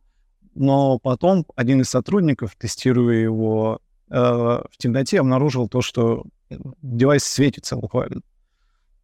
но 0.54 0.98
потом 0.98 1.46
один 1.54 1.80
из 1.80 1.88
сотрудников, 1.88 2.56
тестируя 2.56 3.16
его 3.16 3.80
э, 4.10 4.14
в 4.14 4.76
темноте, 4.76 5.20
обнаружил 5.20 5.68
то, 5.68 5.82
что 5.82 6.24
девайс 6.82 7.24
светится 7.24 7.76
буквально. 7.76 8.22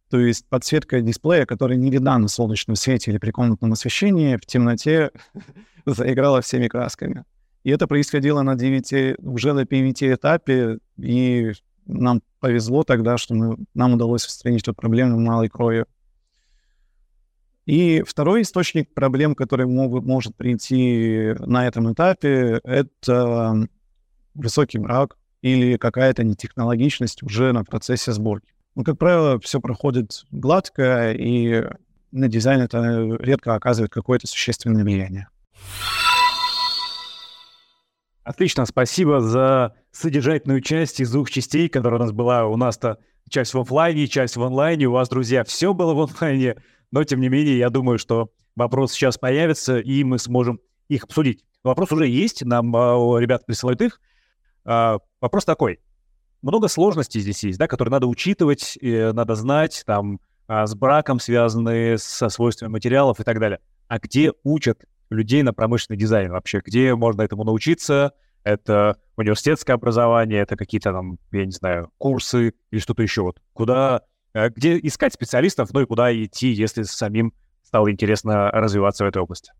То 0.09 0.19
есть 0.19 0.47
подсветка 0.47 1.01
дисплея, 1.01 1.45
которая 1.45 1.77
не 1.77 1.91
видна 1.91 2.17
на 2.17 2.27
солнечном 2.27 2.75
свете 2.75 3.11
или 3.11 3.19
при 3.19 3.31
комнатном 3.31 3.73
освещении, 3.73 4.37
в 4.37 4.45
темноте 4.45 5.11
заиграла 5.85 6.41
всеми 6.41 6.67
красками. 6.67 7.25
И 7.63 7.69
это 7.69 7.87
происходило 7.87 8.41
на 8.41 8.55
9, 8.55 9.19
уже 9.19 9.53
на 9.53 9.65
9 9.65 10.03
этапе, 10.03 10.79
и 10.97 11.51
нам 11.85 12.21
повезло 12.39 12.83
тогда, 12.83 13.17
что 13.17 13.35
мы, 13.35 13.57
нам 13.73 13.93
удалось 13.93 14.25
устранить 14.25 14.63
эту 14.63 14.73
проблему 14.73 15.19
малой 15.19 15.49
кровью. 15.49 15.85
И 17.65 18.01
второй 18.01 18.41
источник 18.41 18.91
проблем, 18.93 19.35
который 19.35 19.67
могут, 19.67 20.03
может 20.05 20.35
прийти 20.35 21.35
на 21.39 21.67
этом 21.67 21.93
этапе, 21.93 22.59
это 22.63 23.67
высокий 24.33 24.79
брак 24.79 25.17
или 25.41 25.77
какая-то 25.77 26.23
нетехнологичность 26.23 27.21
уже 27.21 27.51
на 27.51 27.63
процессе 27.63 28.11
сборки. 28.11 28.53
Ну, 28.75 28.83
как 28.83 28.97
правило, 28.97 29.39
все 29.39 29.59
проходит 29.59 30.25
гладко, 30.31 31.11
и 31.11 31.63
на 32.11 32.27
дизайн 32.27 32.61
это 32.61 33.17
редко 33.19 33.55
оказывает 33.55 33.91
какое-то 33.91 34.27
существенное 34.27 34.83
влияние. 34.83 35.27
Отлично, 38.23 38.65
спасибо 38.65 39.21
за 39.21 39.75
содержательную 39.91 40.61
часть 40.61 40.99
из 40.99 41.11
двух 41.11 41.31
частей, 41.31 41.67
которая 41.67 41.99
у 41.99 42.03
нас 42.03 42.11
была. 42.11 42.45
У 42.45 42.57
нас-то 42.57 42.99
часть 43.27 43.53
в 43.53 43.59
офлайне, 43.59 44.07
часть 44.07 44.35
в 44.35 44.43
онлайне. 44.43 44.85
У 44.85 44.91
вас, 44.91 45.09
друзья, 45.09 45.43
все 45.43 45.73
было 45.73 45.93
в 45.93 46.01
онлайне. 46.01 46.55
Но, 46.91 47.03
тем 47.03 47.21
не 47.21 47.29
менее, 47.29 47.57
я 47.57 47.69
думаю, 47.69 47.97
что 47.97 48.31
вопрос 48.55 48.91
сейчас 48.91 49.17
появится, 49.17 49.79
и 49.79 50.03
мы 50.03 50.19
сможем 50.19 50.59
их 50.89 51.05
обсудить. 51.05 51.43
Вопрос 51.63 51.91
уже 51.91 52.07
есть, 52.07 52.43
нам 52.43 52.75
э, 52.75 53.19
ребята 53.19 53.45
присылают 53.45 53.81
их. 53.81 53.99
Э, 54.65 54.99
вопрос 55.21 55.45
такой. 55.45 55.79
Много 56.41 56.69
сложностей 56.69 57.19
здесь 57.19 57.43
есть, 57.43 57.59
да, 57.59 57.67
которые 57.67 57.91
надо 57.91 58.07
учитывать, 58.07 58.77
надо 58.81 59.35
знать, 59.35 59.83
там, 59.85 60.21
э, 60.47 60.65
с 60.65 60.73
браком 60.73 61.19
связанные, 61.19 61.97
со 61.97 62.29
свойствами 62.29 62.71
материалов 62.71 63.19
и 63.19 63.23
так 63.23 63.39
далее. 63.39 63.59
А 63.87 63.99
где 63.99 64.31
учат 64.43 64.85
людей 65.09 65.43
на 65.43 65.53
промышленный 65.53 65.97
дизайн 65.97 66.31
вообще? 66.31 66.61
Где 66.63 66.95
можно 66.95 67.23
этому 67.23 67.43
научиться? 67.43 68.13
Это 68.43 68.97
университетское 69.17 69.75
образование, 69.75 70.39
это 70.39 70.55
какие-то 70.55 70.93
там, 70.93 71.19
я 71.31 71.45
не 71.45 71.51
знаю, 71.51 71.91
курсы 71.97 72.53
или 72.71 72.79
что-то 72.79 73.03
еще. 73.03 73.23
Вот 73.23 73.41
куда, 73.51 74.03
э, 74.33 74.49
где 74.49 74.79
искать 74.79 75.13
специалистов, 75.13 75.73
ну 75.73 75.81
и 75.81 75.85
куда 75.85 76.13
идти, 76.13 76.49
если 76.49 76.83
самим 76.83 77.33
стало 77.63 77.91
интересно 77.91 78.49
развиваться 78.51 79.03
в 79.03 79.07
этой 79.07 79.21
области? 79.21 79.51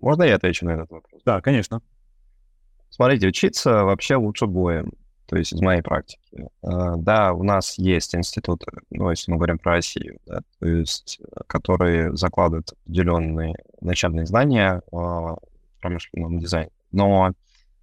Можно 0.00 0.22
я 0.22 0.36
отвечу 0.36 0.66
на 0.66 0.70
этот 0.70 0.90
вопрос? 0.90 1.20
Да, 1.24 1.40
конечно. 1.40 1.82
Смотрите, 2.90 3.26
учиться 3.26 3.82
вообще 3.82 4.14
лучше 4.14 4.46
боем 4.46 4.92
то 5.26 5.36
есть 5.36 5.52
из 5.52 5.60
моей 5.60 5.82
практики. 5.82 6.20
А, 6.62 6.96
да, 6.96 7.32
у 7.32 7.42
нас 7.42 7.78
есть 7.78 8.14
институты, 8.14 8.66
ну, 8.90 9.10
если 9.10 9.30
мы 9.30 9.36
говорим 9.36 9.58
про 9.58 9.72
Россию, 9.72 10.18
да, 10.26 10.40
то 10.60 10.66
есть, 10.66 11.20
э, 11.20 11.40
которые 11.46 12.16
закладывают 12.16 12.72
определенные 12.72 13.54
начальные 13.80 14.26
знания 14.26 14.82
в 14.90 15.38
промышленном 15.80 16.38
дизайне. 16.38 16.70
Но 16.92 17.32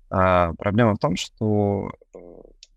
проблема 0.09 0.95
в 0.95 0.99
том, 0.99 1.15
что 1.15 1.91
э, 2.13 2.19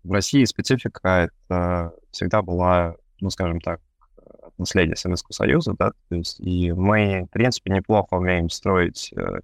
в 0.03 0.11
России 0.11 0.43
специфика 0.45 1.29
это 1.29 1.93
всегда 2.11 2.41
была, 2.41 2.95
ну, 3.21 3.29
скажем 3.29 3.61
так, 3.61 3.79
от 4.17 4.57
наследия 4.57 4.95
Советского 4.95 5.33
Союза, 5.33 5.75
да, 5.77 5.91
то 6.09 6.15
есть, 6.15 6.39
и 6.39 6.71
мы, 6.71 7.25
в 7.29 7.31
принципе, 7.31 7.71
неплохо 7.71 8.15
умеем 8.15 8.49
строить 8.49 9.13
э, 9.15 9.39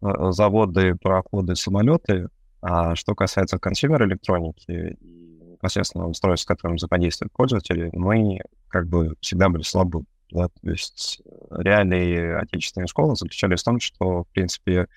заводы, 0.00 0.94
пароходы, 0.94 1.56
самолеты, 1.56 2.28
а 2.60 2.94
что 2.96 3.14
касается 3.14 3.58
consumer 3.58 4.04
электроники 4.04 4.96
и 4.98 5.48
непосредственно 5.52 6.08
устройств, 6.08 6.44
с 6.44 6.46
которым 6.46 6.76
взаимодействуют 6.76 7.32
пользователи, 7.32 7.90
мы 7.92 8.40
как 8.68 8.88
бы 8.88 9.16
всегда 9.20 9.48
были 9.48 9.62
слабы. 9.62 10.04
Да? 10.30 10.48
То 10.48 10.70
есть 10.70 11.22
э, 11.24 11.62
реалии 11.62 12.40
отечественной 12.40 12.86
школы 12.86 13.16
заключались 13.16 13.60
в 13.60 13.64
том, 13.64 13.80
что, 13.80 14.24
в 14.24 14.28
принципе, 14.28 14.88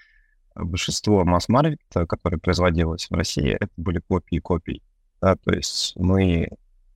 большинство 0.56 1.24
масс-маркета, 1.24 2.06
которое 2.06 2.38
производилось 2.38 3.08
в 3.10 3.14
России, 3.14 3.50
это 3.52 3.72
были 3.78 4.00
копии 4.00 4.40
копий. 4.40 4.82
Да? 5.22 5.36
То 5.36 5.52
есть 5.52 5.94
мы, 5.96 6.50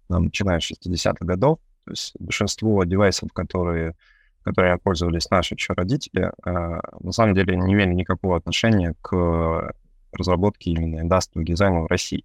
начиная 0.09 0.59
с 0.59 0.71
60-х 0.71 1.25
годов, 1.25 1.59
то 1.85 1.91
есть 1.91 2.13
большинство 2.19 2.83
девайсов, 2.83 3.31
которые 3.33 3.95
которые 4.43 4.77
пользовались 4.77 5.31
наши 5.31 5.55
еще 5.55 5.73
родители, 5.73 6.31
э, 6.45 6.79
на 6.99 7.11
самом 7.11 7.33
деле 7.33 7.57
не 7.57 7.73
имели 7.73 7.93
никакого 7.93 8.37
отношения 8.37 8.93
к 9.01 9.73
разработки 10.15 10.69
именно 10.69 11.01
индустриального 11.01 11.45
дизайна 11.45 11.81
в 11.81 11.87
России. 11.87 12.23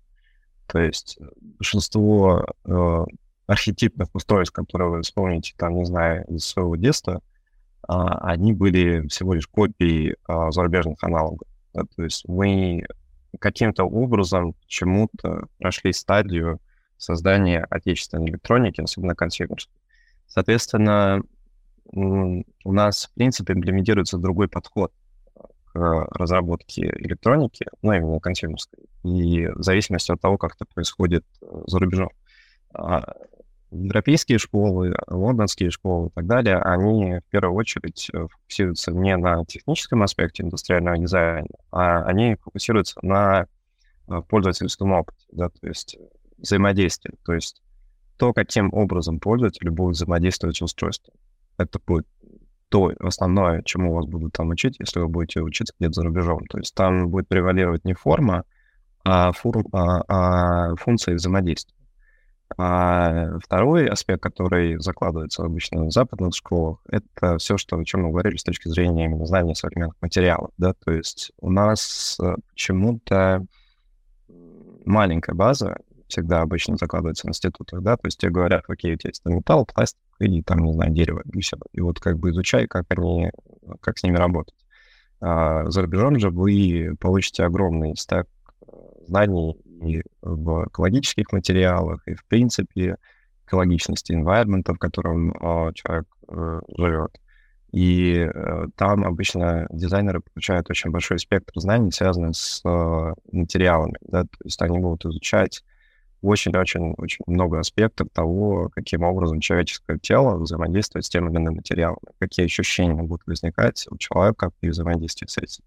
То 0.67 0.79
есть 0.79 1.19
э, 1.21 1.25
большинство 1.41 2.47
э, 2.65 3.05
архетипных 3.47 4.09
устройств, 4.15 4.55
которые 4.55 4.91
вы 4.91 5.03
вспомните, 5.03 5.55
там, 5.57 5.75
не 5.75 5.85
знаю, 5.85 6.25
из 6.29 6.45
своего 6.45 6.77
детства, 6.77 7.17
э, 7.17 7.19
они 7.89 8.53
были 8.53 9.07
всего 9.09 9.35
лишь 9.35 9.47
копией 9.47 10.13
э, 10.13 10.51
зарубежных 10.51 11.03
аналогов. 11.03 11.49
Да? 11.75 11.83
То 11.97 12.05
есть 12.05 12.29
мы 12.29 12.87
каким-то 13.39 13.85
образом 13.85 14.55
чему-то 14.67 15.47
прошли 15.59 15.93
стадию 15.93 16.61
создания 16.97 17.67
отечественной 17.71 18.29
электроники, 18.31 18.81
особенно 18.81 19.15
консюмерской. 19.15 19.75
Соответственно, 20.27 21.23
у 21.93 22.73
нас, 22.73 23.07
в 23.07 23.15
принципе, 23.15 23.55
имплементируется 23.55 24.19
другой 24.19 24.49
подход 24.49 24.93
к 25.73 26.09
разработке 26.11 26.83
электроники, 26.99 27.67
ну, 27.83 27.93
именно 27.93 28.21
консюмерской, 28.21 28.85
и 29.05 29.47
в 29.47 29.63
зависимости 29.63 30.11
от 30.11 30.21
того, 30.21 30.37
как 30.37 30.57
это 30.57 30.65
происходит 30.67 31.25
э, 31.43 31.47
за 31.67 31.79
рубежом. 31.79 32.11
А, 32.75 33.15
европейские 33.71 34.39
школы, 34.39 34.95
лондонские 35.07 35.71
школы 35.71 36.09
и 36.09 36.11
так 36.11 36.27
далее, 36.27 36.59
они 36.59 37.21
в 37.21 37.31
первую 37.31 37.57
очередь 37.57 38.11
э, 38.13 38.27
фокусируются 38.29 38.93
не 38.93 39.17
на 39.17 39.45
техническом 39.45 40.03
аспекте 40.03 40.43
индустриального 40.43 40.99
дизайна, 40.99 41.47
а 41.71 42.03
они 42.03 42.37
фокусируются 42.37 42.99
на 43.03 43.47
э, 44.09 44.23
пользовательском 44.29 44.93
опыте, 44.93 45.25
да, 45.31 45.49
то 45.49 45.67
есть 45.69 45.97
взаимодействие, 46.39 47.15
то 47.25 47.33
есть 47.33 47.63
то, 48.17 48.33
каким 48.33 48.73
образом 48.75 49.21
пользователь 49.21 49.71
будет 49.71 49.95
взаимодействовать 49.95 50.57
с 50.57 50.63
устройством. 50.63 51.15
Это 51.57 51.79
будет 51.87 52.07
то 52.71 52.93
основное, 53.01 53.63
чему 53.63 53.95
вас 53.95 54.07
будут 54.07 54.33
там 54.33 54.49
учить, 54.49 54.77
если 54.79 55.01
вы 55.01 55.09
будете 55.09 55.41
учиться 55.41 55.75
где-то 55.79 55.95
за 55.95 56.05
рубежом. 56.05 56.47
То 56.47 56.59
есть 56.59 56.75
там 56.75 57.09
будет 57.09 57.29
превалировать 57.29 57.85
не 57.85 57.95
форма, 57.95 58.45
а, 59.05 59.33
фур, 59.33 59.65
а, 59.73 60.03
а 60.09 60.77
функции 60.77 61.15
взаимодействия. 61.15 61.75
А 62.57 63.39
второй 63.39 63.89
аспект, 63.89 64.23
который 64.23 64.79
закладывается 64.79 65.45
обычно 65.45 65.85
в 65.85 65.91
западных 65.91 66.35
школах, 66.35 66.79
это 66.89 67.39
все, 67.39 67.57
что, 67.57 67.77
о 67.77 67.85
чем 67.85 68.03
мы 68.03 68.11
говорили 68.11 68.37
с 68.37 68.45
точки 68.45 68.69
зрения 68.69 69.05
именно 69.05 69.27
знания 69.27 69.55
современных 69.55 69.97
материалов. 70.01 70.51
Да? 70.57 70.73
То 70.73 70.93
есть 70.93 71.33
у 71.41 71.51
нас 71.51 72.19
э, 72.21 72.35
почему-то 72.51 73.45
маленькая 74.85 75.35
база 75.35 75.77
всегда 76.11 76.43
обычно 76.43 76.77
закладывается 76.77 77.27
в 77.27 77.31
институтах, 77.31 77.83
да, 77.83 77.97
то 77.97 78.07
есть 78.07 78.19
тебе 78.19 78.33
говорят, 78.33 78.65
окей, 78.69 78.95
у 78.95 78.97
тебя 78.97 79.09
есть 79.09 79.25
металл, 79.25 79.67
пластик 79.67 80.01
и 80.19 80.43
там, 80.43 80.59
не 80.61 80.73
знаю, 80.73 80.93
дерево, 80.93 81.23
и 81.33 81.41
все. 81.41 81.57
И 81.73 81.81
вот 81.81 81.99
как 81.99 82.19
бы 82.19 82.31
изучай, 82.31 82.67
как 82.67 82.85
они, 82.91 83.31
как 83.81 83.99
с 83.99 84.03
ними 84.03 84.17
работать. 84.17 84.55
А 85.21 85.69
за 85.71 85.83
рубежом 85.83 86.19
же 86.19 86.31
вы 86.31 86.95
получите 86.99 87.45
огромный 87.45 87.97
стек 87.97 88.27
э, 88.63 88.73
знаний 89.07 89.57
и 89.83 90.03
в 90.23 90.67
экологических 90.69 91.33
материалах, 91.33 92.07
и 92.07 92.15
в 92.15 92.25
принципе 92.27 92.97
экологичности 93.47 94.13
environment, 94.13 94.73
в 94.73 94.79
котором 94.79 95.33
э, 95.33 95.73
человек 95.75 96.07
э, 96.29 96.61
живет. 96.77 97.19
И 97.73 98.29
э, 98.33 98.67
там 98.77 99.05
обычно 99.05 99.67
дизайнеры 99.71 100.21
получают 100.21 100.69
очень 100.71 100.91
большой 100.91 101.19
спектр 101.19 101.53
знаний, 101.61 101.93
связанных 101.93 102.35
с 102.35 102.63
э, 102.65 103.15
материалами. 103.33 103.95
Да? 104.03 104.23
То 104.25 104.39
есть 104.45 104.61
они 104.63 104.79
будут 104.79 105.05
изучать 105.05 105.63
очень-очень-очень 106.23 107.25
много 107.27 107.59
аспектов 107.59 108.09
того, 108.13 108.71
каким 108.75 109.03
образом 109.03 109.41
человеческое 109.41 109.99
тело 109.99 110.37
взаимодействует 110.37 111.05
с 111.05 111.09
тем 111.09 111.29
или 111.29 111.37
иным 111.37 111.57
материалом, 111.57 111.99
какие 112.19 112.47
ощущения 112.47 113.03
будут 113.03 113.27
возникать 113.27 113.87
у 113.91 113.97
человека 113.97 114.51
при 114.61 114.71
взаимодействии 114.71 115.27
с 115.27 115.39
этим. 115.39 115.65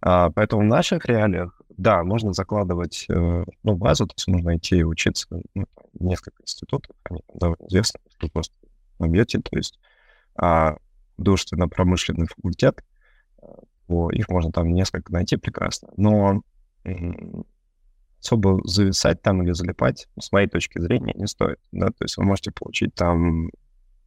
А, 0.00 0.30
поэтому 0.30 0.62
в 0.62 0.66
наших 0.66 1.06
реалиях, 1.06 1.60
да, 1.76 2.04
можно 2.04 2.32
закладывать 2.32 3.06
э, 3.08 3.44
ну, 3.62 3.76
базу, 3.76 4.06
то 4.06 4.14
есть 4.16 4.28
можно 4.28 4.56
идти 4.56 4.84
учиться 4.84 5.26
ну, 5.54 5.64
в 5.94 6.04
несколько 6.04 6.42
институтов, 6.42 6.94
они 7.04 7.20
довольно 7.34 7.66
известны, 7.68 8.00
что 8.16 8.28
просто 8.28 8.54
набьете, 8.98 9.40
то 9.40 9.56
есть 9.56 9.78
а, 10.36 10.76
художественно-промышленный 11.16 12.26
факультет, 12.26 12.84
э, 13.42 13.46
то 13.88 14.10
их 14.10 14.28
можно 14.28 14.52
там 14.52 14.72
несколько 14.72 15.12
найти 15.12 15.36
прекрасно. 15.36 15.88
Но 15.96 16.42
особо 18.20 18.60
зависать 18.64 19.22
там 19.22 19.42
или 19.42 19.52
залипать, 19.52 20.08
с 20.18 20.32
моей 20.32 20.48
точки 20.48 20.80
зрения, 20.80 21.14
не 21.14 21.26
стоит. 21.26 21.58
Да? 21.72 21.88
То 21.88 22.04
есть 22.04 22.16
вы 22.16 22.24
можете 22.24 22.50
получить 22.50 22.94
там 22.94 23.50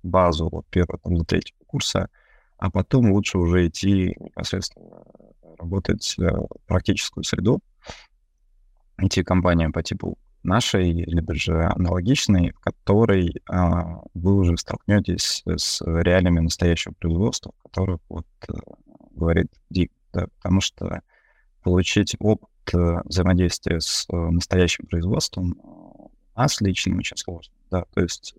базу 0.04 0.48
от 0.48 0.68
первого 0.68 1.00
там, 1.00 1.18
до 1.18 1.24
третьего 1.24 1.58
курса, 1.66 2.10
а 2.58 2.70
потом 2.70 3.12
лучше 3.12 3.38
уже 3.38 3.68
идти 3.68 4.16
непосредственно 4.20 5.04
работать 5.58 6.16
э, 6.20 6.24
в 6.24 6.48
практическую 6.68 7.24
среду, 7.24 7.62
идти 8.98 9.24
компания 9.24 9.70
по 9.70 9.82
типу 9.82 10.18
нашей, 10.44 10.92
либо 10.92 11.36
же 11.36 11.66
аналогичной, 11.66 12.52
в 12.52 12.60
которой 12.60 13.36
а, 13.48 14.02
вы 14.16 14.36
уже 14.36 14.58
столкнетесь 14.58 15.44
с 15.46 15.82
реалиями 15.86 16.40
настоящего 16.40 16.94
производства, 16.94 17.54
о 17.78 17.98
вот 18.10 18.26
а, 18.48 18.54
говорит 19.12 19.52
Дик, 19.70 19.92
да, 20.14 20.26
потому 20.38 20.62
что 20.62 21.02
получить 21.62 22.16
опыт 22.20 22.50
Э, 22.61 22.61
взаимодействия 22.72 23.80
с 23.80 24.06
э, 24.12 24.16
настоящим 24.16 24.86
производством 24.86 25.56
нас 26.36 26.62
лично 26.62 26.98
очень 26.98 27.18
сложно. 27.18 27.54
Да, 27.70 27.86
то 27.94 28.02
есть, 28.02 28.36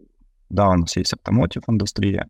да, 0.50 0.68
у 0.68 0.74
нас 0.74 0.96
есть 0.96 1.12
автомотив 1.12 1.62
индустрия, 1.68 2.28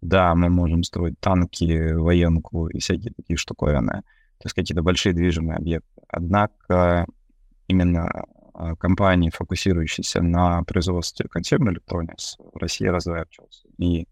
да, 0.00 0.34
мы 0.34 0.48
можем 0.48 0.82
строить 0.82 1.18
танки, 1.20 1.92
военку 1.92 2.68
и 2.68 2.78
всякие 2.78 3.12
такие 3.12 3.36
штуковины, 3.36 4.02
то 4.38 4.44
есть 4.44 4.54
какие-то 4.54 4.82
большие 4.82 5.12
движимые 5.12 5.56
объекты. 5.56 6.02
Однако 6.08 7.06
именно 7.66 8.08
компании, 8.78 9.30
фокусирующиеся 9.30 10.22
на 10.22 10.62
производстве 10.64 11.26
consumer 11.34 11.74
electronics, 11.74 12.36
в 12.38 12.56
России 12.56 12.86
разворачиваются. 12.86 13.68
И 13.78 14.06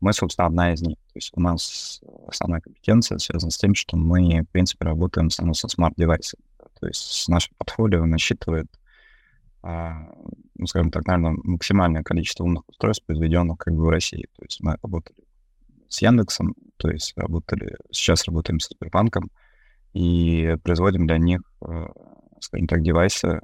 мы, 0.00 0.12
собственно, 0.12 0.46
одна 0.46 0.72
из 0.72 0.82
них. 0.82 0.96
То 0.96 1.16
есть 1.16 1.30
у 1.34 1.40
нас 1.40 2.00
основная 2.28 2.60
компетенция 2.60 3.18
связана 3.18 3.50
с 3.50 3.58
тем, 3.58 3.74
что 3.74 3.96
мы, 3.96 4.42
в 4.42 4.50
принципе, 4.52 4.84
работаем 4.84 5.30
со 5.30 5.68
смарт-девайсами. 5.68 6.42
То 6.80 6.86
есть 6.86 7.28
наше 7.28 7.50
портфолио 7.56 8.04
насчитывает, 8.04 8.66
а, 9.62 10.08
ну, 10.54 10.66
скажем 10.66 10.90
так, 10.90 11.06
наверное, 11.06 11.36
максимальное 11.42 12.02
количество 12.02 12.44
умных 12.44 12.68
устройств, 12.68 13.04
произведенных 13.06 13.58
как 13.58 13.74
бы 13.74 13.84
в 13.86 13.88
России. 13.88 14.26
То 14.36 14.44
есть 14.44 14.60
мы 14.60 14.76
работали 14.82 15.18
с 15.88 16.02
Яндексом, 16.02 16.54
то 16.76 16.90
есть 16.90 17.14
работали, 17.16 17.76
сейчас 17.90 18.26
работаем 18.26 18.60
с 18.60 18.68
Сбербанком 18.68 19.30
и 19.92 20.56
производим 20.62 21.06
для 21.06 21.18
них, 21.18 21.40
э, 21.66 21.86
скажем 22.40 22.66
так, 22.66 22.82
девайсы 22.82 23.40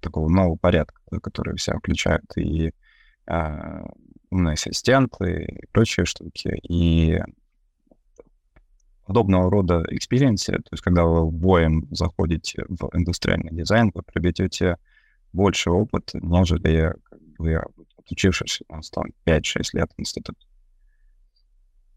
такого 0.00 0.28
нового 0.28 0.56
порядка, 0.56 1.00
которые 1.22 1.56
все 1.56 1.76
включают 1.78 2.24
и 2.36 2.72
а, 3.26 3.84
умные 4.30 4.54
ассистенты 4.54 5.44
и 5.44 5.66
прочие 5.72 6.06
штуки. 6.06 6.58
И 6.68 7.20
подобного 9.06 9.50
рода 9.50 9.84
experience, 9.88 10.52
то 10.52 10.68
есть 10.72 10.82
когда 10.82 11.04
вы 11.04 11.30
боем 11.30 11.86
заходите 11.90 12.64
в 12.68 12.90
индустриальный 12.94 13.52
дизайн, 13.52 13.90
вы 13.94 14.02
приобретете 14.02 14.76
больше 15.32 15.70
опыта, 15.70 16.18
нежели 16.22 16.94
как 17.10 17.20
бы, 17.38 17.62
отучившись 17.98 18.62
у 18.68 18.76
нас 18.76 18.90
там 18.90 19.06
5-6 19.26 19.62
лет 19.72 19.90
в 19.96 20.00
институте. 20.00 20.46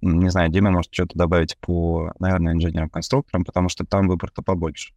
Не 0.01 0.29
знаю, 0.29 0.49
Дима 0.49 0.71
может 0.71 0.93
что-то 0.93 1.17
добавить 1.17 1.57
по, 1.57 2.11
наверное, 2.19 2.53
инженерам-конструкторам, 2.53 3.43
потому 3.43 3.69
что 3.69 3.85
там 3.85 4.07
выбор-то 4.07 4.41
побольше. 4.41 4.93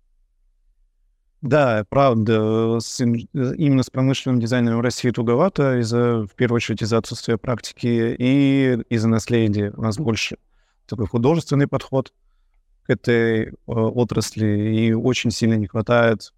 Да, 1.41 1.85
правда, 1.89 2.79
с, 2.81 3.01
именно 3.01 3.83
с 3.85 3.91
промышленным 3.91 4.41
дизайном 4.41 4.77
в 4.79 4.81
России 4.81 5.11
туговато, 5.11 5.79
из-за, 5.81 6.27
в 6.27 6.35
первую 6.35 6.57
очередь, 6.57 6.83
из-за 6.83 6.99
отсутствия 6.99 7.39
практики 7.39 8.17
и 8.19 8.83
из-за 8.91 9.09
наследия. 9.09 9.73
У 9.77 9.83
нас 9.83 9.99
больше 9.99 10.37
такой 10.89 11.07
художественный 11.07 11.69
подход 11.69 12.13
к 12.83 12.91
этой 12.91 13.49
э, 13.49 13.51
отрасли, 13.67 14.75
и 14.75 14.93
очень 14.93 15.31
сильно 15.31 15.55
не 15.55 15.67
хватает 15.67 16.33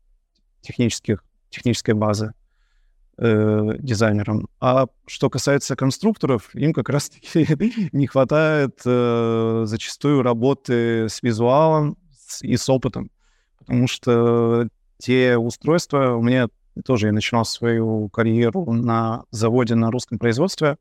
технических, 0.60 1.24
технической 1.48 1.94
базы 1.94 2.34
э, 3.18 3.76
дизайнерам. 3.78 4.48
А 4.60 4.86
что 5.06 5.30
касается 5.30 5.76
конструкторов, 5.76 6.54
им 6.54 6.72
как 6.72 6.88
раз-таки 6.88 7.46
не 7.92 8.06
хватает 8.06 8.80
э, 8.84 9.62
зачастую 9.66 10.22
работы 10.22 11.08
с 11.08 11.22
визуалом 11.22 11.96
и 12.42 12.56
с 12.56 12.68
опытом, 12.68 13.10
потому 13.58 13.86
что 13.86 14.68
те 14.98 15.36
устройства, 15.38 16.14
у 16.14 16.22
меня 16.22 16.48
тоже 16.84 17.06
я 17.06 17.12
начинал 17.12 17.44
свою 17.44 18.08
карьеру 18.08 18.72
на 18.72 19.24
заводе 19.30 19.74
на 19.74 19.90
русском 19.90 20.18
производстве, 20.18 20.76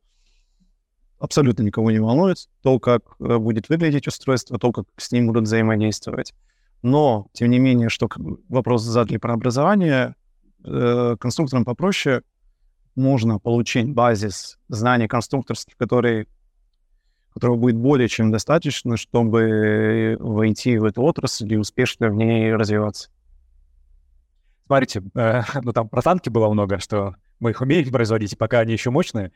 абсолютно 1.20 1.64
никого 1.64 1.92
не 1.92 2.00
волнует 2.00 2.48
то, 2.62 2.80
как 2.80 3.02
э, 3.20 3.38
будет 3.38 3.70
выглядеть 3.70 4.08
устройство, 4.08 4.58
то, 4.58 4.72
как 4.72 4.86
с 4.98 5.12
ним 5.12 5.28
будут 5.28 5.44
взаимодействовать. 5.44 6.34
Но, 6.82 7.28
тем 7.34 7.50
не 7.50 7.60
менее, 7.60 7.90
что 7.90 8.10
вопрос 8.48 8.84
задали 8.84 9.18
про 9.18 9.34
образование, 9.34 10.16
э, 10.64 11.16
конструкторам 11.20 11.66
попроще 11.66 12.22
можно 12.96 13.40
получить 13.40 13.92
базис 13.92 14.58
знаний 14.70 15.08
конструкторских, 15.08 15.76
который, 15.78 16.28
которого 17.34 17.58
будет 17.58 17.76
более 17.76 18.08
чем 18.08 18.32
достаточно, 18.32 18.98
чтобы 18.98 20.18
войти 20.20 20.78
в 20.78 20.86
эту 20.86 21.02
отрасль 21.04 21.54
и 21.54 21.58
успешно 21.58 22.10
в 22.10 22.16
ней 22.16 22.54
развиваться. 22.54 23.10
Смотрите, 24.70 25.02
э, 25.16 25.42
ну 25.64 25.74
там 25.74 25.90
про 25.90 26.02
танки 26.02 26.30
было 26.30 26.50
много, 26.50 26.80
что 26.80 27.16
мы 27.40 27.52
их 27.52 27.62
умеем 27.62 27.90
производить, 27.92 28.38
пока 28.38 28.60
они 28.60 28.74
еще 28.74 28.90
мощные. 28.90 29.32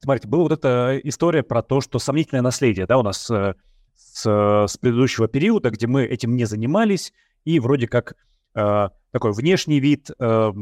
Смотрите, 0.00 0.28
была 0.28 0.44
вот 0.44 0.52
эта 0.52 1.00
история 1.02 1.42
про 1.42 1.62
то, 1.62 1.80
что 1.80 1.98
сомнительное 1.98 2.42
наследие, 2.42 2.86
да, 2.86 2.98
у 2.98 3.02
нас 3.02 3.28
э, 3.30 3.54
с, 3.96 4.66
с 4.66 4.76
предыдущего 4.76 5.26
периода, 5.28 5.70
где 5.70 5.86
мы 5.86 6.04
этим 6.04 6.36
не 6.36 6.44
занимались, 6.44 7.12
и 7.44 7.58
вроде 7.58 7.88
как 7.88 8.14
э, 8.54 8.88
такой 9.10 9.32
внешний 9.32 9.80
вид 9.80 10.10
э, 10.18 10.52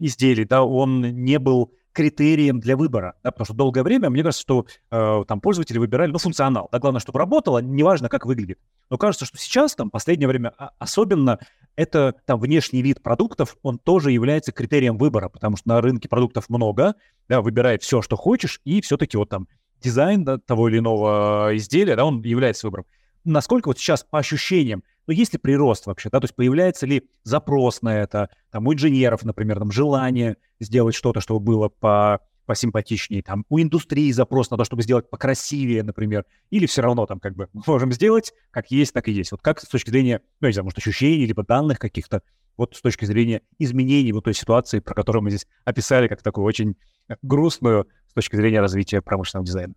изделий, 0.00 0.44
да, 0.44 0.64
он 0.64 1.00
не 1.00 1.38
был 1.38 1.72
критерием 1.92 2.60
для 2.60 2.76
выбора, 2.76 3.14
да, 3.24 3.32
потому 3.32 3.46
что 3.46 3.54
долгое 3.54 3.82
время, 3.82 4.10
мне 4.10 4.22
кажется, 4.22 4.42
что 4.42 4.66
э, 4.90 5.24
там 5.26 5.40
пользователи 5.40 5.78
выбирали, 5.78 6.12
ну, 6.12 6.18
функционал, 6.18 6.68
да, 6.70 6.78
главное, 6.78 7.00
чтобы 7.00 7.18
работало, 7.18 7.58
неважно, 7.58 8.08
как 8.08 8.26
выглядит. 8.26 8.58
Но 8.90 8.98
кажется, 8.98 9.24
что 9.24 9.36
сейчас, 9.38 9.74
там, 9.74 9.90
последнее 9.90 10.28
время 10.28 10.54
а, 10.58 10.70
особенно, 10.78 11.40
это 11.78 12.16
там 12.26 12.40
внешний 12.40 12.82
вид 12.82 13.00
продуктов, 13.04 13.56
он 13.62 13.78
тоже 13.78 14.10
является 14.10 14.50
критерием 14.50 14.98
выбора, 14.98 15.28
потому 15.28 15.56
что 15.56 15.68
на 15.68 15.80
рынке 15.80 16.08
продуктов 16.08 16.48
много, 16.48 16.96
да, 17.28 17.40
выбирай 17.40 17.78
все, 17.78 18.02
что 18.02 18.16
хочешь, 18.16 18.60
и 18.64 18.80
все-таки 18.80 19.16
вот 19.16 19.28
там 19.28 19.46
дизайн 19.80 20.24
да, 20.24 20.38
того 20.38 20.68
или 20.68 20.78
иного 20.78 21.50
изделия, 21.52 21.94
да, 21.94 22.04
он 22.04 22.20
является 22.22 22.66
выбором. 22.66 22.86
Насколько 23.24 23.68
вот 23.68 23.78
сейчас 23.78 24.02
по 24.02 24.18
ощущениям 24.18 24.82
но 25.06 25.14
есть 25.14 25.32
ли 25.32 25.38
прирост 25.38 25.86
вообще, 25.86 26.10
да, 26.10 26.20
то 26.20 26.24
есть 26.24 26.34
появляется 26.34 26.84
ли 26.84 27.08
запрос 27.22 27.80
на 27.80 27.96
это, 27.96 28.28
там, 28.50 28.66
у 28.66 28.74
инженеров, 28.74 29.24
например, 29.24 29.58
там, 29.58 29.72
желание 29.72 30.36
сделать 30.60 30.94
что-то, 30.94 31.20
чтобы 31.20 31.40
было 31.40 31.70
по 31.70 32.20
посимпатичнее, 32.48 33.22
там, 33.22 33.44
у 33.50 33.60
индустрии 33.60 34.10
запрос 34.10 34.50
на 34.50 34.56
то, 34.56 34.64
чтобы 34.64 34.82
сделать 34.82 35.10
покрасивее, 35.10 35.82
например, 35.82 36.24
или 36.48 36.64
все 36.64 36.80
равно 36.80 37.04
там 37.04 37.20
как 37.20 37.36
бы 37.36 37.50
можем 37.66 37.92
сделать, 37.92 38.32
как 38.50 38.70
есть, 38.70 38.94
так 38.94 39.06
и 39.06 39.12
есть. 39.12 39.32
Вот 39.32 39.42
как 39.42 39.60
с 39.60 39.68
точки 39.68 39.90
зрения, 39.90 40.22
ну, 40.40 40.48
не 40.48 40.54
знаю, 40.54 40.64
может, 40.64 40.78
ощущений, 40.78 41.26
либо 41.26 41.44
данных 41.44 41.78
каких-то, 41.78 42.22
вот 42.56 42.74
с 42.74 42.80
точки 42.80 43.04
зрения 43.04 43.42
изменений 43.58 44.12
вот 44.12 44.24
той 44.24 44.32
ситуации, 44.32 44.80
про 44.80 44.94
которую 44.94 45.22
мы 45.22 45.30
здесь 45.30 45.46
описали, 45.66 46.08
как 46.08 46.22
такую 46.22 46.46
очень 46.46 46.74
грустную 47.20 47.86
с 48.08 48.14
точки 48.14 48.36
зрения 48.36 48.60
развития 48.60 49.02
промышленного 49.02 49.46
дизайна. 49.46 49.74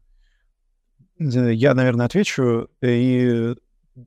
Я, 1.20 1.74
наверное, 1.74 2.06
отвечу. 2.06 2.70
И 2.82 3.54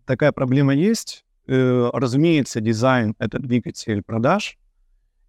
такая 0.07 0.33
проблема 0.33 0.75
есть. 0.75 1.27
Э, 1.47 1.91
разумеется, 1.93 2.61
дизайн— 2.61 3.15
это 3.19 3.39
двигатель 3.39 4.03
продаж, 4.03 4.57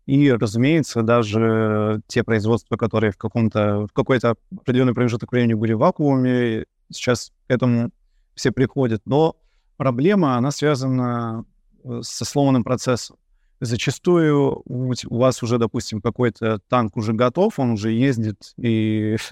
и, 0.06 0.32
разумеется, 0.32 1.02
даже 1.02 2.02
те 2.08 2.24
производства, 2.24 2.78
которые 2.78 3.12
в, 3.12 3.18
каком-то, 3.18 3.88
в 3.88 3.94
какой-то 3.94 4.36
определенный 4.56 4.94
промежуток 4.94 5.32
времени 5.32 5.54
были 5.54 5.74
в 5.74 5.80
вакууме, 5.80 6.66
сейчас 6.92 7.32
к 7.48 7.52
этому 7.52 7.90
все 8.36 8.52
приходят. 8.52 9.02
Но 9.06 9.36
проблема, 9.78 10.38
она 10.38 10.52
связана 10.52 11.46
э, 11.84 12.00
со 12.04 12.26
сломанным 12.26 12.64
процессом. 12.64 13.18
Зачастую 13.62 14.62
у 14.66 15.18
вас 15.18 15.42
уже, 15.42 15.58
допустим, 15.58 16.02
какой-то 16.02 16.60
танк 16.68 16.98
уже 16.98 17.14
готов, 17.14 17.58
он 17.58 17.72
уже 17.72 17.92
ездит 17.92 18.54
и 18.58 19.16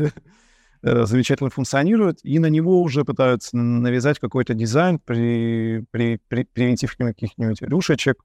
Э, 0.85 1.05
замечательно 1.05 1.49
функционирует, 1.49 2.19
и 2.23 2.39
на 2.39 2.47
него 2.47 2.81
уже 2.81 3.05
пытаются 3.05 3.55
навязать 3.55 4.19
какой-то 4.19 4.53
дизайн, 4.53 4.99
при, 4.99 5.85
при, 5.91 6.19
при, 6.27 6.43
привинтив 6.43 6.97
каких-нибудь 6.97 7.61
рюшечек. 7.61 8.17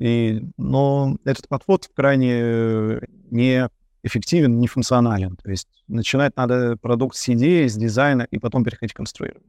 И, 0.00 0.42
но 0.56 1.16
этот 1.24 1.46
подход 1.46 1.88
крайне 1.94 3.00
не 3.30 3.68
эффективен, 4.02 4.58
не 4.58 4.66
функционален. 4.66 5.36
То 5.36 5.50
есть 5.50 5.68
начинать 5.86 6.36
надо 6.36 6.76
продукт 6.76 7.14
с 7.16 7.28
идеи, 7.28 7.68
с 7.68 7.76
дизайна, 7.76 8.26
и 8.30 8.38
потом 8.38 8.64
переходить 8.64 8.92
к 8.92 8.96
конструированию. 8.96 9.48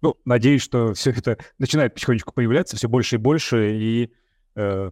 Ну, 0.00 0.16
надеюсь, 0.24 0.62
что 0.62 0.94
все 0.94 1.10
это 1.10 1.36
начинает 1.58 1.92
потихонечку 1.92 2.32
появляться 2.32 2.76
все 2.76 2.88
больше 2.88 3.16
и 3.16 3.18
больше, 3.18 3.76
и 3.76 4.12
э, 4.54 4.90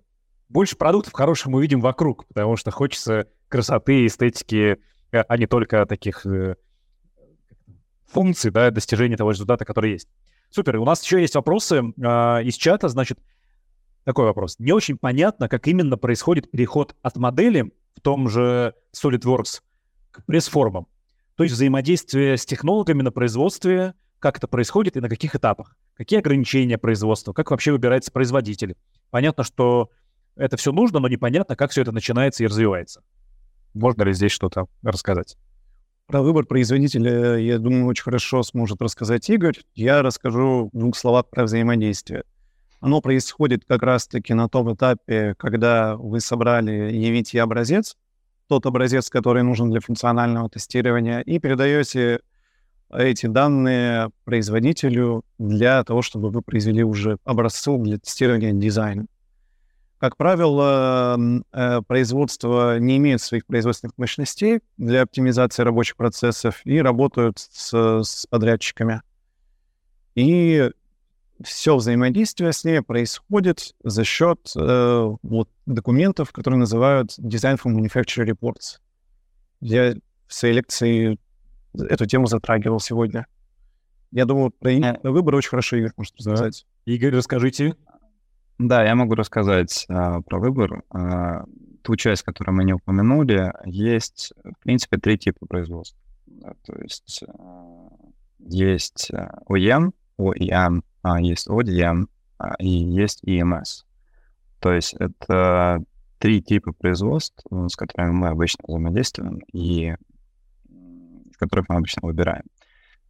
больше 0.48 0.76
продуктов 0.76 1.14
хороших 1.14 1.46
мы 1.46 1.62
видим 1.62 1.80
вокруг, 1.80 2.26
потому 2.26 2.56
что 2.56 2.72
хочется 2.72 3.28
красоты, 3.48 4.06
эстетики, 4.06 4.80
Э, 5.12 5.22
а 5.28 5.36
не 5.36 5.46
только 5.46 5.86
таких 5.86 6.26
э, 6.26 6.56
функций, 8.06 8.50
да, 8.50 8.70
достижения 8.70 9.16
того 9.16 9.30
результата, 9.30 9.64
который 9.64 9.92
есть. 9.92 10.08
Супер. 10.50 10.76
У 10.76 10.84
нас 10.84 11.02
еще 11.02 11.20
есть 11.20 11.34
вопросы 11.34 11.76
э, 11.76 12.42
из 12.44 12.54
чата. 12.56 12.88
Значит, 12.88 13.18
такой 14.06 14.24
вопрос. 14.24 14.56
Не 14.60 14.72
очень 14.72 14.96
понятно, 14.96 15.48
как 15.48 15.66
именно 15.66 15.98
происходит 15.98 16.48
переход 16.48 16.94
от 17.02 17.16
модели 17.16 17.72
в 17.96 18.00
том 18.00 18.28
же 18.28 18.74
SolidWorks 18.94 19.62
к 20.12 20.24
пресс-формам. 20.24 20.86
То 21.34 21.42
есть 21.42 21.56
взаимодействие 21.56 22.36
с 22.36 22.46
технологами 22.46 23.02
на 23.02 23.10
производстве, 23.10 23.94
как 24.20 24.38
это 24.38 24.46
происходит 24.46 24.96
и 24.96 25.00
на 25.00 25.08
каких 25.08 25.34
этапах. 25.34 25.76
Какие 25.94 26.20
ограничения 26.20 26.78
производства, 26.78 27.32
как 27.32 27.50
вообще 27.50 27.72
выбирается 27.72 28.12
производитель. 28.12 28.76
Понятно, 29.10 29.42
что 29.42 29.90
это 30.36 30.56
все 30.56 30.70
нужно, 30.70 31.00
но 31.00 31.08
непонятно, 31.08 31.56
как 31.56 31.72
все 31.72 31.82
это 31.82 31.90
начинается 31.90 32.44
и 32.44 32.46
развивается. 32.46 33.02
Можно 33.74 34.04
ли 34.04 34.12
здесь 34.12 34.30
что-то 34.30 34.66
рассказать? 34.82 35.36
Про 36.06 36.22
выбор 36.22 36.46
производителя, 36.46 37.38
я 37.38 37.58
думаю, 37.58 37.86
очень 37.86 38.04
хорошо 38.04 38.44
сможет 38.44 38.80
рассказать 38.80 39.28
Игорь. 39.28 39.58
Я 39.74 40.02
расскажу 40.02 40.70
в 40.72 40.78
двух 40.78 40.96
словах 40.96 41.28
про 41.28 41.42
взаимодействие. 41.42 42.22
Оно 42.86 43.00
происходит 43.00 43.64
как 43.64 43.82
раз-таки 43.82 44.32
на 44.32 44.48
том 44.48 44.72
этапе, 44.72 45.34
когда 45.38 45.96
вы 45.96 46.20
собрали 46.20 46.92
EVT 46.92 47.36
образец, 47.40 47.96
тот 48.46 48.64
образец, 48.64 49.10
который 49.10 49.42
нужен 49.42 49.72
для 49.72 49.80
функционального 49.80 50.48
тестирования, 50.48 51.18
и 51.18 51.40
передаете 51.40 52.20
эти 52.92 53.26
данные 53.26 54.10
производителю 54.22 55.24
для 55.36 55.82
того, 55.82 56.00
чтобы 56.00 56.30
вы 56.30 56.42
произвели 56.42 56.84
уже 56.84 57.18
образцы 57.24 57.76
для 57.76 57.98
тестирования 57.98 58.52
дизайна. 58.52 59.06
Как 59.98 60.16
правило, 60.16 61.18
э, 61.52 61.80
производство 61.88 62.78
не 62.78 62.98
имеет 62.98 63.20
своих 63.20 63.46
производственных 63.46 63.98
мощностей 63.98 64.60
для 64.76 65.02
оптимизации 65.02 65.64
рабочих 65.64 65.96
процессов 65.96 66.60
и 66.64 66.80
работают 66.80 67.40
с, 67.50 68.04
с 68.04 68.26
подрядчиками. 68.26 69.02
И 70.14 70.70
все 71.42 71.76
взаимодействие 71.76 72.52
с 72.52 72.64
ними 72.64 72.80
происходит 72.80 73.74
за 73.82 74.04
счет 74.04 74.52
э, 74.56 75.16
вот, 75.22 75.48
документов, 75.66 76.32
которые 76.32 76.58
называют 76.58 77.18
Design 77.18 77.58
for 77.62 77.74
Manufacturing 77.74 78.30
Reports. 78.30 78.80
Я 79.60 79.94
в 80.26 80.34
своей 80.34 80.54
лекции 80.54 81.18
эту 81.74 82.06
тему 82.06 82.26
затрагивал 82.26 82.80
сегодня. 82.80 83.26
Я 84.10 84.24
думаю, 84.24 84.50
про 84.50 84.72
э. 84.72 84.98
выбор 85.02 85.34
очень 85.34 85.50
хорошо 85.50 85.76
Игорь 85.76 85.92
может 85.96 86.16
рассказать. 86.16 86.66
Да. 86.86 86.92
Игорь, 86.92 87.14
расскажите. 87.14 87.76
Да, 88.58 88.84
я 88.84 88.94
могу 88.94 89.14
рассказать 89.14 89.84
а, 89.88 90.22
про 90.22 90.38
выбор. 90.38 90.82
А, 90.90 91.44
ту 91.82 91.96
часть, 91.96 92.22
которую 92.22 92.56
мы 92.56 92.64
не 92.64 92.72
упомянули, 92.72 93.52
есть, 93.64 94.32
в 94.42 94.58
принципе, 94.62 94.96
три 94.96 95.18
типа 95.18 95.46
производства. 95.46 96.00
Да, 96.26 96.54
то 96.64 96.74
есть 96.80 97.22
а, 97.28 97.88
есть 98.38 99.10
OEM, 99.48 99.92
OEM, 100.18 100.82
есть 101.20 101.48
ODM 101.48 102.06
а, 102.38 102.54
и 102.58 102.68
есть 102.68 103.22
EMS. 103.24 103.84
То 104.60 104.72
есть 104.72 104.94
это 104.94 105.82
три 106.18 106.42
типа 106.42 106.72
производств, 106.72 107.44
с 107.50 107.76
которыми 107.76 108.12
мы 108.12 108.28
обычно 108.28 108.64
взаимодействуем 108.66 109.38
и 109.52 109.94
из 111.36 111.36
которых 111.36 111.68
мы 111.68 111.76
обычно 111.76 112.00
выбираем. 112.06 112.44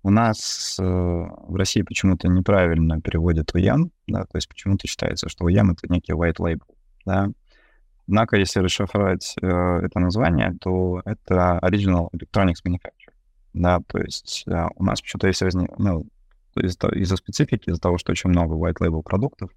У 0.03 0.11
нас 0.11 0.77
э, 0.79 0.85
в 0.85 1.55
России 1.57 1.83
почему-то 1.83 2.29
неправильно 2.29 3.01
переводят 3.01 3.53
OEM, 3.55 3.91
да, 4.07 4.23
то 4.23 4.37
есть 4.37 4.49
почему-то 4.49 4.87
считается, 4.87 5.29
что 5.29 5.49
OEM— 5.49 5.73
это 5.73 5.93
некий 5.93 6.13
white 6.13 6.37
label, 6.39 6.63
да. 7.05 7.29
Однако, 8.07 8.37
если 8.37 8.61
расшифровать 8.61 9.35
э, 9.43 9.47
это 9.47 9.99
название, 9.99 10.57
то 10.61 11.03
это 11.05 11.59
Original 11.63 12.09
Electronics 12.13 12.63
Manufacturer, 12.65 13.15
да, 13.53 13.81
то 13.87 13.99
есть 13.99 14.45
э, 14.47 14.67
у 14.77 14.85
нас 14.85 15.01
почему-то 15.01 15.27
есть 15.27 15.43
разни... 15.43 15.69
ну, 15.79 16.07
из-за, 16.61 16.89
из-за 16.89 17.17
специфики, 17.17 17.71
из-за 17.71 17.81
того, 17.81 17.99
что 17.99 18.13
очень 18.13 18.31
много 18.31 18.55
white 18.55 18.79
label 18.81 19.03
продуктов, 19.03 19.51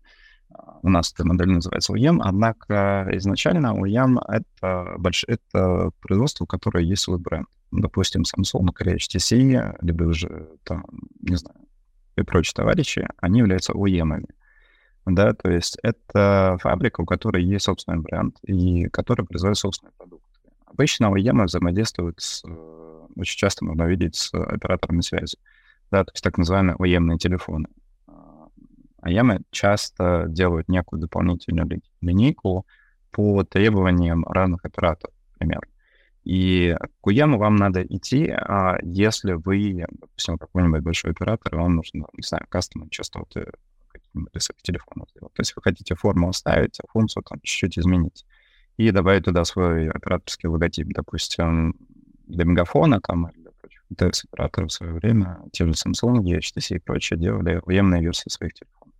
а, 0.53 0.79
у 0.81 0.89
нас 0.89 1.13
эта 1.13 1.25
модель 1.25 1.49
называется 1.49 1.93
OEM, 1.93 2.19
однако 2.23 3.07
изначально 3.13 3.75
OEM— 3.79 4.19
это, 4.27 4.95
больш... 4.97 5.25
это 5.27 5.91
производство, 6.01 6.45
которое 6.45 6.83
есть 6.83 7.03
свой 7.03 7.19
бренд 7.19 7.47
допустим, 7.71 8.23
Samsung 8.23 8.69
или 8.79 8.95
HTC, 8.95 9.77
либо 9.81 10.03
уже 10.03 10.49
там, 10.63 10.85
не 11.21 11.35
знаю, 11.35 11.59
и 12.15 12.21
прочие 12.23 12.53
товарищи, 12.55 13.07
они 13.17 13.39
являются 13.39 13.73
OEM-ами. 13.73 14.27
Да, 15.05 15.33
то 15.33 15.49
есть 15.49 15.77
это 15.81 16.57
фабрика, 16.61 17.01
у 17.01 17.05
которой 17.05 17.43
есть 17.43 17.65
собственный 17.65 17.99
бренд 17.99 18.37
и 18.43 18.87
которая 18.89 19.25
производит 19.25 19.57
собственные 19.57 19.93
продукты. 19.97 20.27
Обычно 20.65 21.05
OEM 21.05 21.45
взаимодействуют 21.45 22.19
с, 22.19 22.43
очень 23.15 23.37
часто 23.37 23.65
можно 23.65 23.83
видеть 23.83 24.15
с 24.15 24.33
операторами 24.33 25.01
связи, 25.01 25.37
да, 25.91 26.03
то 26.03 26.11
есть 26.13 26.23
так 26.23 26.37
называемые 26.37 26.75
OEM 26.75 27.17
телефоны. 27.17 27.67
OEM 29.01 29.43
часто 29.51 30.25
делают 30.27 30.67
некую 30.67 30.99
дополнительную 30.99 31.81
линейку 32.01 32.65
по 33.11 33.43
требованиям 33.43 34.23
разных 34.25 34.65
операторов, 34.65 35.15
например. 35.33 35.67
И 36.23 36.75
к 37.01 37.07
UEM 37.07 37.37
вам 37.37 37.55
надо 37.55 37.81
идти, 37.81 38.27
а 38.29 38.77
если 38.83 39.33
вы, 39.33 39.85
допустим, 39.89 40.37
какой-нибудь 40.37 40.81
большой 40.81 41.11
оператор, 41.11 41.55
вам 41.55 41.77
нужно, 41.77 42.05
не 42.13 42.23
знаю, 42.23 42.45
кастомные 42.49 42.89
частоты 42.89 43.51
каких-нибудь 43.87 44.31
телефонов 44.61 45.09
сделать. 45.09 45.33
То 45.33 45.41
есть 45.41 45.55
вы 45.55 45.61
хотите 45.63 45.95
форму 45.95 46.29
оставить, 46.29 46.79
а 46.79 46.87
функцию 46.91 47.23
там 47.23 47.39
чуть-чуть 47.41 47.79
изменить. 47.79 48.25
И 48.77 48.91
добавить 48.91 49.25
туда 49.25 49.43
свой 49.43 49.89
операторский 49.89 50.47
логотип, 50.49 50.87
допустим, 50.93 51.75
для 52.27 52.45
мегафона 52.45 53.01
там, 53.01 53.31
ТС-операторов 53.95 54.69
в 54.69 54.73
свое 54.73 54.93
время, 54.93 55.39
те 55.51 55.65
же 55.65 55.71
Samsung, 55.71 56.21
HTC 56.21 56.75
и 56.75 56.79
прочие 56.79 57.19
делали 57.19 57.61
OEM 57.65 57.99
версии 57.99 58.29
своих 58.29 58.53
телефонов. 58.53 58.95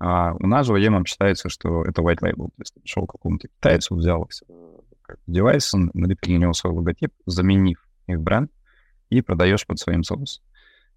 А 0.00 0.34
у 0.34 0.46
нас 0.46 0.66
же 0.66 0.74
OEM 0.74 1.04
считается, 1.06 1.48
что 1.48 1.84
это 1.84 2.02
white 2.02 2.20
label. 2.20 2.48
То 2.48 2.60
есть 2.60 2.74
ты 2.74 2.80
пришел 2.80 3.06
к 3.06 3.12
какому-то 3.12 3.48
китайцу, 3.48 3.96
взял 3.96 4.28
как 5.02 5.18
девайс, 5.26 5.72
налепил 5.72 6.34
на 6.34 6.42
него 6.42 6.52
свой 6.52 6.72
логотип, 6.74 7.12
заменив 7.26 7.88
их 8.06 8.20
бренд, 8.20 8.50
и 9.10 9.22
продаешь 9.22 9.66
под 9.66 9.78
своим 9.78 10.04
соусом. 10.04 10.44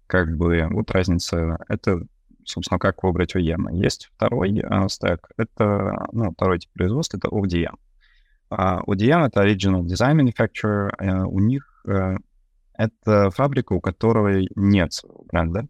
Как 0.06 0.36
бы 0.36 0.68
вот 0.70 0.90
разница. 0.90 1.58
Это, 1.68 2.02
собственно, 2.44 2.78
как 2.78 3.02
выбрать 3.02 3.34
OEM. 3.34 3.72
Есть 3.72 4.10
второй 4.14 4.52
uh, 4.52 4.88
стек, 4.88 5.28
это, 5.36 6.06
ну, 6.12 6.30
второй 6.32 6.58
тип 6.58 6.70
производства, 6.72 7.16
это 7.16 7.28
ODM. 7.28 7.74
Uh, 8.50 8.84
ODM— 8.84 9.26
это 9.26 9.46
Original 9.46 9.82
Design 9.82 10.20
Manufacturer. 10.20 10.90
Uh, 11.00 11.24
у 11.24 11.40
них 11.40 11.84
это 12.74 13.30
фабрика, 13.30 13.72
у 13.72 13.80
которой 13.80 14.48
нет 14.54 14.92
своего 14.92 15.24
бренда. 15.24 15.66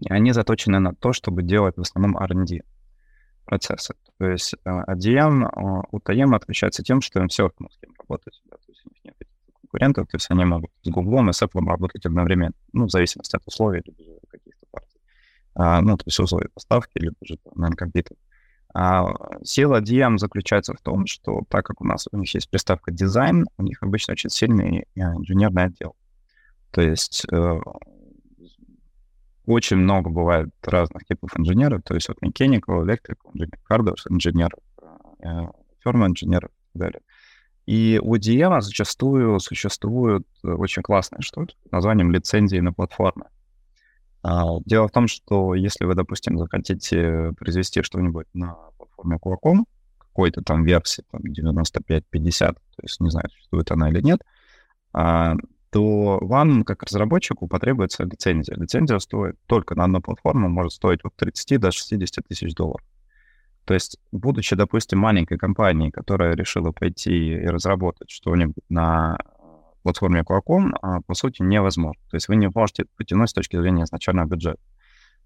И 0.00 0.12
они 0.12 0.32
заточены 0.32 0.78
на 0.80 0.94
то, 0.94 1.12
чтобы 1.12 1.42
делать 1.42 1.76
в 1.76 1.80
основном 1.80 2.16
R&D 2.18 2.62
процессы. 3.44 3.94
То 4.18 4.26
есть 4.26 4.54
ADM 4.64 5.48
у 5.90 5.98
TM 5.98 6.34
отличается 6.34 6.82
тем, 6.82 7.00
что 7.00 7.20
им 7.20 7.28
все 7.28 7.44
равно 7.44 7.68
с 7.70 7.78
кем 7.78 7.92
работать. 7.98 8.40
Да, 8.50 8.56
то 8.56 8.64
есть 8.68 8.82
у 8.84 8.88
них 8.90 9.04
нет 9.04 9.16
конкурентов, 9.60 10.08
то 10.08 10.16
есть 10.16 10.30
они 10.30 10.44
могут 10.44 10.70
с 10.82 10.88
Google 10.88 11.28
и 11.28 11.32
с 11.32 11.42
Apple 11.42 11.66
работать 11.66 12.04
одновременно, 12.04 12.52
ну, 12.72 12.86
в 12.86 12.90
зависимости 12.90 13.36
от 13.36 13.42
условий, 13.46 13.82
же 13.86 14.18
каких-то 14.28 14.66
партий. 14.70 15.00
А, 15.54 15.80
ну, 15.80 15.96
то 15.96 16.04
есть 16.06 16.18
условия 16.18 16.48
поставки, 16.48 16.98
либо 16.98 17.16
же 17.22 17.38
на 17.54 17.70
компьютер. 17.70 18.16
А 18.74 19.06
сила 19.44 19.82
DM 19.82 20.18
заключается 20.18 20.74
в 20.74 20.80
том, 20.80 21.06
что 21.06 21.42
так 21.48 21.66
как 21.66 21.80
у 21.80 21.84
нас 21.84 22.08
у 22.10 22.16
них 22.16 22.32
есть 22.34 22.50
приставка 22.50 22.90
дизайн, 22.90 23.46
у 23.58 23.62
них 23.62 23.82
обычно 23.82 24.12
очень 24.12 24.30
сильный 24.30 24.86
инженерный 24.94 25.64
отдел. 25.64 25.94
То 26.72 26.80
есть 26.80 27.24
э, 27.30 27.60
очень 29.46 29.76
много 29.76 30.10
бывает 30.10 30.50
разных 30.62 31.04
типов 31.04 31.30
инженеров, 31.38 31.82
то 31.84 31.94
есть 31.94 32.08
от 32.08 32.18
electrical, 32.22 33.34
hardware 33.70 33.94
инженеров, 34.08 34.58
firm 35.22 36.06
инженеров 36.06 36.50
и 36.50 36.72
так 36.72 36.82
далее. 36.82 37.00
И 37.66 38.00
у 38.02 38.16
DM 38.16 38.60
зачастую 38.60 39.38
существует 39.38 40.26
очень 40.42 40.82
классная 40.82 41.20
штука 41.20 41.52
под 41.62 41.72
названием 41.72 42.10
лицензии 42.10 42.58
на 42.58 42.72
платформы. 42.72 43.26
А, 44.24 44.58
дело 44.64 44.88
в 44.88 44.92
том, 44.92 45.08
что 45.08 45.54
если 45.54 45.84
вы, 45.84 45.94
допустим, 45.94 46.38
захотите 46.38 47.32
произвести 47.38 47.82
что-нибудь 47.82 48.26
на 48.34 48.54
платформе 48.76 49.18
Qualcomm, 49.18 49.64
какой-то 49.98 50.42
там 50.42 50.64
версии, 50.64 51.04
там 51.10 51.22
95-50, 51.22 52.38
то 52.38 52.58
есть 52.82 53.00
не 53.00 53.10
знаю, 53.10 53.28
существует 53.30 53.70
она 53.70 53.90
или 53.90 54.00
нет, 54.00 54.20
а, 54.92 55.34
то 55.72 56.18
вам, 56.20 56.64
как 56.64 56.82
разработчику, 56.82 57.48
потребуется 57.48 58.04
лицензия. 58.04 58.54
Лицензия 58.56 58.98
стоит 58.98 59.36
только 59.46 59.74
на 59.74 59.84
одну 59.84 60.02
платформу, 60.02 60.50
может 60.50 60.72
стоить 60.72 61.00
от 61.02 61.16
30 61.16 61.58
до 61.58 61.72
60 61.72 62.26
тысяч 62.28 62.54
долларов. 62.54 62.86
То 63.64 63.72
есть, 63.72 63.98
будучи, 64.12 64.54
допустим, 64.54 64.98
маленькой 64.98 65.38
компанией, 65.38 65.90
которая 65.90 66.34
решила 66.34 66.72
пойти 66.72 67.34
и 67.34 67.46
разработать 67.46 68.10
что-нибудь 68.10 68.64
на 68.68 69.16
платформе 69.82 70.20
Qualcomm, 70.20 70.76
а, 70.82 71.00
по 71.00 71.14
сути, 71.14 71.40
невозможно. 71.42 72.02
То 72.10 72.16
есть 72.16 72.28
вы 72.28 72.36
не 72.36 72.50
можете 72.54 72.84
потянуть 72.96 73.30
с 73.30 73.32
точки 73.32 73.56
зрения 73.56 73.84
изначального 73.84 74.26
бюджета. 74.26 74.60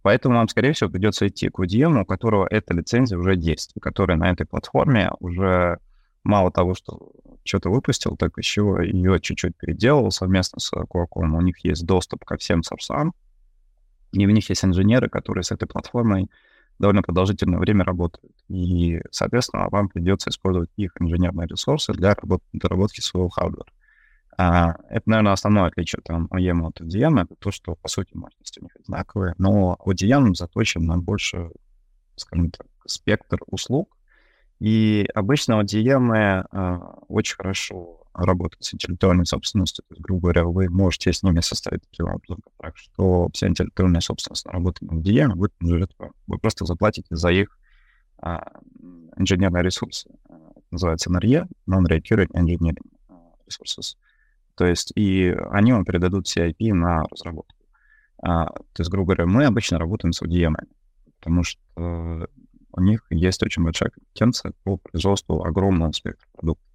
Поэтому 0.02 0.36
вам, 0.36 0.48
скорее 0.48 0.74
всего, 0.74 0.88
придется 0.90 1.26
идти 1.26 1.48
к 1.48 1.58
UDM, 1.58 2.02
у 2.02 2.04
которого 2.04 2.46
эта 2.48 2.72
лицензия 2.72 3.18
уже 3.18 3.34
есть, 3.34 3.72
который 3.82 4.14
на 4.16 4.30
этой 4.30 4.46
платформе 4.46 5.10
уже 5.18 5.80
мало 6.26 6.50
того, 6.50 6.74
что 6.74 7.12
что-то 7.44 7.70
выпустил, 7.70 8.16
так 8.16 8.36
еще 8.36 8.78
ее 8.82 9.20
чуть-чуть 9.20 9.56
переделал 9.56 10.10
совместно 10.10 10.60
с 10.60 10.72
Qualcomm. 10.72 11.36
У 11.36 11.40
них 11.40 11.64
есть 11.64 11.86
доступ 11.86 12.24
ко 12.24 12.36
всем 12.36 12.62
сорсам, 12.62 13.14
и 14.12 14.26
у 14.26 14.30
них 14.30 14.48
есть 14.48 14.64
инженеры, 14.64 15.08
которые 15.08 15.44
с 15.44 15.52
этой 15.52 15.66
платформой 15.66 16.28
довольно 16.78 17.02
продолжительное 17.02 17.58
время 17.58 17.84
работают. 17.84 18.34
И, 18.48 19.00
соответственно, 19.10 19.68
вам 19.70 19.88
придется 19.88 20.30
использовать 20.30 20.70
их 20.76 20.92
инженерные 21.00 21.46
ресурсы 21.46 21.92
для 21.92 22.14
работ- 22.14 22.42
доработки 22.52 23.00
своего 23.00 23.28
хардвера. 23.28 23.70
А, 24.38 24.76
это, 24.90 25.08
наверное, 25.08 25.32
основное 25.32 25.66
отличие 25.66 26.02
там 26.02 26.26
OEM 26.30 26.66
от 26.66 26.80
ODM, 26.82 27.22
это 27.22 27.34
то, 27.38 27.50
что, 27.50 27.74
по 27.76 27.88
сути, 27.88 28.14
мощности 28.14 28.60
у 28.60 28.64
них 28.64 28.76
одинаковые, 28.76 29.34
но 29.38 29.78
ODM 29.84 30.34
заточен 30.34 30.84
на 30.84 30.98
больше, 30.98 31.50
скажем 32.16 32.50
так, 32.50 32.66
спектр 32.86 33.38
услуг, 33.46 33.95
и 34.58 35.06
обычно 35.14 35.60
ODM 35.62 36.14
э, 36.14 36.78
очень 37.08 37.36
хорошо 37.36 38.00
работают 38.14 38.64
с 38.64 38.72
интеллектуальной 38.72 39.26
собственностью. 39.26 39.84
То 39.88 39.94
есть, 39.94 40.02
грубо 40.02 40.22
говоря, 40.22 40.44
вы 40.44 40.70
можете 40.70 41.12
с 41.12 41.22
ними 41.22 41.40
составить 41.40 41.82
таким 41.82 42.06
образом 42.06 42.38
контракт, 42.42 42.78
что 42.78 43.28
вся 43.34 43.48
интеллектуальная 43.48 44.00
собственность 44.00 44.46
наработана 44.46 44.92
в 44.92 45.02
ODM 45.02 45.34
будет. 45.34 45.52
Вы 46.26 46.38
просто 46.38 46.64
заплатите 46.64 47.14
за 47.14 47.30
их 47.30 47.58
а, 48.18 48.42
инженерные 49.16 49.62
ресурсы. 49.62 50.08
Это 50.28 50.64
называется 50.70 51.10
NRE, 51.10 51.46
Non-Recurring 51.68 52.30
Engineering. 52.32 52.86
resources. 53.46 53.96
То 54.54 54.66
есть 54.66 54.92
и 54.96 55.34
они 55.50 55.72
вам 55.72 55.84
передадут 55.84 56.26
CIP 56.26 56.72
на 56.72 57.04
разработку. 57.10 57.54
А, 58.22 58.46
то 58.46 58.80
есть, 58.80 58.90
грубо 58.90 59.14
говоря, 59.14 59.26
мы 59.26 59.44
обычно 59.44 59.78
работаем 59.78 60.12
с 60.12 60.22
ODM, 60.22 60.54
потому 61.18 61.42
что 61.42 62.28
у 62.76 62.80
них 62.80 63.04
есть 63.10 63.42
очень 63.42 63.64
большая 63.64 63.90
компетенция 63.90 64.52
по 64.62 64.76
производству 64.76 65.42
огромного 65.42 65.92
спектра 65.92 66.26
продуктов. 66.32 66.66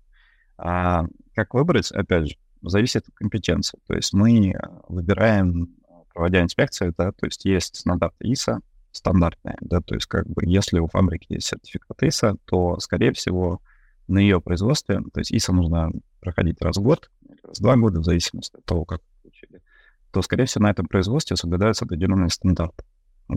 А 0.58 1.06
как 1.34 1.54
выбрать, 1.54 1.92
опять 1.92 2.30
же, 2.30 2.36
зависит 2.62 3.08
от 3.08 3.16
компетенции. 3.16 3.80
То 3.88 3.96
есть 3.96 4.14
мы 4.14 4.54
выбираем, 4.88 5.76
проводя 6.14 6.42
инспекции, 6.42 6.94
да, 6.98 7.12
то 7.12 7.26
есть 7.26 7.46
есть 7.46 7.78
стандарты 7.78 8.32
ISO, 8.32 8.60
стандартные, 8.92 9.58
да, 9.62 9.80
то 9.80 9.96
есть 9.96 10.08
как 10.08 10.28
бы 10.28 10.44
если 10.46 10.80
у 10.80 10.88
фабрики 10.88 11.28
есть 11.30 11.48
сертификат 11.48 12.04
ISO, 12.04 12.38
то, 12.46 12.80
скорее 12.80 13.14
всего, 13.14 13.62
на 14.08 14.20
ее 14.20 14.42
производстве, 14.42 15.00
то 15.14 15.20
есть 15.20 15.34
ISO 15.34 15.54
нужно 15.54 15.92
проходить 16.20 16.62
раз 16.62 16.78
в 16.78 16.82
год, 16.82 17.10
раз 17.44 17.60
в 17.60 17.62
два 17.62 17.78
года, 17.78 18.02
в 18.02 18.04
зависимости 18.04 18.58
от 18.58 18.66
того, 18.66 18.86
как 18.86 19.02
получили, 19.22 19.62
то, 20.12 20.22
скорее 20.22 20.46
всего, 20.46 20.64
на 20.64 20.72
этом 20.72 20.88
производстве 20.88 21.38
соблюдаются 21.38 21.86
определенные 21.86 22.30
стандарты, 22.30 22.84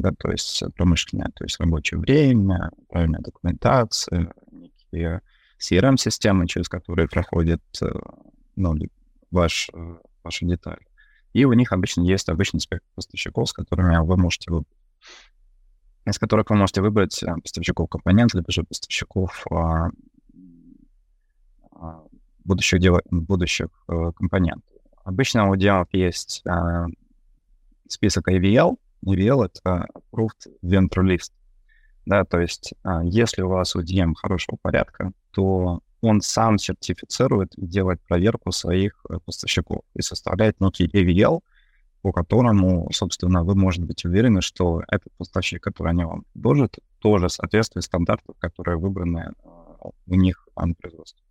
да, 0.00 0.12
то 0.12 0.30
есть 0.30 0.62
промышленное, 0.76 1.30
то 1.34 1.44
есть 1.44 1.58
рабочее 1.60 2.00
время, 2.00 2.70
правильная 2.88 3.20
документация, 3.20 4.32
некие 4.50 5.20
CRM-системы, 5.58 6.46
через 6.46 6.68
которые 6.68 7.08
проходит 7.08 7.62
э, 7.80 7.86
ну, 8.56 8.74
ваш, 9.30 9.70
э, 9.72 9.96
ваша 10.22 10.46
деталь. 10.46 10.80
И 11.32 11.44
у 11.44 11.52
них 11.52 11.72
обычно 11.72 12.02
есть 12.02 12.28
обычный 12.28 12.60
спектр 12.60 12.86
поставщиков, 12.94 13.48
с 13.48 13.52
которыми 13.52 13.96
вы 14.04 14.16
можете 14.16 14.50
выбрать 14.50 14.68
из 16.06 16.18
которых 16.18 16.50
вы 16.50 16.56
можете 16.56 16.82
выбрать 16.82 17.22
э, 17.22 17.34
поставщиков 17.42 17.88
компонентов, 17.88 18.34
либо 18.34 18.52
же 18.52 18.64
поставщиков 18.64 19.46
а, 19.50 19.88
а, 21.72 22.04
будущих, 22.44 22.80
дел... 22.80 23.00
будущих 23.10 23.68
а, 23.88 24.12
компонентов. 24.12 24.68
Обычно 25.04 25.48
у 25.48 25.56
демов 25.56 25.88
есть 25.92 26.42
а, 26.46 26.86
список 27.88 28.28
AVL. 28.28 28.76
AVL— 29.06 29.44
это 29.46 29.86
Approved 29.94 30.48
Vendor 30.62 31.02
List. 31.02 31.32
Да, 32.06 32.24
то 32.24 32.38
есть 32.38 32.74
а, 32.82 33.02
если 33.04 33.42
у 33.42 33.48
вас 33.48 33.74
UDM 33.74 34.14
хорошего 34.14 34.58
порядка, 34.60 35.12
то 35.32 35.80
он 36.00 36.20
сам 36.20 36.58
сертифицирует 36.58 37.54
и 37.56 37.66
делает 37.66 38.00
проверку 38.02 38.52
своих 38.52 39.04
э, 39.08 39.18
поставщиков 39.24 39.80
и 39.94 40.02
составляет 40.02 40.60
некий 40.60 40.86
AVL— 40.86 41.40
по 42.04 42.12
которому, 42.12 42.86
собственно, 42.92 43.44
вы 43.44 43.54
можете 43.54 43.86
быть 43.86 44.04
уверены, 44.04 44.42
что 44.42 44.82
этот 44.88 45.10
поставщик, 45.16 45.62
который 45.62 45.92
они 45.92 46.04
вам 46.04 46.24
предложат, 46.34 46.78
тоже 46.98 47.30
соответствует 47.30 47.86
стандартам, 47.86 48.34
которые 48.40 48.76
выбраны 48.76 49.32
а, 49.42 49.88
у 50.06 50.14
них 50.14 50.46
на 50.54 50.74
производстве. 50.74 51.22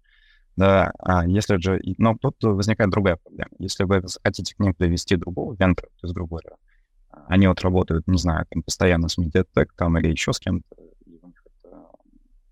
Да, 0.55 0.91
а 0.97 1.28
если 1.28 1.57
же... 1.57 1.80
Но 1.99 2.17
тут 2.19 2.38
возникает 2.41 2.89
другая 2.89 3.17
проблема. 3.17 3.51
Если 3.59 3.84
вы 3.84 4.01
хотите 4.24 4.55
к 4.55 4.59
ним 4.59 4.74
привести 4.74 5.15
другого 5.15 5.53
вендора, 5.53 5.89
то 5.89 6.07
есть, 6.07 6.15
грубо 6.15 6.39
говоря, 6.39 6.57
они 7.28 7.47
вот 7.47 7.61
работают, 7.61 8.07
не 8.07 8.17
знаю, 8.17 8.45
там, 8.49 8.63
постоянно 8.63 9.09
с 9.09 9.17
Mediatek 9.17 9.67
там, 9.76 9.97
или 9.97 10.09
еще 10.09 10.34
с 10.34 10.39
кем-то, 10.39 10.65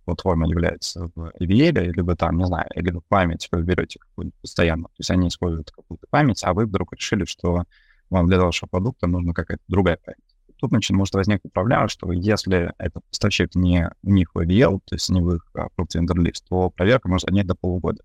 платформа 0.05 0.47
является 0.47 1.09
в 1.15 1.31
EVL, 1.39 1.93
либо 1.93 2.15
там, 2.15 2.37
не 2.37 2.45
знаю, 2.45 2.67
либо 2.75 3.01
память 3.07 3.47
вы 3.51 3.61
берете 3.61 3.99
какую-нибудь 3.99 4.39
постоянно, 4.41 4.83
то 4.85 4.95
есть 4.99 5.11
они 5.11 5.27
используют 5.27 5.71
какую-то 5.71 6.07
память, 6.09 6.43
а 6.43 6.53
вы 6.53 6.65
вдруг 6.65 6.93
решили, 6.93 7.25
что 7.25 7.63
вам 8.09 8.27
для 8.27 8.39
вашего 8.39 8.67
продукта 8.67 9.07
нужна 9.07 9.33
какая-то 9.33 9.63
другая 9.67 9.97
память. 10.03 10.19
Тут 10.57 10.69
значит, 10.69 10.95
может 10.95 11.15
возникнуть 11.15 11.53
проблема, 11.53 11.87
что 11.87 12.11
если 12.11 12.71
этот 12.77 13.03
поставщик 13.09 13.55
не 13.55 13.89
у 14.03 14.11
них 14.11 14.35
в 14.35 14.39
AVL, 14.39 14.79
то 14.85 14.95
есть 14.95 15.09
не 15.09 15.21
в 15.21 15.35
их 15.35 15.45
Approved 15.55 15.95
Vendor 15.95 16.17
List, 16.17 16.43
то 16.47 16.69
проверка 16.69 17.09
может 17.09 17.27
занять 17.27 17.47
до 17.47 17.55
полугода 17.55 18.03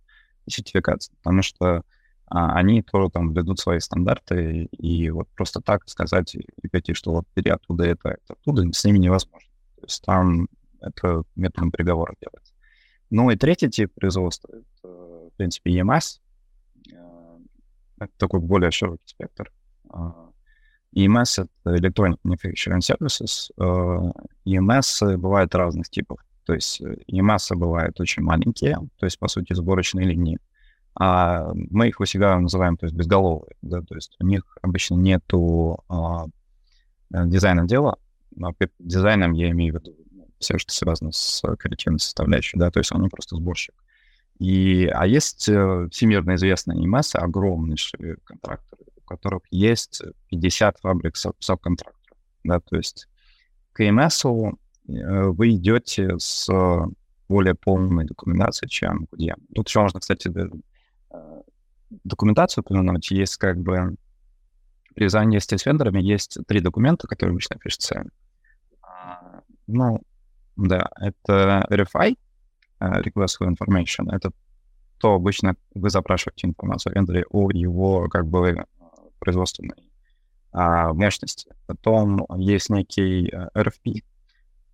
сертификации, 0.48 1.12
потому 1.22 1.42
что 1.42 1.66
а, 1.66 1.82
они 2.28 2.82
тоже 2.82 3.10
там 3.10 3.32
ведут 3.32 3.60
свои 3.60 3.78
стандарты, 3.78 4.64
и 4.72 5.10
вот 5.10 5.28
просто 5.34 5.60
так 5.60 5.88
сказать 5.88 6.36
пойти, 6.72 6.94
что 6.94 7.12
вот 7.12 7.24
бери 7.34 7.50
оттуда 7.50 7.84
это, 7.84 8.10
это 8.10 8.32
оттуда, 8.32 8.70
с 8.72 8.84
ними 8.84 8.98
невозможно. 8.98 9.48
То 9.76 9.82
есть 9.84 10.02
там 10.04 10.48
это 10.80 11.22
методом 11.36 11.70
приговора 11.70 12.14
делается. 12.20 12.52
Ну 13.10 13.30
и 13.30 13.36
третий 13.36 13.70
тип 13.70 13.92
производства, 13.94 14.48
это, 14.52 14.88
в 14.88 15.30
принципе, 15.36 15.78
EMS. 15.78 16.20
Э, 16.92 17.38
это 18.00 18.12
такой 18.16 18.40
более 18.40 18.70
широкий 18.70 19.06
спектр. 19.06 19.52
EMS— 20.94 21.46
это 21.64 21.76
Electronic 21.76 22.18
Manufacturing 22.24 22.80
Services. 22.80 23.50
EMS 24.44 25.16
бывают 25.16 25.54
разных 25.54 25.88
типов. 25.88 26.20
То 26.44 26.54
есть 26.54 26.80
EMS 26.80 27.54
бывают 27.56 28.00
очень 28.00 28.22
маленькие, 28.22 28.76
то 28.98 29.06
есть, 29.06 29.18
по 29.18 29.28
сути, 29.28 29.52
сборочные 29.52 30.06
линии. 30.06 30.38
А 30.98 31.52
мы 31.54 31.88
их 31.88 32.00
у 32.00 32.06
себя 32.06 32.38
называем, 32.38 32.76
то 32.76 32.86
есть, 32.86 32.96
безголовые. 32.96 33.54
Да? 33.62 33.82
То 33.82 33.94
есть 33.94 34.16
у 34.18 34.26
них 34.26 34.56
обычно 34.62 34.94
нету 34.94 35.84
а, 35.88 36.26
дизайна 37.10 37.66
дела. 37.66 37.98
Под 38.34 38.70
дизайном 38.78 39.32
я 39.32 39.50
имею 39.50 39.74
в 39.74 39.76
виду 39.78 39.94
все, 40.38 40.58
что 40.58 40.72
связано 40.72 41.12
с 41.12 41.42
креативной 41.58 41.98
составляющей, 41.98 42.58
да, 42.58 42.70
то 42.70 42.80
есть 42.80 42.92
он 42.92 43.08
просто 43.08 43.36
сборщик. 43.36 43.74
И, 44.38 44.86
а 44.92 45.06
есть 45.06 45.48
э, 45.48 45.88
всемирно 45.90 46.34
известные 46.34 46.86
EMS, 46.86 47.16
огромнейшие 47.16 48.16
контракторы, 48.24 48.84
которых 49.06 49.42
есть 49.50 50.02
50 50.28 50.78
фабрик 50.78 51.16
субконтракторов. 51.16 51.96
Да, 52.44 52.60
то 52.60 52.76
есть 52.76 53.08
к 53.72 53.78
КМС 53.78 54.24
э, 54.26 54.28
вы 54.86 55.52
идете 55.52 56.18
с 56.18 56.48
более 57.28 57.54
полной 57.54 58.04
документацией, 58.04 58.68
чем 58.68 59.06
к 59.06 59.16
DM. 59.16 59.36
Тут 59.54 59.68
еще 59.68 59.80
можно, 59.80 60.00
кстати, 60.00 60.28
э, 60.28 60.50
документацию 62.04 62.62
упомянуть. 62.62 63.10
Есть 63.10 63.36
как 63.36 63.58
бы 63.58 63.96
при 64.94 65.06
взаимодействии 65.06 65.56
с 65.56 65.66
вендорами 65.66 66.00
есть 66.00 66.38
три 66.46 66.60
документа, 66.60 67.06
которые 67.06 67.32
обычно 67.32 67.56
пишутся. 67.56 68.04
А, 68.82 69.40
ну, 69.66 70.00
да, 70.56 70.88
это 70.98 71.66
RFI, 71.70 72.16
э, 72.80 73.02
Request 73.02 73.38
for 73.40 73.54
Information. 73.54 74.10
Это 74.10 74.30
то 74.98 75.14
обычно 75.14 75.56
вы 75.74 75.90
запрашиваете 75.90 76.46
информацию 76.46 76.92
о 76.92 76.94
вендоре 76.94 77.24
о 77.30 77.50
его 77.50 78.08
как 78.08 78.26
бы 78.26 78.64
производственной 79.18 79.74
а, 80.52 80.92
мощности. 80.94 81.50
Потом 81.66 82.26
есть 82.38 82.70
некий 82.70 83.28
а, 83.28 83.50
RFP. 83.54 84.02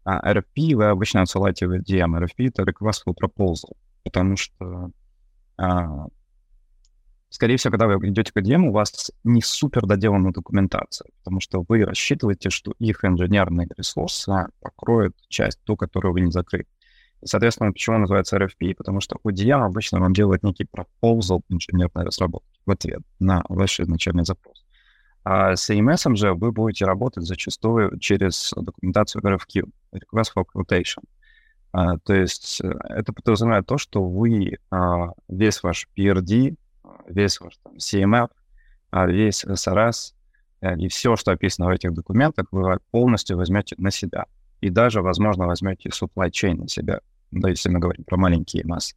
А 0.05 0.33
RFP 0.33 0.75
вы 0.77 0.87
обычно 0.87 1.23
отсылаете 1.23 1.67
в 1.67 1.73
DM. 1.81 2.19
RFP— 2.19 2.49
это 2.55 2.63
Request 2.63 3.03
for 3.07 3.15
Proposal, 3.21 3.73
потому 4.05 4.37
что, 4.37 4.91
а, 5.57 6.07
скорее 7.33 7.57
всего, 7.57 7.72
когда 7.72 7.87
вы 7.87 8.09
идете 8.09 8.30
к 8.33 8.37
DM, 8.37 8.68
у 8.68 8.72
вас 8.72 9.11
не 9.24 9.43
супер 9.43 9.87
доделана 9.87 10.33
документация, 10.33 11.09
потому 11.18 11.41
что 11.41 11.64
вы 11.66 11.85
рассчитываете, 11.85 12.51
что 12.51 12.74
их 12.78 13.05
инженерные 13.05 13.68
ресурсы 13.76 14.47
покроют 14.61 15.16
часть, 15.28 15.59
ту, 15.64 15.76
которую 15.76 16.12
вы 16.12 16.20
не 16.20 16.30
закрыли. 16.30 16.66
Соответственно, 17.24 17.72
почему 17.72 17.99
называется 17.99 18.37
RFP? 18.37 18.74
Потому 18.74 19.01
что 19.01 19.16
ODM 19.24 19.64
обычно 19.64 20.01
вам 20.01 20.12
делает 20.12 20.43
некий 20.43 20.64
proposal 20.64 21.41
инженерной 21.49 22.05
разработки 22.05 22.61
в 22.66 22.70
ответ 22.70 23.01
на 23.20 23.45
ваш 23.49 23.80
изначальный 23.80 24.24
запрос. 24.24 24.64
А 25.24 25.55
с 25.55 25.70
EMS 25.70 26.16
же 26.16 26.35
вы 26.35 26.51
будете 26.51 26.85
работать 26.85 27.24
зачастую 27.24 27.99
через 28.01 28.53
документацию 28.57 29.22
RFQ, 29.22 29.70
Request 29.95 30.33
for 30.37 30.45
Quotation. 30.53 31.05
А, 31.72 31.97
то 31.99 32.12
есть 32.12 32.61
э, 32.61 32.68
это 32.89 33.12
подразумевает 33.12 33.66
то, 33.66 33.78
что 33.78 34.05
вы 34.05 34.59
а, 34.70 35.12
весь 35.28 35.62
ваш 35.62 35.89
PRD, 35.97 36.57
весь 37.07 37.40
ваш 37.40 37.57
там, 37.59 37.74
CMF, 37.76 38.30
а, 38.90 39.07
весь 39.07 39.44
SRS 39.44 40.14
а, 40.61 40.74
и 40.74 40.88
все, 40.88 41.16
что 41.16 41.32
описано 41.32 41.66
в 41.66 41.70
этих 41.70 41.92
документах, 41.92 42.46
вы 42.50 42.78
полностью 42.90 43.36
возьмете 43.36 43.74
на 43.78 43.90
себя. 43.90 44.26
И 44.61 44.70
даже, 44.70 45.03
возможно, 45.03 45.46
возьмете 45.46 45.88
supply 45.88 46.30
chain 46.30 46.55
на 46.55 46.68
себя 46.68 47.00
да, 47.32 47.48
если 47.48 47.70
мы 47.70 47.80
говорим 47.80 48.05
про 48.05 48.16
маленькие 48.16 48.64
массы. 48.64 48.94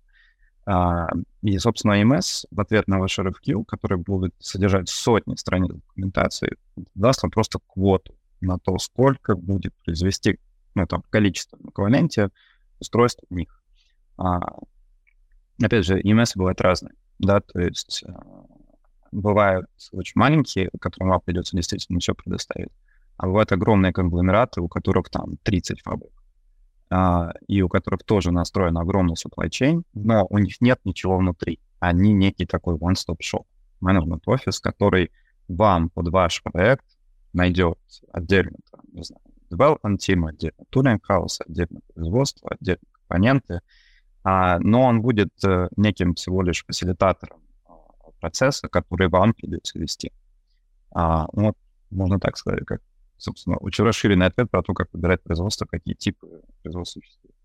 А, 0.68 1.08
и, 1.42 1.58
собственно, 1.58 2.02
EMS 2.02 2.46
в 2.52 2.60
ответ 2.60 2.88
на 2.88 3.00
ваш 3.00 3.18
RFQ, 3.18 3.66
который 3.66 3.98
будет 3.98 4.34
содержать 4.40 4.90
сотни 4.90 5.36
страниц 5.36 5.72
документации, 5.74 6.58
даст 6.96 7.24
вам 7.24 7.32
просто 7.32 7.60
квоту 7.66 8.16
на 8.42 8.60
то, 8.60 8.78
сколько 8.78 9.36
будет 9.36 9.74
произвести, 9.86 10.40
ну, 10.76 10.86
там, 10.86 11.02
в 11.02 11.16
эквиваленте 11.16 12.30
устройств 12.80 13.24
в 13.30 13.34
них. 13.34 13.64
Опять 15.62 15.86
же, 15.86 16.02
EMS 16.02 16.34
бывают 16.36 16.60
разные, 16.62 16.96
да, 17.20 17.40
то 17.40 17.60
есть 17.60 18.04
а, 18.08 18.46
бывают 19.12 19.68
очень 19.92 20.14
маленькие, 20.16 20.70
которым 20.80 21.10
вам 21.10 21.22
придется 21.22 21.56
действительно 21.56 22.00
все 22.00 22.14
предоставить, 22.14 22.72
а 23.18 23.28
бывают 23.28 23.52
огромные 23.52 23.94
конгломераты, 23.94 24.62
у 24.62 24.68
которых 24.68 25.10
там 25.10 25.38
30 25.44 25.82
фабрик 25.82 26.12
а, 26.90 27.34
и 27.48 27.62
у 27.62 27.70
которых 27.70 28.04
тоже 28.04 28.32
настроен 28.32 28.78
огромный 28.78 29.16
supply 29.16 29.50
chain, 29.50 29.84
но 29.94 30.26
у 30.30 30.38
них 30.38 30.62
нет 30.62 30.80
ничего 30.84 31.18
внутри. 31.18 31.60
Они 31.80 32.14
некий 32.14 32.46
такой 32.46 32.76
one-stop 32.76 33.18
shop, 33.22 33.46
management 33.82 34.22
офис, 34.26 34.60
который 34.60 35.12
вам 35.48 35.90
под 35.90 36.10
ваш 36.10 36.42
проект 36.44 36.86
найдет 37.34 37.78
отдельно, 38.12 38.58
там, 38.72 38.82
не 38.92 39.04
знаю, 39.04 39.22
development 39.52 39.98
team, 39.98 40.28
отдельно 40.28 40.64
tooling 40.72 41.00
house, 41.10 41.42
отдельно 41.46 41.82
производство, 41.94 42.50
отдельно 42.50 42.84
компоненты, 42.92 43.62
но 44.26 44.82
он 44.82 45.02
будет 45.02 45.30
а, 45.46 45.68
неким 45.78 46.16
всего 46.16 46.42
лишь 46.42 46.66
фасилитатором 46.66 47.42
а, 47.68 47.74
процесса, 48.20 48.68
который 48.68 49.08
вам 49.08 49.34
придется 49.36 49.78
вести. 49.78 50.12
А, 50.92 51.28
ну, 51.34 51.48
вот, 51.48 51.58
можно 51.92 52.20
так 52.20 52.36
сказать, 52.36 52.66
как, 52.66 52.82
собственно, 53.18 53.58
очень 53.58 53.84
расширенный 53.84 54.26
ответ 54.26 54.50
про 54.50 54.64
то, 54.64 54.74
как 54.74 54.88
выбирать 54.94 55.22
производство, 55.22 55.66
какие 55.66 55.94
типы 55.94 56.42
производства 56.64 57.02
существуют. 57.02 57.36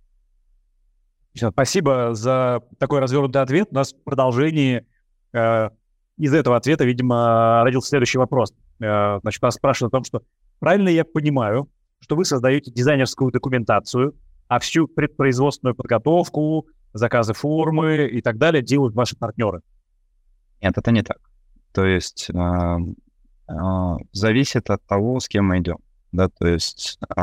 Спасибо 1.52 2.14
за 2.14 2.62
такой 2.78 3.00
развернутый 3.00 3.42
ответ. 3.42 3.68
У 3.70 3.74
нас 3.74 3.92
в 3.92 4.02
продолжении 4.02 4.86
э, 5.32 5.70
из 6.16 6.34
этого 6.34 6.56
ответа, 6.56 6.84
видимо, 6.84 7.62
родился 7.62 7.90
следующий 7.90 8.18
вопрос. 8.18 8.52
Э, 8.80 9.20
значит, 9.20 9.42
нас 9.42 9.54
спрашивают 9.54 9.92
о 9.92 9.98
том, 9.98 10.04
что 10.04 10.22
правильно 10.58 10.88
я 10.88 11.04
понимаю, 11.04 11.68
что 12.00 12.16
вы 12.16 12.24
создаете 12.24 12.70
дизайнерскую 12.70 13.30
документацию, 13.30 14.14
а 14.50 14.58
всю 14.58 14.88
предпроизводственную 14.88 15.76
подготовку, 15.76 16.66
заказы 16.92 17.34
формы 17.34 18.08
и 18.08 18.20
так 18.20 18.36
далее 18.36 18.62
делают 18.62 18.96
ваши 18.96 19.16
партнеры? 19.16 19.60
Нет, 20.60 20.76
это 20.76 20.90
не 20.90 21.02
так. 21.02 21.18
То 21.72 21.86
есть 21.86 22.28
э, 22.30 22.78
э, 23.48 23.54
зависит 24.10 24.68
от 24.68 24.84
того, 24.86 25.20
с 25.20 25.28
кем 25.28 25.46
мы 25.46 25.60
идем. 25.60 25.78
Да, 26.10 26.28
то 26.28 26.48
есть 26.48 26.98
э, 27.16 27.22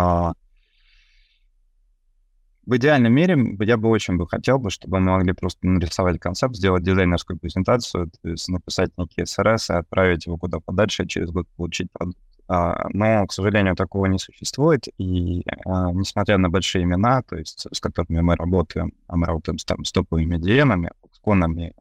в 2.66 2.78
идеальном 2.78 3.12
мире 3.12 3.38
я 3.60 3.76
бы 3.76 3.90
очень 3.90 4.16
бы 4.16 4.26
хотел 4.26 4.58
бы, 4.58 4.70
чтобы 4.70 5.02
мы 5.02 5.12
могли 5.12 5.34
просто 5.34 5.68
нарисовать 5.68 6.22
концепт, 6.22 6.56
сделать 6.56 6.84
дизайнерскую 6.84 7.38
презентацию, 7.38 8.10
то 8.22 8.30
есть 8.30 8.48
написать 8.48 8.98
некие 8.98 9.26
СРС 9.26 9.70
и 9.72 9.74
отправить 9.74 10.28
его 10.28 10.38
куда 10.38 10.62
подальше, 10.62 11.06
через 11.06 11.32
год 11.32 11.46
получить 11.58 11.92
продукт. 11.92 12.18
А, 12.50 12.88
но, 12.94 13.26
к 13.28 13.34
сожалению, 13.34 13.76
такого 13.76 14.06
не 14.06 14.20
существует, 14.20 14.88
и 14.98 15.44
а, 15.66 15.92
несмотря 15.92 16.38
на 16.38 16.50
большие 16.50 16.84
имена, 16.84 17.22
то 17.24 17.36
есть 17.36 17.68
с 17.72 17.80
которыми 17.82 18.22
мы 18.22 18.36
работаем, 18.36 18.94
а 19.08 19.18
мы 19.18 19.26
работаем 19.26 19.58
с, 19.58 19.66
там, 19.66 19.84
с 19.84 19.92
топовыми 19.92 20.38
DM, 20.38 20.90
Foxconn, 21.26 21.74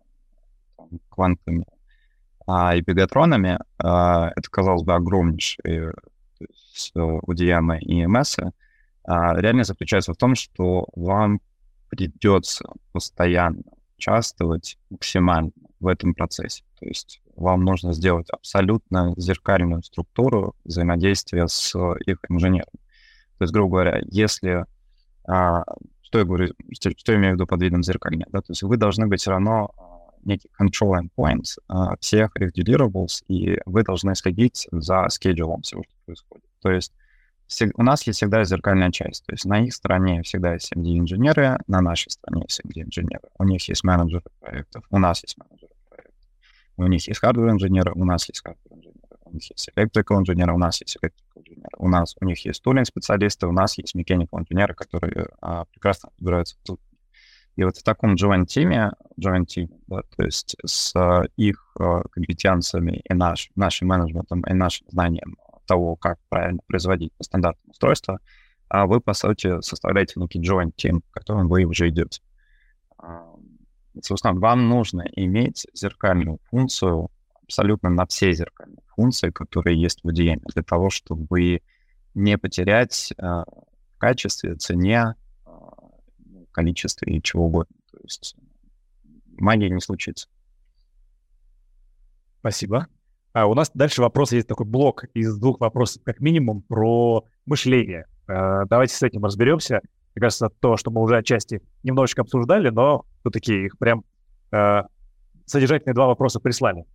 квантами 1.08 1.66
и 2.48 2.82
пегатронами, 2.82 3.58
а, 3.78 4.32
это, 4.34 4.50
казалось 4.50 4.82
бы, 4.82 4.94
огромнейшие 4.94 5.94
UDM 6.94 7.78
и 7.78 8.04
EMS, 8.04 8.52
реальность 9.06 9.68
заключается 9.68 10.12
в 10.12 10.16
том, 10.16 10.34
что 10.34 10.86
вам 10.94 11.40
придется 11.88 12.68
постоянно 12.92 13.62
участвовать 13.96 14.78
максимально 14.90 15.52
в 15.80 15.86
этом 15.86 16.14
процессе. 16.14 16.64
То 16.78 16.86
есть 16.86 17.20
вам 17.34 17.64
нужно 17.64 17.92
сделать 17.92 18.28
абсолютно 18.30 19.14
зеркальную 19.16 19.82
структуру 19.82 20.54
взаимодействия 20.64 21.48
с 21.48 21.74
их 22.06 22.18
инженером. 22.28 22.72
То 23.38 23.44
есть, 23.44 23.52
грубо 23.52 23.76
говоря, 23.76 24.02
если... 24.06 24.64
А, 25.28 25.64
что 26.02 26.20
я 26.20 26.24
говорю, 26.24 26.54
что, 26.72 26.90
что 26.96 27.12
я 27.12 27.18
имею 27.18 27.32
в 27.32 27.34
виду 27.36 27.46
под 27.46 27.60
видом 27.60 27.82
зеркальня? 27.82 28.26
Да? 28.30 28.40
То 28.40 28.52
есть 28.52 28.62
вы 28.62 28.76
должны 28.76 29.06
быть 29.06 29.20
все 29.20 29.32
равно 29.32 29.70
а, 29.76 30.14
некий 30.24 30.48
control 30.58 31.02
endpoints 31.02 31.58
а, 31.68 31.96
всех 31.98 32.34
их 32.36 32.56
deliverables, 32.56 33.24
и 33.28 33.58
вы 33.66 33.82
должны 33.82 34.14
следить 34.14 34.68
за 34.70 35.08
скеджулом 35.08 35.62
всего, 35.62 35.82
что 35.82 35.92
происходит. 36.06 36.44
То 36.62 36.70
есть 36.70 36.92
у 37.74 37.82
нас 37.82 38.06
есть 38.06 38.18
всегда 38.18 38.44
зеркальная 38.44 38.90
часть. 38.90 39.24
То 39.26 39.32
есть 39.32 39.44
на 39.44 39.64
их 39.64 39.74
стороне 39.74 40.22
всегда 40.22 40.54
есть 40.54 40.72
MD-инженеры, 40.72 41.58
на 41.66 41.80
нашей 41.80 42.10
стороне 42.10 42.44
есть 42.48 42.60
MD-инженеры. 42.64 43.28
У 43.38 43.44
них 43.44 43.68
есть 43.68 43.84
менеджеры 43.84 44.24
проектов, 44.40 44.84
у 44.90 44.98
нас 44.98 45.22
есть 45.22 45.36
менеджеры. 45.38 45.55
У 46.76 46.86
них 46.86 47.06
есть 47.08 47.20
хардвер-инженеры, 47.20 47.92
у 47.94 48.04
нас 48.04 48.28
есть 48.28 48.42
хардвер-инженеры. 48.42 48.96
У 49.24 49.32
них 49.32 49.50
есть 49.50 49.70
electrical 49.76 50.20
инженеры, 50.20 50.52
у 50.54 50.58
нас 50.58 50.80
есть 50.80 50.96
electrical 51.02 51.40
инженеры. 51.40 51.70
У 51.78 51.88
нас, 51.88 52.14
у 52.20 52.24
них 52.24 52.44
есть 52.44 52.62
тулинг 52.62 52.86
специалисты, 52.86 53.46
у 53.46 53.52
нас 53.52 53.78
есть 53.78 53.94
mechanical 53.96 54.40
инженеры, 54.40 54.74
которые 54.74 55.28
а, 55.40 55.64
прекрасно 55.66 56.10
разбираются 56.16 56.56
в 56.68 56.76
и 57.56 57.64
вот 57.64 57.78
в 57.78 57.82
таком 57.82 58.14
joint 58.14 58.44
теаме, 58.46 58.92
joint 59.18 59.46
team, 59.46 59.68
да, 59.86 60.02
то 60.14 60.22
есть 60.22 60.56
с 60.64 60.94
а, 60.94 61.24
их 61.36 61.74
а, 61.80 62.02
компетенциями 62.10 63.00
и 63.08 63.14
наш, 63.14 63.50
нашим 63.56 63.88
менеджментом 63.88 64.42
и 64.42 64.52
нашим 64.52 64.86
знанием 64.90 65.36
того, 65.66 65.96
как 65.96 66.18
правильно 66.28 66.60
производить 66.66 67.12
по 67.14 67.24
стандартам 67.24 67.70
устройства, 67.70 68.20
а 68.68 68.86
вы, 68.86 69.00
по 69.00 69.14
сути, 69.14 69.60
составляете 69.62 70.20
некий 70.20 70.40
joint 70.40 70.72
team, 70.76 71.00
в 71.08 71.12
котором 71.12 71.48
вы 71.48 71.64
уже 71.64 71.88
идете. 71.88 72.20
Собственно, 74.02 74.38
вам 74.38 74.68
нужно 74.68 75.02
иметь 75.14 75.66
зеркальную 75.74 76.38
функцию 76.50 77.10
абсолютно 77.42 77.90
на 77.90 78.06
все 78.06 78.32
зеркальные 78.32 78.82
функции, 78.88 79.30
которые 79.30 79.80
есть 79.80 80.00
в 80.02 80.08
UDM, 80.08 80.40
для 80.52 80.62
того, 80.62 80.90
чтобы 80.90 81.60
не 82.14 82.38
потерять 82.38 83.12
э, 83.16 83.22
в 83.22 83.98
качестве, 83.98 84.56
цене, 84.56 85.14
э, 85.46 85.50
количестве 86.50 87.16
и 87.16 87.22
чего 87.22 87.46
угодно. 87.46 87.76
То 87.92 87.98
есть 88.02 88.36
магии 89.38 89.68
не 89.68 89.80
случится. 89.80 90.28
Спасибо. 92.40 92.88
А 93.32 93.46
у 93.46 93.54
нас 93.54 93.70
дальше 93.74 94.00
вопрос 94.00 94.32
есть 94.32 94.48
такой 94.48 94.66
блок 94.66 95.04
из 95.12 95.36
двух 95.36 95.60
вопросов, 95.60 96.02
как 96.04 96.20
минимум, 96.20 96.62
про 96.62 97.24
мышление. 97.44 98.06
А, 98.26 98.64
давайте 98.64 98.94
с 98.94 99.02
этим 99.02 99.24
разберемся. 99.24 99.82
Мне 100.16 100.22
кажется, 100.22 100.48
то, 100.48 100.78
что 100.78 100.90
мы 100.90 101.02
уже 101.02 101.18
отчасти 101.18 101.60
немножечко 101.82 102.22
обсуждали, 102.22 102.70
но 102.70 103.04
все-таки 103.20 103.66
их 103.66 103.76
прям 103.76 104.02
а, 104.50 104.86
содержательные 105.44 105.92
два 105.94 106.06
вопроса 106.06 106.40
прислали. 106.40 106.86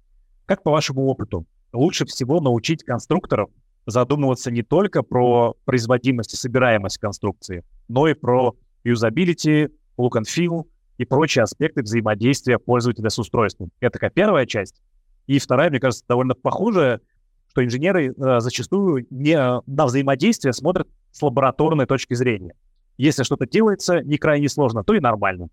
Как 0.47 0.63
по 0.63 0.71
вашему 0.71 1.05
опыту 1.05 1.45
лучше 1.71 2.05
всего 2.05 2.41
научить 2.41 2.83
конструкторов 2.83 3.51
задумываться 3.85 4.49
не 4.49 4.63
только 4.63 5.03
про 5.03 5.55
производимость 5.65 6.33
и 6.33 6.35
собираемость 6.35 6.97
конструкции, 6.97 7.63
но 7.87 8.07
и 8.07 8.15
про 8.15 8.55
юзабилити, 8.83 9.69
look 9.99 10.13
and 10.17 10.25
feel 10.25 10.63
и 10.97 11.05
прочие 11.05 11.43
аспекты 11.43 11.83
взаимодействия 11.83 12.57
пользователя 12.57 13.11
с 13.11 13.19
устройством. 13.19 13.69
Это 13.81 13.93
такая 13.93 14.09
первая 14.09 14.47
часть. 14.47 14.81
И 15.27 15.37
вторая, 15.37 15.69
мне 15.69 15.79
кажется, 15.79 16.05
довольно 16.07 16.33
похожая, 16.33 17.01
что 17.49 17.63
инженеры 17.63 18.15
э, 18.15 18.39
зачастую 18.39 19.05
не 19.11 19.37
на 19.67 19.85
взаимодействие 19.85 20.53
смотрят 20.53 20.87
с 21.11 21.21
лабораторной 21.21 21.85
точки 21.85 22.15
зрения. 22.15 22.55
Если 23.01 23.23
что-то 23.23 23.47
делается 23.47 24.01
не 24.01 24.17
крайне 24.17 24.49
сложно, 24.49 24.83
то 24.83 24.93
и 24.93 24.99
нормально. 24.99 25.49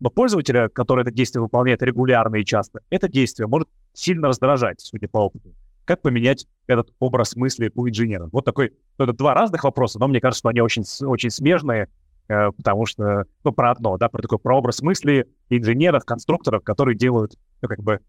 Но 0.00 0.10
пользователя, 0.10 0.68
который 0.68 1.02
это 1.02 1.10
действие 1.10 1.42
выполняет 1.42 1.82
регулярно 1.82 2.36
и 2.36 2.44
часто, 2.44 2.80
это 2.90 3.08
действие 3.08 3.46
может 3.46 3.68
сильно 3.92 4.28
раздражать, 4.28 4.80
судя 4.80 5.08
по 5.08 5.18
опыту. 5.18 5.54
Как 5.84 6.02
поменять 6.02 6.46
этот 6.66 6.92
образ 6.98 7.36
мысли 7.36 7.70
у 7.74 7.88
инженера? 7.88 8.28
Вот 8.32 8.44
такой, 8.44 8.72
ну, 8.98 9.04
это 9.04 9.12
два 9.12 9.34
разных 9.34 9.64
вопроса, 9.64 9.98
но 9.98 10.08
мне 10.08 10.20
кажется, 10.20 10.40
что 10.40 10.48
они 10.48 10.60
очень, 10.60 10.84
очень 11.06 11.30
смежные, 11.30 11.88
э, 12.28 12.50
потому 12.56 12.86
что, 12.86 13.24
ну, 13.44 13.52
про 13.52 13.72
одно, 13.72 13.96
да, 13.98 14.08
про 14.08 14.22
такой, 14.22 14.38
про 14.38 14.58
образ 14.58 14.82
мысли 14.82 15.28
инженеров, 15.50 16.04
конструкторов, 16.04 16.62
которые 16.62 16.96
делают, 16.96 17.36
ну, 17.60 17.68
как 17.68 17.82
бы, 17.82 18.00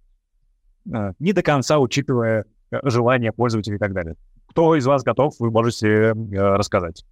Э, 0.92 1.14
не 1.20 1.34
до 1.34 1.42
конца 1.42 1.80
учитывая 1.80 2.46
э, 2.72 2.80
желания 2.84 3.32
пользователей 3.32 3.76
и 3.76 3.80
так 3.80 3.94
далее. 3.94 4.16
Кто 4.48 4.76
из 4.76 4.86
вас 4.86 5.04
готов, 5.04 5.36
вы 5.40 5.52
можете 5.52 5.88
э, 5.88 6.14
рассказать. 6.14 7.06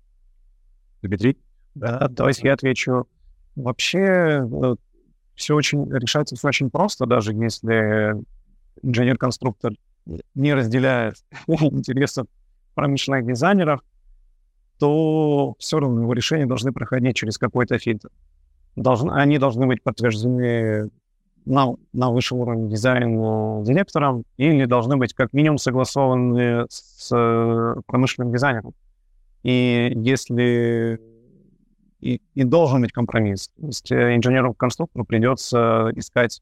Дмитрий? 1.01 1.37
Да, 1.76 2.07
давайте 2.10 2.48
я 2.48 2.53
отвечу. 2.53 3.07
Вообще 3.56 4.48
все 5.35 5.56
очень 5.56 5.89
решается 5.91 6.35
все 6.35 6.48
очень 6.48 6.69
просто, 6.69 7.06
даже 7.06 7.34
если 7.34 8.15
инженер-конструктор 8.81 9.73
не 10.35 10.53
разделяет 10.53 11.15
интересов 11.48 12.27
промышленных 12.73 13.26
дизайнеров, 13.26 13.81
то 14.80 15.56
все 15.60 15.80
равно 15.80 16.02
его 16.02 16.14
решения 16.14 16.45
должны 16.45 16.72
проходить 16.72 17.15
через 17.15 17.38
какой-то 17.38 17.77
фильтр. 17.77 18.10
Должны, 18.76 19.11
они 19.11 19.38
должны 19.38 19.68
быть 19.68 19.84
подтверждены 19.84 20.89
на, 21.45 21.76
на 21.93 22.10
высшем 22.11 22.39
уровне 22.39 22.69
дизайн 22.69 23.64
директором 23.64 24.23
или 24.38 24.65
должны 24.65 24.98
быть 24.98 25.14
как 25.14 25.34
минимум 25.34 25.57
согласованы 25.57 26.65
с 26.69 27.10
промышленным 27.85 28.31
дизайнером. 28.31 28.73
И 29.43 29.91
если 29.95 30.99
и, 32.01 32.21
и 32.33 32.43
должен 32.43 32.81
быть 32.81 32.91
компромисс. 32.91 33.49
То 33.59 33.67
есть 33.67 33.91
э, 33.91 34.15
инженеру-конструктору 34.15 35.05
придется 35.05 35.91
искать 35.95 36.41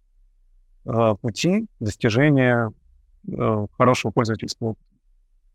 э, 0.85 1.15
пути 1.21 1.67
достижения 1.79 2.71
э, 3.27 3.67
хорошего 3.77 4.11
пользовательского 4.11 4.69
опыта. 4.69 4.85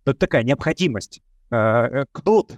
Это 0.04 0.18
такая 0.18 0.44
необходимость. 0.44 1.22
Э, 1.50 2.04
кнут. 2.12 2.52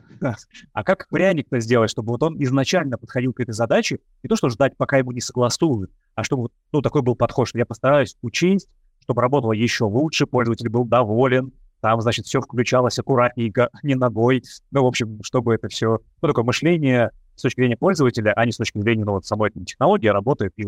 А 0.73 0.85
как 0.85 1.09
пряник-то 1.09 1.61
сделать, 1.61 1.91
чтобы 1.91 2.13
вот 2.13 2.23
он 2.23 2.43
изначально 2.43 2.99
подходил 2.99 3.33
к 3.33 3.41
этой 3.41 3.53
задаче, 3.53 3.99
не 4.23 4.29
то 4.29 4.37
что 4.37 4.49
ждать, 4.49 4.77
пока 4.77 4.97
ему 4.99 5.13
не 5.13 5.21
согласуют, 5.21 5.91
а 6.15 6.25
чтобы 6.25 6.49
ну, 6.73 6.83
такой 6.83 7.03
был 7.03 7.15
подход, 7.15 7.49
что 7.49 7.59
я 7.59 7.67
постараюсь 7.67 8.17
учесть, 8.23 8.69
чтобы 9.01 9.23
работало 9.23 9.53
еще 9.53 9.85
лучше, 9.85 10.27
пользователь 10.27 10.69
был 10.69 10.85
доволен, 10.85 11.53
там, 11.81 12.01
значит, 12.01 12.27
все 12.27 12.41
включалось 12.41 12.99
аккуратненько, 12.99 13.71
не 13.83 13.95
ногой. 13.95 14.43
Ну, 14.71 14.83
в 14.83 14.87
общем, 14.87 15.21
чтобы 15.23 15.55
это 15.55 15.69
все, 15.69 16.01
ну, 16.23 16.29
такое 16.29 16.45
мышление 16.45 17.11
с 17.37 17.43
точки 17.43 17.61
зрения 17.61 17.77
пользователя, 17.77 18.33
а 18.35 18.45
не 18.45 18.53
с 18.53 18.57
точки 18.57 18.79
зрения 18.79 19.05
ну, 19.05 19.13
вот, 19.13 19.27
самой 19.27 19.51
этой 19.51 19.65
технологии, 19.65 20.09
работает 20.09 20.53
и 20.57 20.67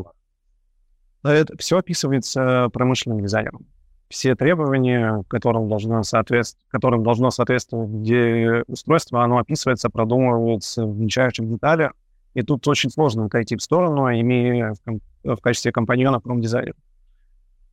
Это 1.24 1.57
все 1.59 1.78
описывается 1.78 2.69
промышленным 2.73 3.20
дизайнером 3.20 3.66
все 4.09 4.35
требования, 4.35 5.23
которым 5.28 5.69
должно, 5.69 6.03
соответствовать, 6.03 6.66
которым 6.70 7.03
должно 7.03 7.31
соответствовать 7.31 8.65
устройство, 8.66 9.23
оно 9.23 9.39
описывается, 9.39 9.90
продумывается 9.90 10.86
в 10.86 10.99
мельчайших 10.99 11.49
деталях. 11.49 11.93
И 12.35 12.43
тут 12.43 12.66
очень 12.69 12.90
сложно 12.90 13.27
отойти 13.27 13.57
в 13.57 13.62
сторону, 13.62 14.09
имея 14.09 14.74
в, 14.85 15.35
в 15.36 15.40
качестве 15.40 15.73
компаньона 15.73 16.20
промдизайнера. 16.20 16.77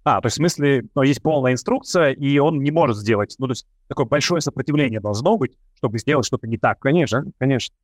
А, 0.04 0.22
то 0.22 0.28
есть 0.28 0.36
в 0.36 0.38
смысле, 0.38 0.86
ну, 0.94 1.02
есть 1.02 1.22
полная 1.22 1.54
инструкция, 1.54 2.12
и 2.12 2.38
он 2.38 2.62
не 2.62 2.72
может 2.72 2.98
сделать. 2.98 3.36
Ну, 3.40 3.48
то 3.48 3.52
есть 3.52 3.66
такое 3.88 4.06
большое 4.06 4.42
сопротивление 4.42 5.00
должно 5.00 5.38
быть, 5.38 5.58
чтобы 5.76 5.98
сделать 5.98 6.26
что-то 6.26 6.48
не 6.48 6.58
так. 6.58 6.80
Конечно, 6.80 7.26
конечно. 7.40 7.76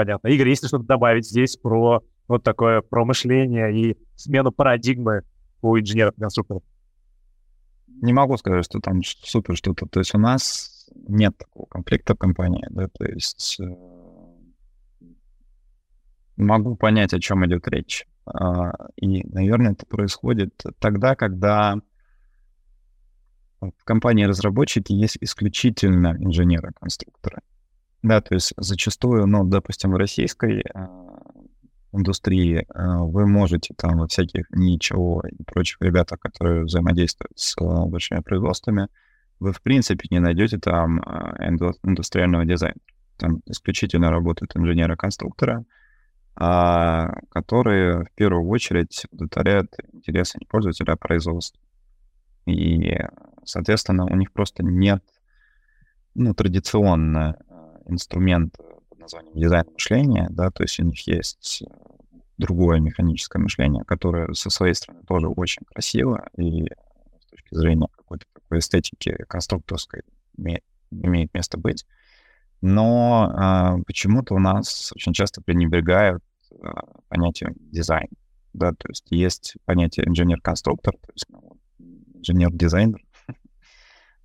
Понятно. 0.00 0.28
Игорь, 0.28 0.48
если 0.48 0.66
что-то 0.66 0.84
добавить 0.84 1.28
здесь 1.28 1.58
про 1.58 2.02
вот 2.26 2.42
такое 2.42 2.80
про 2.80 3.04
мышление 3.04 3.78
и 3.78 3.98
смену 4.16 4.50
парадигмы 4.50 5.24
у 5.60 5.78
инженеров-конструкторов? 5.78 6.62
Не 8.00 8.14
могу 8.14 8.38
сказать, 8.38 8.64
что 8.64 8.80
там 8.80 9.02
супер 9.02 9.58
что-то. 9.58 9.84
То 9.84 10.00
есть 10.00 10.14
у 10.14 10.18
нас 10.18 10.88
нет 11.06 11.36
такого 11.36 11.66
конфликта 11.66 12.14
в 12.14 12.16
компании, 12.16 12.66
да, 12.70 12.88
то 12.88 13.04
есть 13.04 13.60
э, 13.60 13.64
могу 16.36 16.76
понять, 16.76 17.12
о 17.12 17.20
чем 17.20 17.44
идет 17.44 17.68
речь. 17.68 18.06
А, 18.24 18.72
и, 18.96 19.22
наверное, 19.28 19.72
это 19.72 19.84
происходит 19.84 20.62
тогда, 20.78 21.14
когда 21.14 21.76
в 23.60 23.84
компании 23.84 24.24
разработчики 24.24 24.94
есть 24.94 25.18
исключительно 25.20 26.16
инженеры-конструкторы. 26.18 27.42
Да, 28.02 28.20
то 28.20 28.34
есть 28.34 28.54
зачастую, 28.56 29.26
ну, 29.26 29.44
допустим, 29.44 29.90
в 29.90 29.96
российской 29.96 30.60
э, 30.60 30.86
индустрии 31.92 32.60
э, 32.60 32.96
вы 32.98 33.26
можете 33.26 33.74
там 33.76 33.98
во 33.98 34.06
всяких 34.06 34.46
ничего 34.52 35.22
и 35.28 35.42
прочих 35.42 35.78
ребятах, 35.82 36.18
которые 36.20 36.64
взаимодействуют 36.64 37.38
с 37.38 37.54
э, 37.60 37.84
большими 37.86 38.20
производствами, 38.20 38.88
вы 39.38 39.52
в 39.52 39.60
принципе 39.60 40.06
не 40.10 40.18
найдете 40.18 40.58
там 40.58 41.00
э, 41.00 41.48
индустриального 41.82 42.46
дизайна. 42.46 42.80
Там 43.18 43.42
исключительно 43.44 44.10
работают 44.10 44.56
инженеры-конструкторы, 44.56 45.64
э, 46.40 47.08
которые 47.28 48.04
в 48.04 48.12
первую 48.14 48.48
очередь 48.48 49.06
удовлетворяют 49.10 49.74
интересы 49.92 50.38
не 50.40 50.46
пользователя, 50.46 50.92
а 50.92 50.96
производства. 50.96 51.60
И, 52.46 52.96
соответственно, 53.44 54.06
у 54.06 54.16
них 54.16 54.32
просто 54.32 54.62
нет 54.62 55.04
ну, 56.14 56.34
традиционно 56.34 57.36
инструмент 57.90 58.56
под 58.88 58.98
названием 58.98 59.34
дизайн 59.34 59.66
мышления, 59.72 60.28
да, 60.30 60.50
то 60.50 60.62
есть 60.62 60.78
у 60.80 60.84
них 60.84 61.06
есть 61.06 61.64
другое 62.38 62.80
механическое 62.80 63.38
мышление, 63.38 63.84
которое 63.84 64.32
со 64.32 64.50
своей 64.50 64.74
стороны 64.74 65.02
тоже 65.06 65.28
очень 65.28 65.62
красиво 65.66 66.28
и 66.36 66.64
с 66.64 67.26
точки 67.30 67.54
зрения 67.54 67.88
какой-то 67.96 68.24
такой 68.32 68.58
эстетики 68.58 69.14
конструкторской 69.28 70.02
имеет, 70.36 71.32
место 71.34 71.58
быть. 71.58 71.86
Но 72.62 73.30
а, 73.32 73.78
почему-то 73.86 74.34
у 74.34 74.38
нас 74.38 74.92
очень 74.94 75.12
часто 75.12 75.42
пренебрегают 75.42 76.22
а, 76.62 77.00
понятием 77.08 77.54
дизайн. 77.58 78.08
Да, 78.52 78.72
то 78.72 78.88
есть 78.88 79.06
есть 79.10 79.56
понятие 79.64 80.08
инженер-конструктор, 80.08 80.94
то 80.94 81.12
есть 81.12 81.26
ну, 81.28 81.58
инженер-дизайнер, 82.14 83.00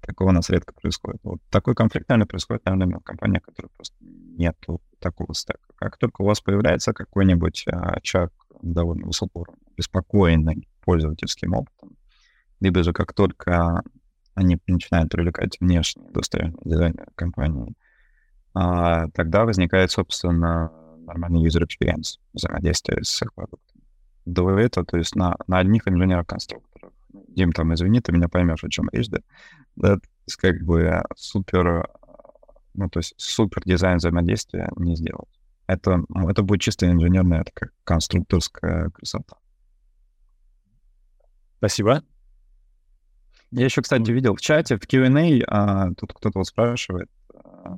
Такого 0.05 0.29
у 0.29 0.31
нас 0.33 0.49
редко 0.51 0.71
происходит. 0.71 1.19
Вот 1.23 1.41
такой 1.49 1.73
конфликт, 1.73 2.07
наверное, 2.09 2.27
происходит, 2.27 2.63
наверное, 2.65 2.99
в 2.99 3.03
компаниях, 3.03 3.41
которые 3.43 3.71
просто 3.75 3.95
нету 4.01 4.79
такого 4.99 5.33
стека. 5.33 5.59
Как 5.77 5.97
только 5.97 6.21
у 6.21 6.25
вас 6.25 6.41
появляется 6.41 6.93
какой-нибудь 6.93 7.65
а, 7.67 7.99
человек 8.01 8.31
довольно 8.61 9.07
высокого 9.07 9.41
уровня, 9.41 9.61
беспокоенный 9.75 10.67
пользовательским 10.81 11.53
опытом, 11.55 11.97
либо 12.59 12.83
же 12.83 12.93
как 12.93 13.13
только 13.13 13.81
они 14.35 14.59
начинают 14.67 15.09
привлекать 15.09 15.59
внешние 15.59 16.07
индустриальные 16.07 16.61
дизайнеры 16.63 17.07
компании, 17.15 17.73
а, 18.53 19.07
тогда 19.09 19.45
возникает, 19.45 19.89
собственно, 19.89 20.71
нормальный 20.99 21.43
user 21.43 21.63
experience 21.63 22.19
взаимодействия 22.33 23.03
с 23.03 23.21
их 23.23 23.33
продуктом. 23.33 23.81
До 24.25 24.51
этого, 24.59 24.85
то 24.85 24.97
есть 24.97 25.15
на, 25.15 25.35
на 25.47 25.57
одних 25.59 25.87
инженерах-конструкторах, 25.87 26.93
Дим, 27.27 27.51
там, 27.51 27.73
извини, 27.73 28.01
ты 28.01 28.11
меня 28.11 28.27
поймешь, 28.27 28.63
о 28.63 28.69
чем 28.69 28.89
речь, 28.91 29.09
да? 29.09 29.19
да, 29.75 29.97
как 30.37 30.61
бы 30.61 31.01
супер, 31.15 31.87
ну, 32.73 32.89
то 32.89 32.99
есть 32.99 33.13
супер 33.17 33.61
дизайн 33.65 33.97
взаимодействия 33.97 34.69
не 34.77 34.95
сделать. 34.95 35.29
Это, 35.67 36.03
ну, 36.09 36.29
это 36.29 36.43
будет 36.43 36.61
чисто 36.61 36.89
инженерная, 36.89 37.43
такая 37.43 37.71
конструкторская 37.83 38.89
красота. 38.91 39.37
Спасибо. 41.57 42.03
Я 43.51 43.65
еще, 43.65 43.81
кстати, 43.81 44.11
видел 44.11 44.35
в 44.35 44.41
чате, 44.41 44.77
в 44.77 44.85
Q&A, 44.85 45.41
а, 45.47 45.93
тут 45.93 46.13
кто-то 46.13 46.39
вот 46.39 46.47
спрашивает, 46.47 47.09
а, 47.33 47.77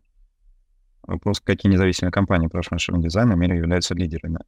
вопрос, 1.04 1.40
какие 1.40 1.72
независимые 1.72 2.12
компании 2.12 2.48
по 2.48 2.62
машинному 2.70 3.04
дизайну 3.04 3.36
в 3.36 3.38
мире 3.38 3.58
являются 3.58 3.94
лидерами. 3.94 4.40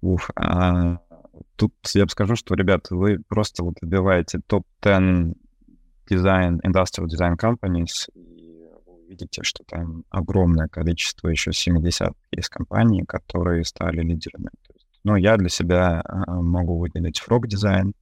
Уф, 0.00 0.30
а, 0.34 1.00
тут 1.56 1.72
я 1.94 2.04
бы 2.04 2.10
скажу, 2.10 2.36
что, 2.36 2.54
ребят, 2.54 2.90
вы 2.90 3.18
просто 3.28 3.62
вот 3.64 3.74
вбиваете 3.82 4.40
топ-10 4.46 5.34
дизайн, 6.08 6.60
industrial 6.64 7.06
design 7.06 7.36
companies, 7.36 8.08
и 8.14 8.66
вы 8.86 8.94
увидите, 9.04 9.42
что 9.42 9.64
там 9.64 10.04
огромное 10.10 10.68
количество 10.68 11.28
еще 11.28 11.52
70 11.52 12.12
есть 12.32 12.48
компаний, 12.48 13.04
которые 13.06 13.64
стали 13.64 14.00
лидерами. 14.00 14.48
Есть, 14.72 14.86
ну, 15.04 15.16
я 15.16 15.36
для 15.36 15.48
себя 15.48 16.02
а, 16.04 16.40
могу 16.40 16.78
выделить 16.78 17.22
Frog 17.26 17.42
Design, 17.42 17.92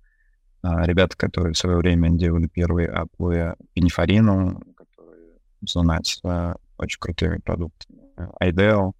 а, 0.63 0.87
ребята, 0.87 1.17
которые 1.17 1.55
в 1.55 1.59
свое 1.59 1.77
время 1.77 2.11
делали 2.11 2.47
первые 2.47 2.89
аплы 2.89 3.55
Пинифарину, 3.75 4.63
которые 4.77 5.33
занимаются 5.61 6.57
очень 6.79 6.99
крутыми 7.01 7.39
продуктами. 7.39 8.01
IDEO, 8.43 8.93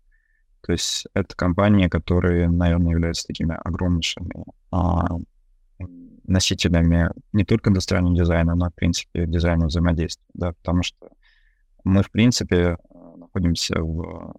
то 0.67 0.73
есть 0.73 1.07
это 1.15 1.37
компании, 1.37 1.87
которые, 1.87 2.49
наверное, 2.49 2.91
являются 2.91 3.25
такими 3.25 3.55
огромнейшими 3.55 4.45
а, 4.73 5.07
носителями 6.25 7.11
не 7.33 7.45
только 7.45 7.71
индустриального 7.71 8.17
дизайна, 8.17 8.57
но, 8.57 8.69
в 8.71 8.75
принципе, 8.75 9.27
дизайна 9.27 9.67
взаимодействия, 9.67 10.27
да, 10.35 10.53
потому 10.55 10.83
что 10.83 11.09
мы, 11.85 12.03
в 12.03 12.11
принципе, 12.11 12.79
находимся 13.17 13.81
в 13.81 14.35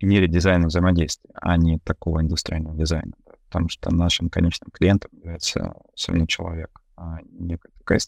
мире 0.00 0.28
дизайна 0.28 0.68
взаимодействия, 0.68 1.30
а 1.34 1.58
не 1.58 1.78
такого 1.78 2.22
индустриального 2.22 2.74
дизайна, 2.74 3.12
да, 3.26 3.32
потому 3.50 3.68
что 3.68 3.94
нашим 3.94 4.30
конечным 4.30 4.70
клиентом 4.70 5.10
является 5.12 5.74
все 5.94 6.12
человек, 6.26 6.80
а 6.96 7.18
не 7.32 7.58
такая 7.80 7.98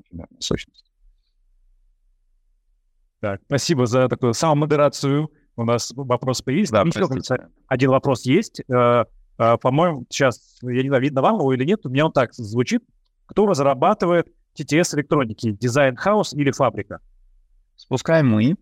эфемерная 0.00 0.40
сущность. 0.40 0.90
Так, 3.20 3.40
спасибо 3.46 3.86
за 3.86 4.08
такую 4.08 4.34
самомодерацию. 4.34 5.30
У 5.56 5.64
нас 5.64 5.92
вопрос 5.96 6.42
появился. 6.42 6.72
Да, 6.72 6.82
Еще, 6.82 7.48
один 7.66 7.90
вопрос 7.90 8.26
есть. 8.26 8.60
Э, 8.68 9.04
а, 9.38 9.56
по-моему, 9.56 10.06
сейчас, 10.08 10.58
я 10.62 10.82
не 10.82 10.88
знаю, 10.88 11.02
видно 11.02 11.22
вам 11.22 11.36
его 11.36 11.52
или 11.52 11.64
нет, 11.64 11.84
у 11.84 11.88
меня 11.88 12.06
он 12.06 12.12
так 12.12 12.32
звучит. 12.34 12.82
Кто 13.26 13.46
разрабатывает 13.46 14.28
TTS 14.58 14.96
электроники? 14.96 15.50
Дизайн 15.50 15.96
хаус 15.96 16.32
или 16.34 16.50
фабрика? 16.50 17.00
Спускаем 17.76 18.28
мы. 18.28 18.56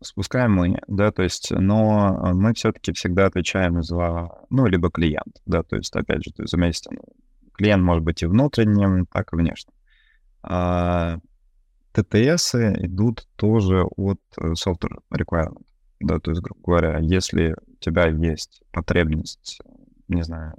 Спускаем 0.00 0.52
мы, 0.52 0.80
да, 0.88 1.12
то 1.12 1.22
есть, 1.22 1.52
но 1.52 2.32
мы 2.34 2.54
все-таки 2.54 2.92
всегда 2.92 3.26
отвечаем 3.26 3.84
за, 3.84 4.30
ну, 4.50 4.66
либо 4.66 4.90
клиент, 4.90 5.40
да, 5.46 5.62
то 5.62 5.76
есть, 5.76 5.94
опять 5.94 6.24
же, 6.24 6.32
то 6.32 6.42
есть, 6.42 6.52
вместе, 6.54 6.90
клиент 7.52 7.84
может 7.84 8.02
быть 8.02 8.20
и 8.20 8.26
внутренним, 8.26 9.06
так 9.06 9.32
и 9.32 9.36
внешним. 9.36 9.72
А, 10.42 11.18
ТТС 11.92 12.56
идут 12.56 13.28
тоже 13.36 13.84
от 13.84 14.18
э, 14.38 14.54
software 14.54 14.98
requirement, 15.14 15.62
да, 16.02 16.18
то 16.18 16.30
есть, 16.30 16.42
грубо 16.42 16.60
говоря, 16.64 16.98
если 16.98 17.56
у 17.66 17.76
тебя 17.80 18.08
есть 18.08 18.62
потребность 18.70 19.60
не 20.12 20.22
знаю, 20.22 20.54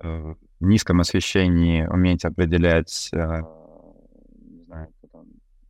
э, 0.00 0.34
в 0.60 0.64
низком 0.64 1.00
освещении 1.00 1.86
уметь 1.86 2.24
определять 2.24 3.10
э, 3.12 3.42
не 4.40 4.64
знаю, 4.64 4.88
там, 5.12 5.26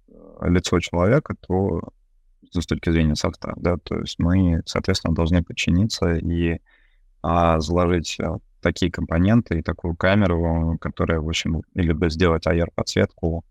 э, 0.08 0.50
лицо 0.50 0.80
человека, 0.80 1.34
то 1.46 1.82
с 2.50 2.66
точки 2.66 2.90
зрения 2.90 3.14
софта, 3.14 3.52
да, 3.56 3.76
то 3.76 4.00
есть 4.00 4.18
мы, 4.18 4.62
соответственно, 4.64 5.14
должны 5.14 5.44
подчиниться 5.44 6.14
и 6.14 6.60
а, 7.20 7.60
заложить 7.60 8.16
такие 8.62 8.90
компоненты 8.90 9.58
и 9.58 9.62
такую 9.62 9.94
камеру, 9.94 10.78
которая, 10.80 11.20
в 11.20 11.28
общем, 11.28 11.62
или 11.74 12.08
сделать 12.08 12.46
AR-подсветку. 12.46 13.44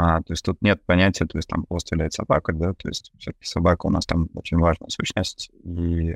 А, 0.00 0.18
то 0.22 0.32
есть 0.32 0.44
тут 0.44 0.62
нет 0.62 0.80
понятия, 0.86 1.26
то 1.26 1.36
есть 1.36 1.48
там 1.48 1.64
просто 1.64 1.96
является 1.96 2.22
собака, 2.22 2.52
да, 2.52 2.72
то 2.72 2.88
есть 2.88 3.10
все-таки 3.18 3.44
собака 3.44 3.86
у 3.86 3.90
нас 3.90 4.06
там 4.06 4.28
очень 4.34 4.56
важная 4.58 4.88
сущность, 4.90 5.50
и 5.64 6.14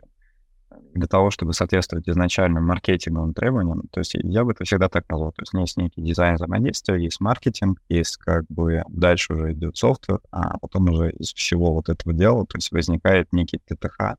для 0.95 1.09
того, 1.09 1.33
чтобы 1.33 1.53
соответствовать 1.53 2.09
изначальным 2.09 2.65
маркетинговым 2.65 3.35
требованиям. 3.35 3.83
То 3.91 3.99
есть 3.99 4.15
я 4.15 4.45
бы 4.45 4.53
это 4.53 4.65
всегда 4.65 4.89
так 4.89 5.09
назвал. 5.09 5.33
То 5.33 5.43
есть 5.43 5.53
есть 5.53 5.77
некий 5.77 6.01
дизайн 6.01 6.37
взаимодействия, 6.37 6.97
есть 6.97 7.21
маркетинг, 7.21 7.83
есть 7.89 8.19
как 8.19 8.45
бы 8.49 8.85
дальше 8.89 9.35
уже 9.35 9.53
идет 9.53 9.77
софтвер, 9.77 10.21
а 10.31 10.59
потом 10.59 10.89
уже 10.89 11.11
из 11.11 11.35
всего 11.35 11.75
вот 11.75 11.89
этого 11.89 12.15
дела, 12.15 12.47
то 12.47 12.59
есть 12.59 12.71
возникает 12.71 13.33
некий 13.33 13.59
ТТХ, 13.59 14.17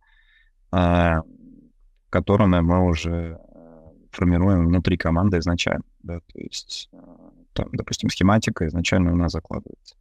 э, 0.74 1.22
которым 2.10 2.50
мы 2.52 2.86
уже 2.86 3.40
э, 3.40 3.90
формируем 4.12 4.68
внутри 4.68 4.98
команды 4.98 5.38
изначально. 5.38 5.86
Да? 6.04 6.20
То 6.20 6.40
есть, 6.40 6.90
э, 6.92 6.98
там, 7.54 7.70
допустим, 7.72 8.10
схематика 8.10 8.68
изначально 8.68 9.14
у 9.14 9.16
нас 9.16 9.32
закладывается. 9.32 9.96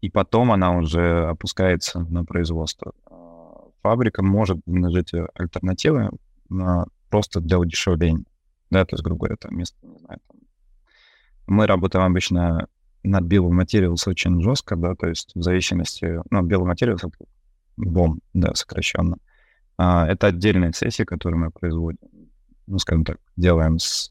И 0.00 0.10
потом 0.10 0.52
она 0.52 0.76
уже 0.76 1.26
опускается 1.26 2.00
на 2.00 2.24
производство 2.24 2.92
фабрика 3.82 4.22
может 4.22 4.64
предложить 4.64 5.12
альтернативы 5.34 6.10
на, 6.48 6.86
просто 7.10 7.40
для 7.40 7.58
удешевления. 7.58 8.24
Да, 8.70 8.84
то 8.84 8.94
есть, 8.94 9.04
грубо 9.04 9.26
говоря, 9.26 9.36
там 9.36 9.52
вместо, 9.52 9.76
не 9.86 9.98
знаю, 9.98 10.18
там, 10.26 10.40
мы 11.46 11.66
работаем 11.66 12.06
обычно 12.06 12.68
над 13.02 13.24
Bill 13.24 13.50
очень 14.06 14.42
жестко, 14.42 14.76
да, 14.76 14.94
то 14.94 15.08
есть 15.08 15.32
в 15.34 15.42
зависимости, 15.42 16.20
ну, 16.30 16.46
Bill 16.46 16.62
Materials 16.62 17.06
это 17.06 17.10
BOM, 17.76 18.18
да, 18.32 18.54
сокращенно. 18.54 19.18
А, 19.76 20.06
это 20.06 20.28
отдельные 20.28 20.72
сессии, 20.72 21.02
которые 21.02 21.38
мы 21.38 21.50
производим, 21.50 21.98
ну, 22.66 22.78
скажем 22.78 23.04
так, 23.04 23.18
делаем 23.36 23.78
с 23.78 24.10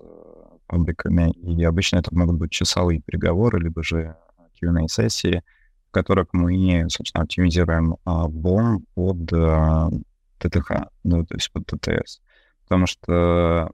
э, 0.71 0.75
фабриками, 0.75 1.31
и 1.31 1.63
обычно 1.63 1.97
это 1.97 2.15
могут 2.15 2.37
быть 2.37 2.51
часовые 2.51 3.01
переговоры, 3.01 3.59
либо 3.59 3.83
же 3.83 4.15
Q&A-сессии, 4.59 5.43
в 5.89 5.91
которых 5.91 6.27
мы, 6.31 6.85
собственно, 6.89 7.23
оптимизируем 7.23 7.97
а, 8.05 8.27
BOM 8.27 8.83
под 8.95 9.33
а, 9.33 9.89
ТТХ, 10.37 10.87
ну, 11.03 11.25
то 11.25 11.35
есть 11.35 11.51
под 11.51 11.65
ТТС. 11.65 12.21
Потому 12.63 12.87
что 12.87 13.71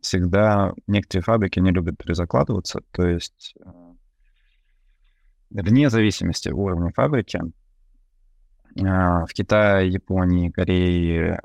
всегда 0.00 0.74
некоторые 0.86 1.22
фабрики 1.22 1.60
не 1.60 1.70
любят 1.70 1.96
перезакладываться, 1.96 2.82
то 2.90 3.08
есть 3.08 3.54
э, 3.64 3.70
вне 5.50 5.88
зависимости 5.88 6.50
уровня 6.50 6.92
фабрики, 6.94 7.40
а, 8.84 9.24
в 9.24 9.32
Китае, 9.32 9.88
Японии, 9.88 10.50
Корее, 10.50 11.40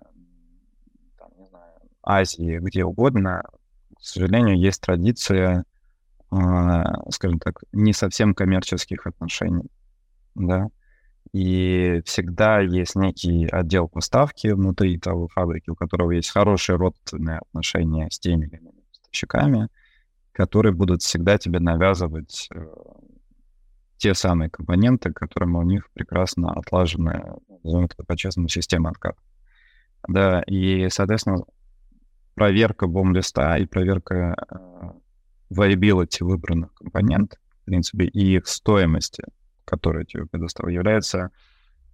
там, 1.18 1.30
не 1.38 1.46
знаю, 1.46 1.74
Азии, 2.04 2.60
где 2.60 2.84
угодно, 2.84 3.44
к 4.00 4.06
сожалению, 4.06 4.58
есть 4.58 4.82
традиция, 4.82 5.66
а, 6.32 7.10
скажем 7.12 7.40
так, 7.40 7.64
не 7.72 7.94
совсем 7.94 8.34
коммерческих 8.34 9.06
отношений, 9.08 9.70
да, 10.36 10.70
и 11.34 12.02
всегда 12.06 12.60
есть 12.60 12.96
некий 12.96 13.48
отдел 13.48 13.88
поставки 13.88 14.48
внутри 14.48 14.98
того 14.98 15.28
фабрики, 15.28 15.70
у 15.70 15.76
которого 15.76 16.12
есть 16.12 16.30
хорошие 16.30 16.76
родственные 16.78 17.40
отношения 17.40 18.10
с 18.10 18.20
теми 18.20 18.46
или 18.46 18.58
иными 18.58 18.82
поставщиками, 18.92 19.70
которые 20.32 20.74
будут 20.74 21.04
всегда 21.04 21.38
тебе 21.38 21.60
навязывать 21.60 22.48
э, 22.54 22.68
те 23.98 24.16
самые 24.16 24.50
компоненты, 24.50 25.12
которыми 25.12 25.58
у 25.58 25.62
них 25.64 25.90
прекрасно 25.92 26.56
назовем 27.62 27.86
это 27.86 28.04
по-честному, 28.04 28.48
система 28.48 28.90
отката. 28.90 29.20
Да, 30.08 30.42
и, 30.48 30.88
соответственно, 30.90 31.44
проверка 32.40 32.88
бом-листа 32.88 33.58
и 33.58 33.66
проверка 33.66 34.34
э, 34.50 35.54
viability 35.54 36.24
выбранных 36.24 36.74
компонентов, 36.74 37.38
в 37.62 37.66
принципе, 37.66 38.06
и 38.06 38.38
их 38.38 38.48
стоимости, 38.48 39.26
которые 39.66 40.06
тебе 40.06 40.26
предоставляют, 40.26 40.78
является 40.78 41.32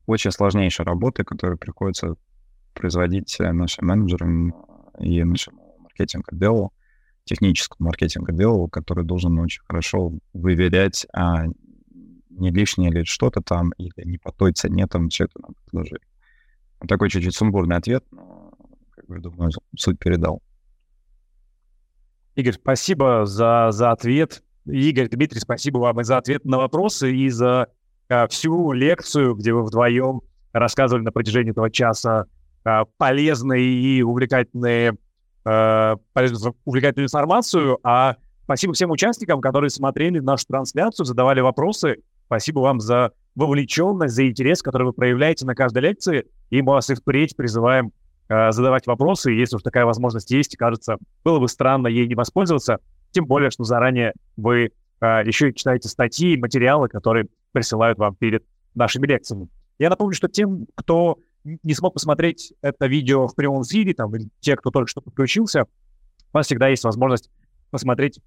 очень 0.06 0.30
сложнейшей 0.32 0.86
работой, 0.86 1.26
которую 1.26 1.58
приходится 1.58 2.14
производить 2.76 3.36
нашим 3.40 3.88
менеджерам 3.88 4.54
и 5.00 5.24
нашему 5.24 5.78
маркетинг-отделу, 5.80 6.72
техническому 7.24 7.88
маркетинг-отделу, 7.88 8.68
который 8.68 9.04
должен 9.04 9.40
очень 9.40 9.64
хорошо 9.68 10.14
выверять, 10.34 11.08
а 11.12 11.46
не 12.30 12.52
лишнее 12.52 12.92
ли 12.92 13.04
что-то 13.04 13.42
там, 13.42 13.72
или 13.80 14.06
не 14.06 14.20
по 14.20 14.32
той 14.32 14.54
цене 14.54 14.86
там 14.86 15.08
это 15.08 15.42
нам 15.42 15.56
предложили. 15.66 16.02
Такой 16.88 17.10
чуть-чуть 17.10 17.36
сумбурный 17.36 17.78
ответ, 17.78 18.06
но, 18.12 18.45
бы, 19.08 19.20
думаю, 19.20 19.52
суть 19.78 20.00
передал. 20.00 20.42
Игорь, 22.36 22.54
спасибо 22.54 23.26
за, 23.26 23.70
за 23.72 23.92
ответ. 23.92 24.44
Игорь, 24.66 25.08
Дмитрий, 25.08 25.40
спасибо 25.40 25.78
вам 25.78 26.02
и 26.02 26.04
за 26.04 26.18
ответ 26.18 26.44
на 26.44 26.58
вопросы, 26.58 27.14
и 27.16 27.30
за 27.30 27.68
а, 28.10 28.28
всю 28.28 28.72
лекцию, 28.72 29.36
где 29.36 29.54
вы 29.54 29.64
вдвоем 29.64 30.22
рассказывали 30.52 31.04
на 31.04 31.12
протяжении 31.12 31.52
этого 31.52 31.70
часа 31.70 32.26
а, 32.64 32.86
полезные 32.98 33.64
и 33.64 34.02
увлекательные, 34.02 34.98
а, 35.46 35.98
полезную, 36.14 36.56
увлекательную 36.66 37.06
информацию. 37.06 37.80
А 37.84 38.18
спасибо 38.44 38.74
всем 38.74 38.92
участникам, 38.92 39.40
которые 39.40 39.70
смотрели 39.70 40.20
нашу 40.20 40.46
трансляцию, 40.48 41.06
задавали 41.06 41.42
вопросы. 41.42 41.98
Спасибо 42.26 42.60
вам 42.60 42.80
за 42.80 43.12
вовлеченность, 43.36 44.16
за 44.16 44.28
интерес, 44.28 44.62
который 44.62 44.88
вы 44.88 44.94
проявляете 44.94 45.46
на 45.46 45.56
каждой 45.56 45.84
лекции. 45.84 46.26
И 46.50 46.62
мы 46.62 46.74
вас 46.74 46.90
и 46.90 46.96
впредь 46.96 47.36
призываем 47.36 47.92
задавать 48.28 48.88
вопросы. 48.88 49.32
Если 49.32 49.56
уж 49.56 49.62
такая 49.62 49.86
возможность 49.86 50.32
есть, 50.32 50.58
кажется, 50.58 50.98
было 51.24 51.40
бы 51.40 51.48
странно 51.48 51.88
ей 51.88 52.08
не 52.08 52.16
воспользоваться. 52.16 52.80
Тем 53.12 53.26
более, 53.26 53.52
что 53.52 53.64
заранее 53.64 54.14
вы 54.36 54.72
э, 55.02 55.06
еще 55.26 55.50
и 55.50 55.56
читаете 55.56 55.88
статьи 55.90 56.34
и 56.34 56.38
материалы, 56.38 56.90
которые 56.90 57.28
присылают 57.52 57.98
вам 57.98 58.16
перед 58.16 58.44
нашими 58.74 59.08
лекциями. 59.08 59.48
Я 59.80 59.90
напомню, 59.90 60.14
что 60.14 60.28
тем, 60.28 60.68
кто 60.76 61.18
не 61.44 61.74
смог 61.74 61.94
посмотреть 61.94 62.54
это 62.62 62.88
видео 62.88 63.28
в 63.28 63.36
прямом 63.36 63.64
эфире, 63.64 63.94
там, 63.94 64.16
или 64.16 64.30
те, 64.40 64.56
кто 64.56 64.72
только 64.72 64.90
что 64.90 65.02
подключился, 65.02 65.64
у 65.64 66.38
вас 66.38 66.48
всегда 66.48 66.68
есть 66.68 66.84
возможность 66.84 67.30
посмотреть 67.72 68.20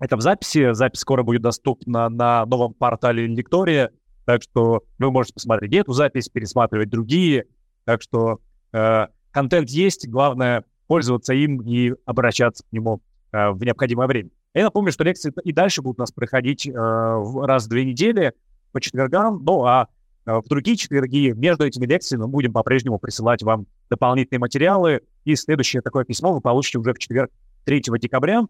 это 0.00 0.16
в 0.16 0.20
записи. 0.20 0.72
Запись 0.72 1.00
скоро 1.00 1.22
будет 1.22 1.42
доступна 1.42 2.08
на 2.08 2.44
новом 2.46 2.74
портале 2.74 3.26
Лектория, 3.26 3.90
так 4.24 4.42
что 4.42 4.82
вы 4.98 5.10
можете 5.10 5.34
посмотреть 5.34 5.74
эту 5.74 5.92
запись, 5.92 6.28
пересматривать 6.28 6.90
другие. 6.90 7.46
Так 7.84 8.02
что 8.02 8.40
э, 8.72 9.06
контент 9.32 9.70
есть, 9.70 10.08
главное 10.08 10.64
пользоваться 10.86 11.32
им 11.34 11.60
и 11.62 11.94
обращаться 12.04 12.64
к 12.64 12.72
нему 12.72 13.00
э, 13.32 13.50
в 13.50 13.62
необходимое 13.62 14.08
время. 14.08 14.30
Я 14.54 14.64
напомню, 14.64 14.90
что 14.90 15.04
лекции 15.04 15.32
и 15.44 15.52
дальше 15.52 15.82
будут 15.82 16.00
у 16.00 16.02
нас 16.02 16.10
проходить 16.10 16.66
э, 16.66 16.72
раз 16.72 17.66
в 17.66 17.68
две 17.68 17.84
недели 17.84 18.32
по 18.72 18.80
четвергам, 18.80 19.44
ну 19.44 19.64
а 19.64 19.86
э, 20.26 20.32
в 20.32 20.48
другие 20.48 20.76
четверги 20.76 21.32
между 21.36 21.64
этими 21.64 21.86
лекциями 21.86 22.22
мы 22.22 22.28
будем 22.28 22.52
по-прежнему 22.52 22.98
присылать 22.98 23.42
вам 23.44 23.66
дополнительные 23.88 24.40
материалы, 24.40 25.02
и 25.24 25.36
следующее 25.36 25.80
такое 25.80 26.04
письмо 26.04 26.32
вы 26.32 26.40
получите 26.40 26.78
уже 26.78 26.92
в 26.92 26.98
четверг 26.98 27.30
3 27.66 27.82
декабря. 28.00 28.42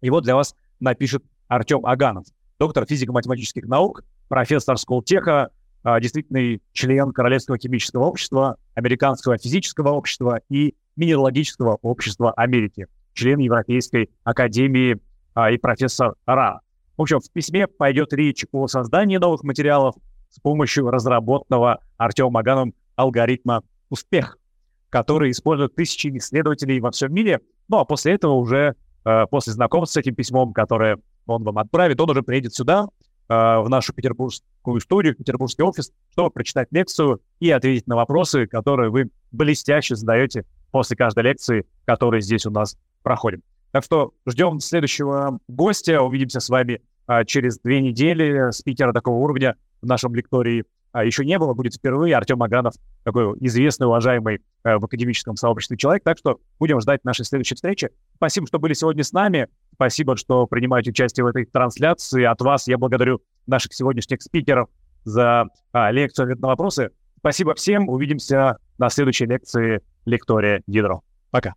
Его 0.00 0.22
для 0.22 0.34
вас 0.34 0.54
напишет 0.80 1.22
Артем 1.48 1.84
Аганов, 1.84 2.24
доктор 2.58 2.86
физико-математических 2.86 3.66
наук, 3.66 4.02
профессор 4.28 4.78
Сколтеха, 4.78 5.50
действительный 6.00 6.62
член 6.72 7.12
Королевского 7.12 7.58
химического 7.58 8.04
общества, 8.04 8.56
Американского 8.74 9.38
физического 9.38 9.90
общества 9.90 10.40
и 10.48 10.74
Минералогического 10.96 11.78
общества 11.82 12.32
Америки, 12.32 12.86
член 13.14 13.38
Европейской 13.38 14.10
академии 14.24 14.98
а, 15.34 15.50
и 15.50 15.58
профессор 15.58 16.14
РА. 16.26 16.60
В 16.96 17.02
общем, 17.02 17.20
в 17.20 17.30
письме 17.30 17.66
пойдет 17.66 18.12
речь 18.12 18.44
о 18.52 18.66
создании 18.66 19.16
новых 19.16 19.44
материалов 19.44 19.94
с 20.30 20.40
помощью 20.40 20.90
разработанного 20.90 21.80
Артемом 21.96 22.36
Аганом 22.36 22.74
алгоритма 22.96 23.62
«Успех», 23.88 24.38
который 24.90 25.30
используют 25.30 25.74
тысячи 25.74 26.08
исследователей 26.16 26.80
во 26.80 26.90
всем 26.90 27.14
мире. 27.14 27.40
Ну 27.68 27.78
а 27.78 27.84
после 27.84 28.14
этого 28.14 28.32
уже 28.32 28.74
Э, 29.08 29.26
после 29.26 29.54
знакомства 29.54 30.00
с 30.00 30.02
этим 30.02 30.14
письмом, 30.14 30.52
которое 30.52 30.98
он 31.26 31.42
вам 31.42 31.56
отправит, 31.58 31.98
он 31.98 32.10
уже 32.10 32.22
приедет 32.22 32.54
сюда, 32.54 32.88
в 33.28 33.66
нашу 33.68 33.92
петербургскую 33.92 34.80
студию, 34.80 35.14
петербургский 35.14 35.62
офис, 35.62 35.92
чтобы 36.12 36.30
прочитать 36.30 36.68
лекцию 36.70 37.20
и 37.40 37.50
ответить 37.50 37.86
на 37.86 37.94
вопросы, 37.94 38.46
которые 38.46 38.90
вы 38.90 39.10
блестяще 39.32 39.96
задаете 39.96 40.46
после 40.70 40.96
каждой 40.96 41.24
лекции, 41.24 41.66
которые 41.84 42.22
здесь 42.22 42.46
у 42.46 42.50
нас 42.50 42.78
проходим. 43.02 43.42
Так 43.72 43.84
что 43.84 44.12
ждем 44.26 44.60
следующего 44.60 45.38
гостя. 45.48 46.02
Увидимся 46.02 46.40
с 46.40 46.48
вами 46.48 46.80
а, 47.06 47.24
через 47.24 47.58
две 47.58 47.80
недели. 47.80 48.50
Спикера 48.50 48.92
такого 48.92 49.16
уровня 49.16 49.56
в 49.82 49.86
нашем 49.86 50.14
лектории 50.14 50.64
а, 50.92 51.04
еще 51.04 51.24
не 51.24 51.38
было, 51.38 51.54
будет 51.54 51.74
впервые. 51.74 52.16
Артем 52.16 52.42
Аганов 52.42 52.74
такой 53.04 53.36
известный, 53.40 53.86
уважаемый 53.86 54.40
э, 54.64 54.76
в 54.78 54.84
академическом 54.84 55.36
сообществе 55.36 55.76
человек. 55.76 56.02
Так 56.02 56.18
что 56.18 56.40
будем 56.58 56.80
ждать 56.80 57.04
нашей 57.04 57.24
следующей 57.24 57.54
встречи. 57.54 57.90
Спасибо, 58.16 58.46
что 58.46 58.58
были 58.58 58.72
сегодня 58.72 59.04
с 59.04 59.12
нами. 59.12 59.48
Спасибо, 59.78 60.16
что 60.16 60.48
принимаете 60.48 60.90
участие 60.90 61.22
в 61.22 61.28
этой 61.28 61.44
трансляции. 61.44 62.24
От 62.24 62.40
вас 62.40 62.66
я 62.66 62.78
благодарю 62.78 63.22
наших 63.46 63.72
сегодняшних 63.72 64.20
спикеров 64.20 64.68
за 65.04 65.44
а, 65.72 65.92
лекцию 65.92 66.24
ответ 66.24 66.40
на 66.40 66.48
вопросы. 66.48 66.90
Спасибо 67.20 67.54
всем. 67.54 67.88
Увидимся 67.88 68.56
на 68.76 68.90
следующей 68.90 69.26
лекции 69.26 69.80
лектория 70.04 70.64
Ядро. 70.66 71.02
Пока. 71.30 71.54